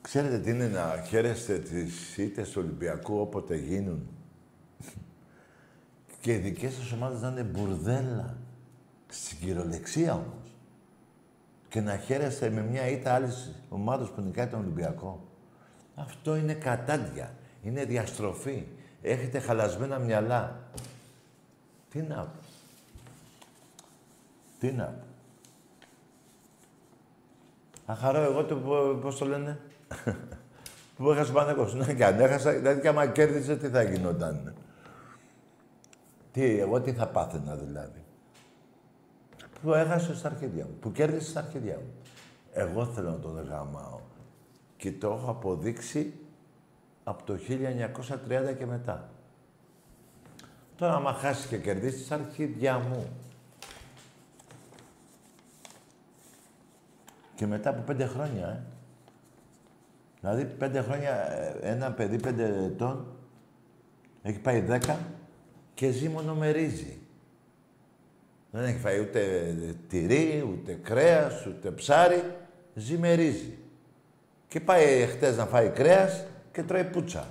Ξέρετε 0.00 0.38
τι 0.38 0.50
είναι 0.50 0.68
να 0.68 1.02
χαίρεστε 1.08 1.58
τις 1.58 2.16
ήττες 2.16 2.50
του 2.50 2.60
Ολυμπιακού 2.64 3.20
όποτε 3.20 3.56
γίνουν. 3.56 4.08
Και 6.20 6.32
οι 6.32 6.36
δικές 6.36 6.74
σας 6.74 6.92
ομάδες 6.92 7.20
να 7.20 7.28
είναι 7.28 7.42
μπουρδέλα. 7.42 8.36
Στην 9.08 9.38
κυριολεξία 9.38 10.12
όμως. 10.12 10.54
Και 11.68 11.80
να 11.80 11.96
χαίρεστε 11.96 12.50
με 12.50 12.62
μια 12.62 12.88
ήττα 12.88 13.14
άλλης 13.14 13.54
ομάδας 13.68 14.10
που 14.10 14.20
νικάει 14.20 14.46
τον 14.46 14.60
Ολυμπιακό. 14.60 15.28
Αυτό 15.94 16.36
είναι 16.36 16.54
κατάντια. 16.54 17.34
Είναι 17.62 17.84
διαστροφή. 17.84 18.66
Έχετε 19.02 19.38
χαλασμένα 19.38 19.98
μυαλά. 19.98 20.70
Τι 21.96 22.02
να 22.02 22.16
πω. 22.16 22.40
Τι 24.58 24.72
να 24.72 24.84
πω. 24.84 25.04
Θα 27.86 27.94
χαρώ 27.94 28.22
εγώ 28.22 28.44
το, 28.44 28.56
πο- 28.56 28.98
πώς 29.00 29.18
το 29.18 29.24
λένε, 29.24 29.60
που 30.96 31.10
έχασε 31.10 31.30
ο 31.30 31.34
Παναγός. 31.34 31.74
Ναι, 31.74 31.94
και 31.94 32.04
αν 32.04 32.20
έχασα, 32.20 32.52
δηλαδή 32.52 32.80
και 32.80 32.88
άμα 32.88 33.06
κέρδισε, 33.06 33.56
τι 33.56 33.68
θα 33.68 33.82
γινόταν; 33.82 34.54
Τι, 36.32 36.58
εγώ 36.58 36.80
τι 36.80 36.92
θα 36.92 37.06
πάθαινα 37.08 37.56
δηλαδή; 37.56 38.04
Που 39.62 39.74
έχασε 39.74 40.14
στα 40.14 40.28
αρχίδια 40.28 40.64
μου, 40.64 40.76
που 40.80 40.92
κέρδισε 40.92 41.30
στα 41.30 41.40
αρχίδια 41.40 41.76
μου. 41.76 41.92
Εγώ 42.52 42.86
θέλω 42.86 43.10
να 43.10 43.18
τον 43.18 43.44
γαμάω. 43.48 44.00
Και 44.76 44.92
το 44.92 45.12
έχω 45.12 45.30
αποδείξει 45.30 46.14
από 47.04 47.22
το 47.24 47.38
1930 48.52 48.56
και 48.58 48.66
μετά. 48.66 49.08
Τώρα, 50.76 50.94
άμα 50.94 51.12
χάσεις 51.12 51.46
και 51.46 51.58
κερδίσεις, 51.58 52.04
στα 52.04 52.14
αρχίδια 52.14 52.78
μου. 52.78 53.06
Και 57.34 57.46
μετά 57.46 57.70
από 57.70 57.80
πέντε 57.80 58.06
χρόνια, 58.06 58.46
ε. 58.48 58.62
Δηλαδή, 60.20 60.44
πέντε 60.44 60.80
χρόνια, 60.80 61.32
ε, 61.32 61.58
ένα 61.60 61.92
παιδί 61.92 62.20
πέντε 62.20 62.44
ετών 62.44 63.06
έχει 64.22 64.38
πάει 64.38 64.60
δέκα 64.60 64.98
και 65.74 65.90
ζει 65.90 66.08
μονομερίζει. 66.08 66.98
Δεν 68.50 68.64
έχει 68.64 68.78
φάει 68.78 69.00
ούτε 69.00 69.54
τυρί, 69.88 70.48
ούτε 70.52 70.72
κρέας, 70.82 71.46
ούτε 71.46 71.70
ψάρι. 71.70 72.22
Ζει 72.74 72.98
με 72.98 73.12
ρύζι. 73.12 73.58
Και 74.48 74.60
πάει 74.60 75.06
χτες 75.06 75.36
να 75.36 75.46
φάει 75.46 75.68
κρέας 75.68 76.24
και 76.52 76.62
τρώει 76.62 76.84
πουτσα. 76.84 77.26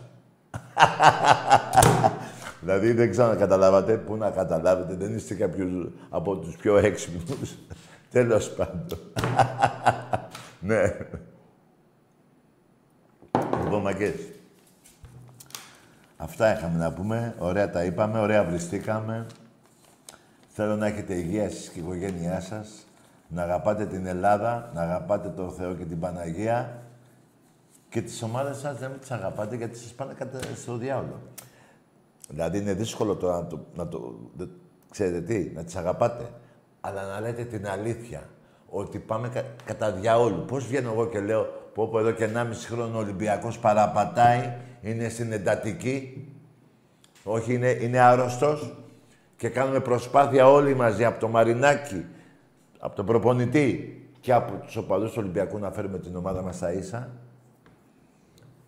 δηλαδή 2.66 2.92
δεν 2.92 3.12
ξέρω 3.12 3.28
να 3.28 3.36
καταλάβατε, 3.36 3.98
πού 3.98 4.16
να 4.16 4.30
καταλάβετε, 4.30 4.96
δεν 4.96 5.16
είστε 5.16 5.34
κάποιος 5.34 5.90
από 6.10 6.38
τους 6.38 6.56
πιο 6.56 6.78
έξυπνους. 6.78 7.56
Τέλος 8.12 8.50
πάντων. 8.50 9.00
ναι. 10.68 10.98
Λοιπόν, 13.64 13.82
μακές. 13.82 14.16
Αυτά 16.18 16.58
είχαμε 16.58 16.78
να 16.78 16.94
πούμε. 16.94 17.36
Ωραία 17.38 17.70
τα 17.70 17.84
είπαμε, 17.84 18.20
ωραία 18.20 18.44
βριστήκαμε. 18.44 19.26
Θέλω 20.54 20.76
να 20.76 20.86
έχετε 20.86 21.14
υγεία 21.14 21.50
στις 21.50 21.70
και 21.70 21.80
οικογένειά 21.80 22.42
σας. 22.42 22.88
Να 23.28 23.42
αγαπάτε 23.44 23.86
την 23.86 24.06
Ελλάδα, 24.06 24.72
να 24.74 24.82
αγαπάτε 24.82 25.30
τον 25.30 25.52
Θεό 25.52 25.74
και 25.74 25.86
την 25.86 26.00
Παναγία. 26.00 26.82
Και 27.90 28.02
τις 28.02 28.22
ομάδες 28.22 28.58
σας 28.58 28.78
δεν 28.78 28.92
τις 29.00 29.12
αγαπάτε 29.12 29.56
γιατί 29.56 29.78
σας 29.78 29.92
πάνε 29.92 30.14
κατά 30.14 30.40
στο 30.56 30.78
διάολο. 30.78 31.20
Δηλαδή 32.30 32.57
είναι 32.57 32.73
δύσκολο 32.73 33.15
τώρα 33.15 33.35
να 33.35 33.47
το, 33.47 33.65
να 33.76 33.88
το... 33.88 34.19
Ξέρετε 34.91 35.22
τι, 35.22 35.52
να 35.56 35.64
τις 35.64 35.76
αγαπάτε. 35.76 36.30
Αλλά 36.81 37.07
να 37.07 37.19
λέτε 37.19 37.43
την 37.43 37.68
αλήθεια. 37.68 38.30
Ότι 38.69 38.99
πάμε 38.99 39.30
κα, 39.30 39.43
κατά 39.65 39.91
διάολου. 39.91 40.45
Πώς 40.45 40.65
βγαίνω 40.68 40.91
εγώ 40.91 41.07
και 41.07 41.19
λέω 41.19 41.45
πω 41.73 41.88
πω 41.88 41.99
εδώ 41.99 42.11
και 42.11 42.30
1,5 42.34 42.45
χρόνο 42.69 42.97
ο 42.97 42.99
Ολυμπιακός 42.99 43.60
παραπατάει, 43.60 44.53
είναι 44.81 45.10
στην 45.10 45.31
εντατική. 45.31 46.27
Όχι, 47.23 47.53
είναι, 47.53 47.69
είναι 47.69 47.99
άρρωστος 47.99 48.73
και 49.38 49.49
κάνουμε 49.49 49.80
προσπάθεια 49.80 50.49
όλοι 50.49 50.76
μαζί 50.76 51.06
από 51.06 51.19
το 51.19 51.27
Μαρινάκι, 51.27 52.06
από 52.80 52.95
τον 52.95 53.06
προπονητή 53.06 53.99
και 54.19 54.34
από 54.34 54.65
τους 54.65 54.76
οπαδούς 54.76 55.11
του 55.11 55.18
Ολυμπιακού 55.19 55.57
να 55.57 55.72
φέρουμε 55.72 55.99
την 55.99 56.15
ομάδα 56.15 56.41
μας 56.41 56.56
στα 56.56 56.73
ίσα. 56.73 57.10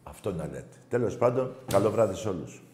Αυτό 0.04 0.34
να 0.34 0.46
λέτε. 0.46 0.78
Τέλος 0.90 1.18
πάντων, 1.18 1.56
καλό 1.66 1.92
βράδυ 1.92 2.16
σε 2.16 2.30
όλους. 2.30 2.67